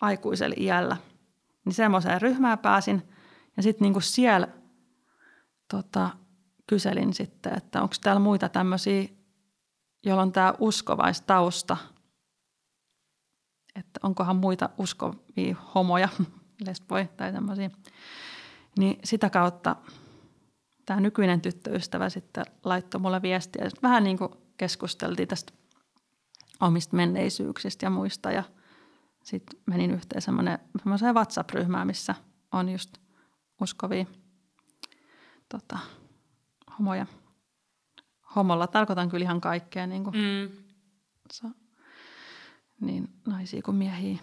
[0.00, 0.96] aikuisella iällä.
[1.64, 3.02] Niin semmoiseen ryhmään pääsin.
[3.56, 4.48] Ja sitten niinku siellä
[5.70, 6.10] tota,
[6.66, 9.08] kyselin sitten, että onko täällä muita tämmöisiä,
[10.04, 11.76] joilla on tämä uskovaistausta.
[13.74, 16.08] Että onkohan muita uskovia homoja,
[16.66, 17.70] lesboja tai tämmöisiä.
[18.78, 19.76] Niin sitä kautta
[20.86, 23.64] tämä nykyinen tyttöystävä sitten laittoi mulle viestiä.
[23.64, 25.52] Sitten vähän niin kuin keskusteltiin tästä
[26.60, 28.30] omista menneisyyksistä ja muista.
[28.30, 28.42] Ja
[29.30, 32.14] sitten menin yhteen semmoiseen WhatsApp-ryhmään, missä
[32.52, 32.98] on just
[33.60, 34.06] uskovia
[35.48, 35.78] tota,
[36.78, 37.06] homoja.
[38.36, 40.56] Homolla tarkoitan kyllä ihan kaikkea, niin, kuin, Mm.
[41.32, 41.50] sa-
[42.80, 44.18] niin naisia kuin miehiä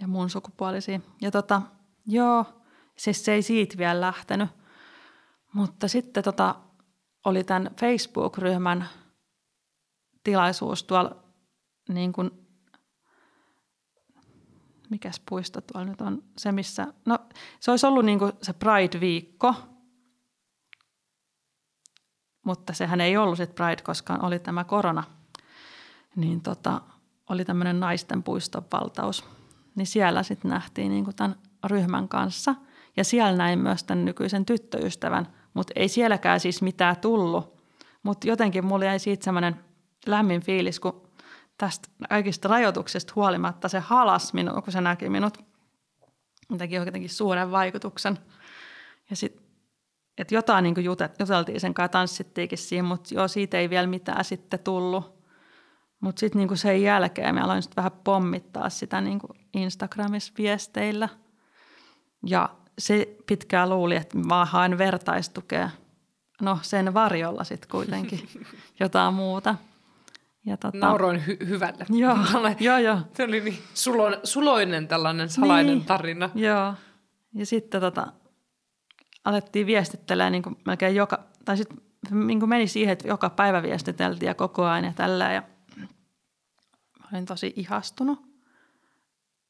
[0.00, 1.00] ja muun sukupuolisia.
[1.20, 1.62] Ja tota,
[2.06, 2.44] joo,
[2.96, 4.48] siis se ei siitä vielä lähtenyt.
[5.52, 6.54] Mutta sitten tota,
[7.24, 8.88] oli tämän Facebook-ryhmän
[10.24, 11.24] tilaisuus tuolla
[11.88, 12.30] niin kuin,
[14.92, 17.18] mikäs puisto tuolla nyt on, se missä, no
[17.60, 19.54] se olisi ollut niin kuin se Pride-viikko,
[22.46, 25.04] mutta sehän ei ollut sitten Pride, koska oli tämä korona,
[26.16, 26.80] niin tota,
[27.28, 29.24] oli tämmöinen naisten puiston valtaus.
[29.74, 31.36] Niin siellä sitten nähtiin niin kuin tämän
[31.66, 32.54] ryhmän kanssa
[32.96, 37.62] ja siellä näin myös tämän nykyisen tyttöystävän, mutta ei sielläkään siis mitään tullut.
[38.02, 39.56] Mutta jotenkin mulla jäi siitä semmoinen
[40.06, 41.08] lämmin fiilis, kun
[41.58, 45.38] tästä kaikista rajoituksista huolimatta se halas minua, kun se näki minut.
[46.58, 48.18] Teki jotenkin suuren vaikutuksen.
[49.10, 49.42] Ja sitten,
[50.18, 54.24] että jotain niin jutet, juteltiin sen kanssa, tanssittiinkin siinä, mutta joo, siitä ei vielä mitään
[54.24, 55.22] sitten tullut.
[56.00, 59.20] Mutta sitten niin sen jälkeen mä aloin sit vähän pommittaa sitä niin
[59.54, 61.08] Instagramissa viesteillä.
[62.26, 62.48] Ja
[62.78, 65.70] se pitkään luuli, että mä haen vertaistukea.
[66.40, 68.28] No sen varjolla sitten kuitenkin
[68.80, 69.54] jotain muuta.
[70.46, 71.86] Ja tota, Nauroin hy- hyvälle.
[72.02, 72.16] Joo,
[72.60, 72.98] joo, joo.
[73.14, 75.84] Se oli niin sulo- suloinen tällainen salainen Niin.
[75.86, 76.30] tarina.
[76.34, 76.74] Joo.
[77.34, 78.12] Ja sitten tota,
[79.24, 81.78] alettiin viestittelemään niin kuin melkein joka, tai sitten
[82.26, 85.32] niin kuin meni siihen, että joka päivä viestiteltiin ja koko ajan ja tällä.
[85.32, 85.42] Ja
[87.12, 88.22] olin tosi ihastunut.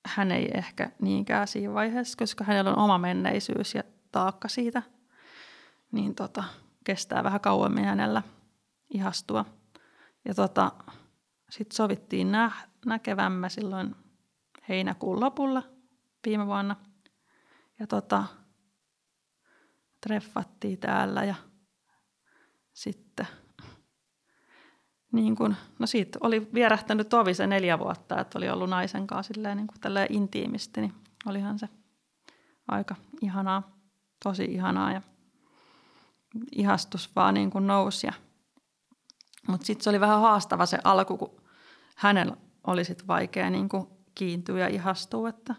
[0.06, 3.82] Hän ei ehkä niinkään siinä vaiheessa, koska hänellä on oma menneisyys ja
[4.12, 4.82] taakka siitä.
[5.92, 6.44] Niin tota,
[6.84, 8.22] kestää vähän kauemmin hänellä
[8.94, 9.44] ihastua.
[10.24, 10.72] Ja tota,
[11.50, 12.52] sitten sovittiin nä-
[12.86, 13.96] näkevämme silloin
[14.68, 15.62] heinäkuun lopulla
[16.26, 16.76] viime vuonna.
[17.78, 18.24] Ja tota,
[20.00, 21.34] treffattiin täällä ja
[22.72, 23.26] sitten
[25.12, 29.54] niin kun, no siitä oli vierähtänyt ovi se neljä vuotta, että oli ollut naisen kanssa
[29.54, 30.94] niin kuin intiimisti, niin
[31.26, 31.68] olihan se
[32.68, 33.78] aika ihanaa,
[34.24, 35.02] tosi ihanaa ja
[36.52, 38.06] ihastus vaan niin kuin nousi.
[38.06, 38.12] Ja,
[39.48, 41.42] mutta sitten se oli vähän haastava se alku, kun
[41.96, 42.36] hänellä
[42.66, 45.54] oli sit vaikea niin kuin kiintyä ja ihastua, että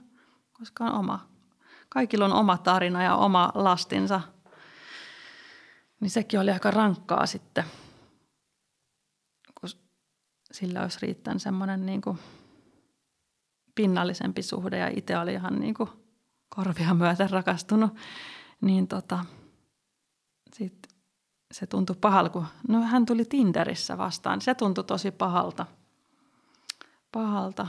[0.53, 1.29] koska on oma,
[1.89, 4.21] kaikilla on oma tarina ja oma lastinsa,
[5.99, 7.63] niin sekin oli aika rankkaa sitten,
[9.61, 9.69] kun
[10.51, 12.19] sillä olisi riittänyt semmoinen niin kuin
[13.75, 15.89] pinnallisempi suhde ja itse oli ihan niin kuin
[16.49, 17.95] korvia myöten rakastunut,
[18.61, 19.25] niin tota,
[20.53, 20.92] sit
[21.53, 24.41] se tuntui pahalta, kun no hän tuli Tinderissä vastaan.
[24.41, 25.65] Se tuntui tosi pahalta.
[27.11, 27.67] Pahalta.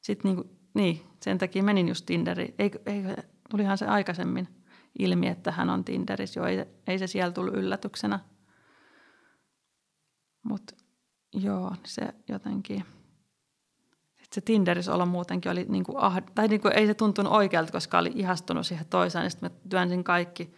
[0.00, 2.54] Sitten niin, kuin, niin sen takia menin just Tinderiin.
[2.58, 3.02] Ei, ei,
[3.50, 4.48] tulihan se aikaisemmin
[4.98, 6.40] ilmi, että hän on Tinderissä.
[6.40, 8.20] Joo, ei, ei se siellä tullut yllätyksenä.
[10.42, 10.74] Mutta
[11.32, 12.84] joo, se jotenkin–
[14.32, 17.72] se Tinderissä olla muutenkin oli niin kuin ah, tai niin kuin ei se tuntunut oikealta,
[17.72, 20.54] koska oli ihastunut siihen toiseen, niin sitten mä työnsin kaikki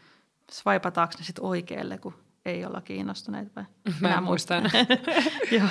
[0.51, 2.15] swipataanko ne sitten oikealle, kun
[2.51, 3.65] ei olla kiinnostuneita vai?
[4.01, 4.71] Mä en muista enää.
[5.59, 5.69] Joo,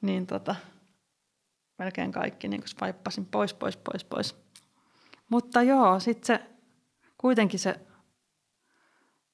[0.00, 0.54] niin tota,
[1.78, 4.36] melkein kaikki niin swippasin pois, pois, pois, pois.
[5.28, 6.50] Mutta joo, sitten se,
[7.18, 7.80] kuitenkin se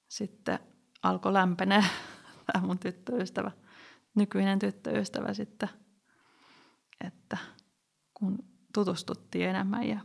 [0.09, 0.59] sitten
[1.03, 1.85] alkoi lämpenee,
[2.53, 3.51] tämä mun tyttöystävä,
[4.15, 5.69] nykyinen tyttöystävä sitten,
[7.01, 7.39] että–
[8.19, 8.39] kun
[8.75, 10.01] tutustuttiin enemmän ja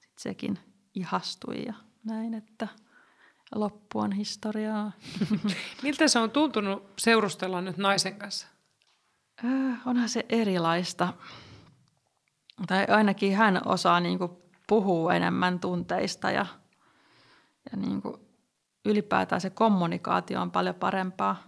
[0.00, 0.58] sit sekin
[0.94, 1.74] ihastui ja
[2.04, 2.68] näin, että
[3.54, 4.92] loppu on historiaa.
[5.82, 8.48] Miltä se on tuntunut seurustella nyt naisen kanssa?
[9.44, 11.12] Äh, onhan se erilaista.
[12.66, 14.32] Tai ainakin hän osaa niin kuin,
[14.66, 16.46] puhua enemmän tunteista ja,
[17.70, 18.14] ja niin kuin,
[18.84, 21.42] ylipäätään se kommunikaatio on paljon parempaa.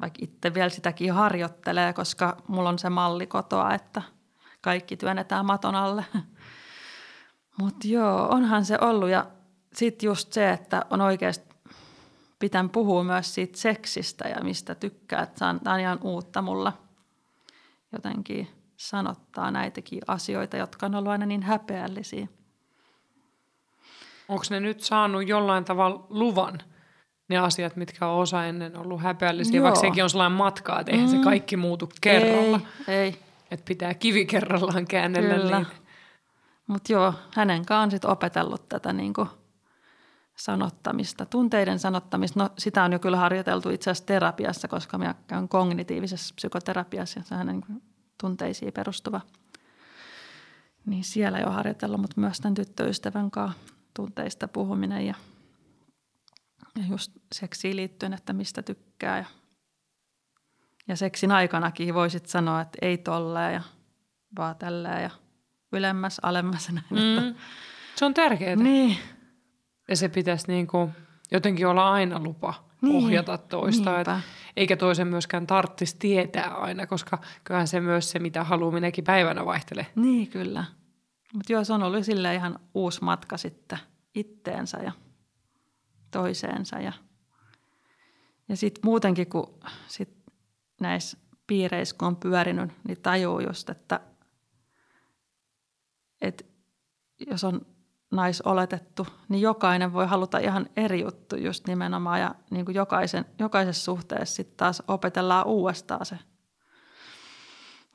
[0.00, 4.02] Vaikka itse vielä sitäkin harjoittelee, koska mulla on se malli kotoa, että–
[4.64, 6.04] kaikki työnnetään maton alle.
[7.60, 9.26] Mutta joo, onhan se ollut ja
[9.76, 11.54] sitten just se, että on oikeasti
[12.38, 15.26] pitän puhua myös siitä seksistä ja mistä tykkää.
[15.26, 16.72] Tämä on ihan uutta mulla
[17.92, 22.28] jotenkin sanottaa näitäkin asioita, jotka on ollut aina niin häpeällisiä.
[24.28, 26.58] Onko ne nyt saanut jollain tavalla luvan,
[27.28, 29.64] ne asiat, mitkä on osa ennen ollut häpeällisiä, Joo.
[29.64, 31.16] vaikka sekin on sellainen matka, että eihän mm.
[31.16, 32.60] se kaikki muutu kerralla.
[32.88, 33.18] Ei, ei.
[33.50, 35.58] Että pitää kivi kerrallaan käännellä Kyllä.
[35.58, 35.70] niitä.
[36.66, 39.28] Mutta joo, hänen kanssaan sit opetellut tätä niinku
[40.36, 42.40] sanottamista, tunteiden sanottamista.
[42.40, 47.24] No sitä on jo kyllä harjoiteltu itse asiassa terapiassa, koska minä käyn kognitiivisessa psykoterapiassa ja
[47.24, 47.82] se on niin
[48.20, 49.20] tunteisiin perustuva.
[50.86, 53.58] Niin siellä jo harjoitellut, mutta myös tämän tyttöystävän kanssa
[53.94, 55.14] tunteista puhuminen ja,
[56.76, 59.24] ja just seksiin liittyen, että mistä tykkää ja
[60.88, 63.62] ja seksin aikanakin voisit sanoa, että ei tolleen ja
[64.36, 65.10] vaan tälleen ja
[65.72, 66.72] ylemmäs, alemmas.
[66.72, 67.28] Näin, mm.
[67.28, 67.40] että...
[67.96, 68.56] Se on tärkeää.
[68.56, 68.98] Niin.
[69.88, 70.90] Ja se pitäisi niinku
[71.30, 73.04] jotenkin olla aina lupa niin.
[73.04, 74.00] ohjata toista.
[74.00, 74.08] Et,
[74.56, 79.46] eikä toisen myöskään tarvitsisi tietää aina, koska kyllähän se myös se, mitä haluaa minäkin päivänä
[79.46, 79.86] vaihtelee.
[79.96, 80.64] Niin, kyllä.
[81.34, 83.78] Mutta joo, se on ollut sille ihan uusi matka sitten
[84.14, 84.92] itteensä ja
[86.10, 86.80] toiseensa.
[86.80, 86.92] Ja,
[88.48, 90.16] ja sitten muutenkin, kun sit
[90.80, 94.00] näissä piireissä, kun on pyörinyt, niin tajuu just, että,
[96.20, 96.44] että
[97.30, 97.66] jos on
[98.16, 102.20] naisoletettu, niin jokainen voi haluta ihan eri juttu just nimenomaan.
[102.20, 106.18] Ja niin kuin jokaisen, jokaisessa suhteessa sitten taas opetellaan uudestaan se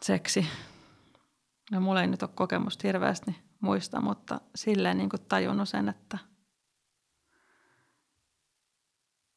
[0.02, 0.48] seksi.
[1.72, 6.18] No mulla ei nyt ole kokemusta hirveästi muista, mutta silleen niin kuin tajunnut sen, että,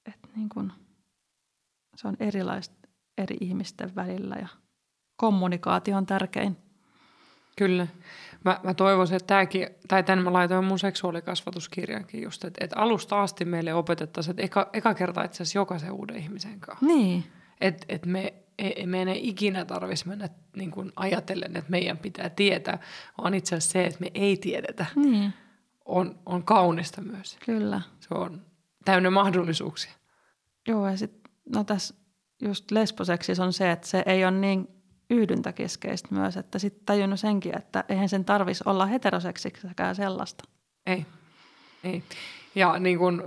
[0.07, 0.73] että niin kuin
[1.97, 2.89] se on erilaista
[3.19, 4.49] eri ihmisten välillä ja
[5.17, 6.57] kommunikaatio on tärkein.
[7.63, 7.87] Kyllä.
[8.45, 13.23] Mä, mä toivoisin, että tämäkin, tai tämän mä laitoin mun seksuaalikasvatuskirjankin just, että, että alusta
[13.23, 16.87] asti meille opetettaisiin, että eka, eka kerta itse asiassa jokaisen uuden ihmisen kanssa.
[16.87, 17.25] Niin.
[17.61, 22.31] Että et me, ei, me ei ikinä tarvitsisi mennä niin kuin ajatellen, että meidän pitää
[22.31, 22.79] tietää,
[23.23, 25.33] vaan itse asiassa se, että me ei tiedetä, niin.
[25.85, 27.39] on, on kaunista myös.
[27.45, 27.81] Kyllä.
[28.01, 28.43] Se on
[28.85, 29.93] täynnä mahdollisuuksia.
[30.69, 31.95] Joo, ja sitten no tässä
[32.43, 34.69] just lesboseksis on se, että se ei ole niin
[35.13, 40.45] yhdyntäkeskeistä myös, että sitten tajunnut senkin, että eihän sen tarvitsisi olla heteroseksiksikään sellaista.
[40.87, 41.07] Ei,
[41.85, 42.03] ei.
[42.55, 43.23] Ja niin kuin,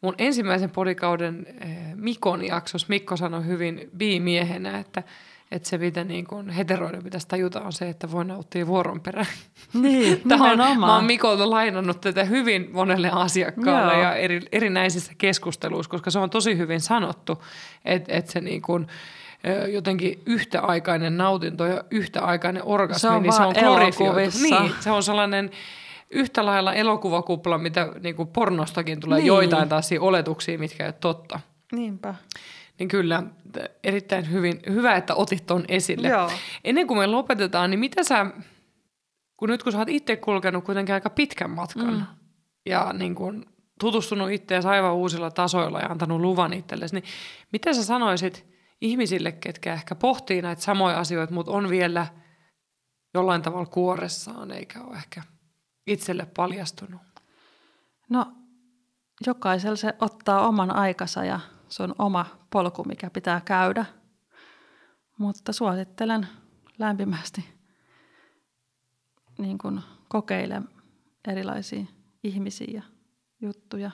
[0.00, 1.46] mun ensimmäisen podikauden
[1.94, 5.02] Mikon jaksossa Mikko sanoi hyvin biimiehenä, että–
[5.50, 9.26] että se, mitä niin kuin heteroiden pitäisi tajuta, on se, että voi nauttia vuoron perään.
[9.74, 14.02] Niin, Tähän, mä oon Mikolta lainannut tätä hyvin monelle asiakkaalle Joo.
[14.02, 17.44] ja eri, erinäisissä keskusteluissa, koska se on tosi hyvin sanottu,
[17.84, 18.86] että, että se niin kuin,
[19.72, 24.38] jotenkin yhtäaikainen nautinto ja yhtäaikainen orgasmi, se on niin se on glorifioitu.
[24.42, 25.50] Niin, se on sellainen
[26.10, 29.26] yhtä lailla elokuvakupla, mitä niin kuin pornostakin tulee niin.
[29.26, 31.40] joitain taas oletuksia, mitkä ei ole totta.
[31.72, 32.14] Niinpä.
[32.78, 33.22] Niin kyllä,
[33.84, 36.08] erittäin hyvin, hyvä, että otit tuon esille.
[36.08, 36.30] Joo.
[36.64, 38.26] Ennen kuin me lopetetaan, niin mitä sä,
[39.36, 42.02] kun nyt kun sä oot itse kulkenut kuitenkin aika pitkän matkan mm.
[42.66, 43.46] ja niin kun
[43.80, 47.04] tutustunut itseäsi aivan uusilla tasoilla ja antanut luvan itsellesi, niin
[47.52, 48.46] mitä sä sanoisit
[48.80, 52.06] ihmisille, ketkä ehkä pohtii näitä samoja asioita, mutta on vielä
[53.14, 55.22] jollain tavalla kuoressaan eikä ole ehkä
[55.86, 57.00] itselle paljastunut?
[58.08, 58.32] No,
[59.26, 63.84] jokaisella se ottaa oman aikansa ja se on oma polku, mikä pitää käydä.
[65.18, 66.28] Mutta suosittelen
[66.78, 67.44] lämpimästi
[69.38, 70.62] niin kuin kokeile
[71.28, 71.84] erilaisia
[72.22, 72.82] ihmisiä ja
[73.40, 73.90] juttuja,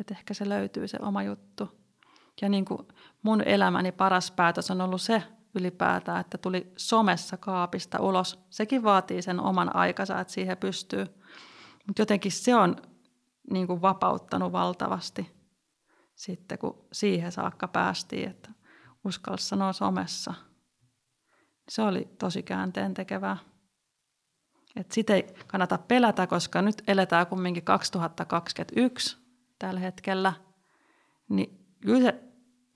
[0.00, 1.85] että ehkä se löytyy se oma juttu.
[2.42, 2.88] Ja niin kuin
[3.22, 5.22] mun elämäni paras päätös on ollut se
[5.54, 8.38] ylipäätään, että tuli somessa kaapista ulos.
[8.50, 11.06] Sekin vaatii sen oman aikansa, että siihen pystyy.
[11.86, 12.76] Mutta jotenkin se on
[13.50, 15.36] niin kuin vapauttanut valtavasti
[16.14, 18.50] sitten, kun siihen saakka päästiin, että
[19.04, 20.34] uskalsi sanoa somessa.
[21.68, 23.36] Se oli tosi käänteen tekevää.
[24.76, 29.16] Et sitä ei kannata pelätä, koska nyt eletään kumminkin 2021
[29.58, 30.32] tällä hetkellä,
[31.28, 32.25] niin kyllä se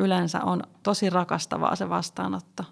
[0.01, 2.65] yleensä on tosi rakastavaa se vastaanotto.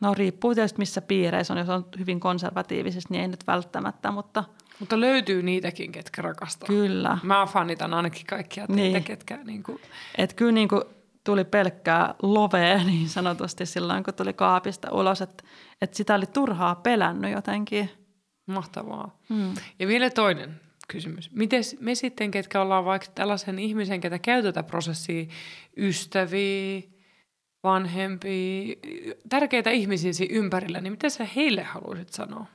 [0.00, 4.44] No riippuu tietysti missä piireissä on, jos on hyvin konservatiivisesti, niin ei nyt välttämättä, mutta...
[4.80, 6.66] Mutta löytyy niitäkin, ketkä rakastaa.
[6.66, 7.18] Kyllä.
[7.22, 9.04] Mä fanitan ainakin kaikkia teitä, niin.
[9.04, 9.38] ketkä...
[9.44, 9.80] Niin kuin...
[10.18, 10.82] Et kyllä niin kuin
[11.24, 15.44] tuli pelkkää lovea niin sanotusti silloin, kun tuli kaapista ulos, että,
[15.82, 17.90] että sitä oli turhaa pelännyt jotenkin.
[18.46, 19.18] Mahtavaa.
[19.28, 19.54] Hmm.
[19.78, 21.30] Ja vielä toinen kysymys.
[21.30, 25.26] Miten me sitten, ketkä ollaan vaikka tällaisen ihmisen, ketä käy tätä prosessia,
[25.76, 26.82] ystäviä,
[27.62, 28.76] vanhempia,
[29.28, 32.46] tärkeitä ihmisiä ympärillä, niin mitä sä heille haluaisit sanoa?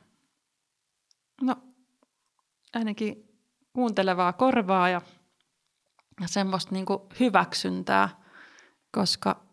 [1.41, 1.55] No,
[2.73, 3.29] ainakin
[3.73, 5.01] kuuntelevaa korvaa ja,
[6.21, 6.85] ja semmoista niin
[7.19, 8.09] hyväksyntää,
[8.91, 9.43] koska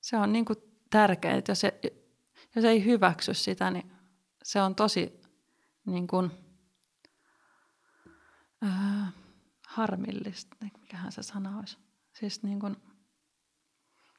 [0.00, 0.44] se on niin
[0.90, 1.72] tärkeää, että jos, ei,
[2.56, 3.92] jos ei hyväksy sitä, niin
[4.42, 5.20] se on tosi
[5.86, 6.30] niin kuin,
[8.64, 9.12] äh,
[9.68, 11.78] harmillista, mikähän se sana olisi.
[12.12, 12.76] Siis niin kuin,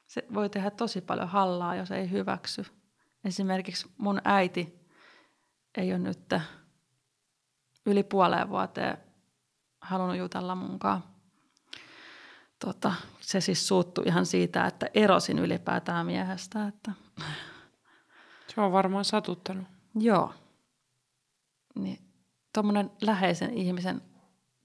[0.06, 2.66] se voi tehdä tosi paljon hallaa, jos ei hyväksy.
[3.24, 4.80] Esimerkiksi mun äiti
[5.76, 6.34] ei ole nyt
[7.86, 8.98] yli puoleen vuoteen
[9.80, 11.04] halunnut jutella munkaan.
[12.58, 16.66] Tota, se siis suuttui ihan siitä, että erosin ylipäätään miehestä.
[16.66, 16.92] Että...
[18.54, 19.68] Se on varmaan satuttanut.
[19.94, 20.34] Joo.
[21.74, 21.98] Niin,
[22.54, 24.02] tuommoinen läheisen ihmisen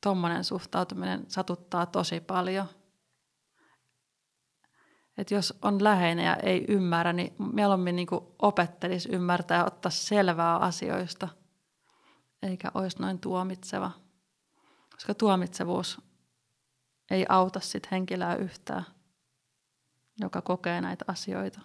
[0.06, 2.66] tuommoinen suhtautuminen satuttaa tosi paljon.
[5.18, 8.08] Et jos on läheinen ja ei ymmärrä, niin mieluummin niin
[8.40, 11.28] opettelisi ymmärtää ja ottaa selvää asioista,
[12.42, 13.92] eikä olisi noin tuomitseva.
[14.92, 16.02] Koska tuomitsevuus
[17.12, 18.86] ei auta sit henkilöä yhtään,
[20.20, 21.60] joka kokee näitä asioita.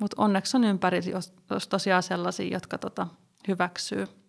[0.00, 3.06] Mutta onneksi on ympäri jos, jos tosiaan sellaisia, jotka tota,
[3.48, 4.25] hyväksyy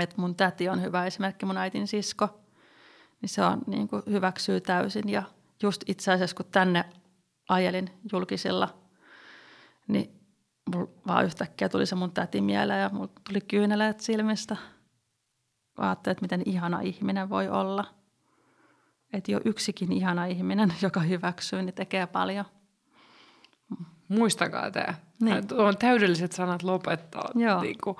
[0.00, 2.40] että mun täti on hyvä esimerkki, mun äitin sisko,
[3.20, 5.08] niin se on, niin kuin hyväksyy täysin.
[5.08, 5.22] Ja
[5.62, 6.84] just itse asiassa, kun tänne
[7.48, 8.78] ajelin julkisilla,
[9.88, 10.20] niin
[10.74, 14.56] mulla vaan yhtäkkiä tuli se mun täti mieleen ja mulla tuli kyyneleet silmistä.
[15.78, 17.84] Ajattelin, että miten ihana ihminen voi olla.
[19.12, 22.44] Että jo yksikin ihana ihminen, joka hyväksyy, niin tekee paljon.
[24.08, 24.94] Muistakaa tämä.
[25.20, 25.44] Niin.
[25.52, 27.30] On täydelliset sanat lopettaa.
[27.34, 27.60] Joo.
[27.60, 27.96] Niin kuin,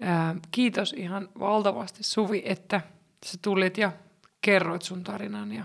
[0.00, 2.80] Ää, kiitos ihan valtavasti Suvi, että
[3.26, 3.92] sä tulit ja
[4.40, 5.64] kerroit sun tarinan ja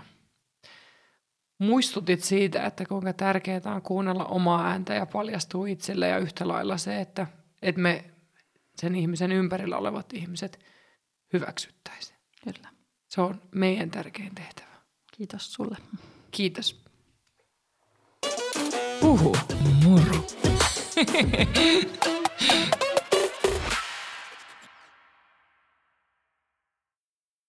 [1.58, 6.76] muistutit siitä, että kuinka tärkeää on kuunnella omaa ääntä ja paljastuu itselle ja yhtä lailla
[6.76, 7.26] se, että,
[7.62, 8.04] että me
[8.80, 10.58] sen ihmisen ympärillä olevat ihmiset
[11.32, 12.18] hyväksyttäisiin.
[12.44, 12.68] Kyllä.
[13.08, 14.76] Se on meidän tärkein tehtävä.
[15.16, 15.76] Kiitos sulle.
[16.30, 16.84] Kiitos.
[19.00, 19.36] Puhu
[19.84, 20.26] muru.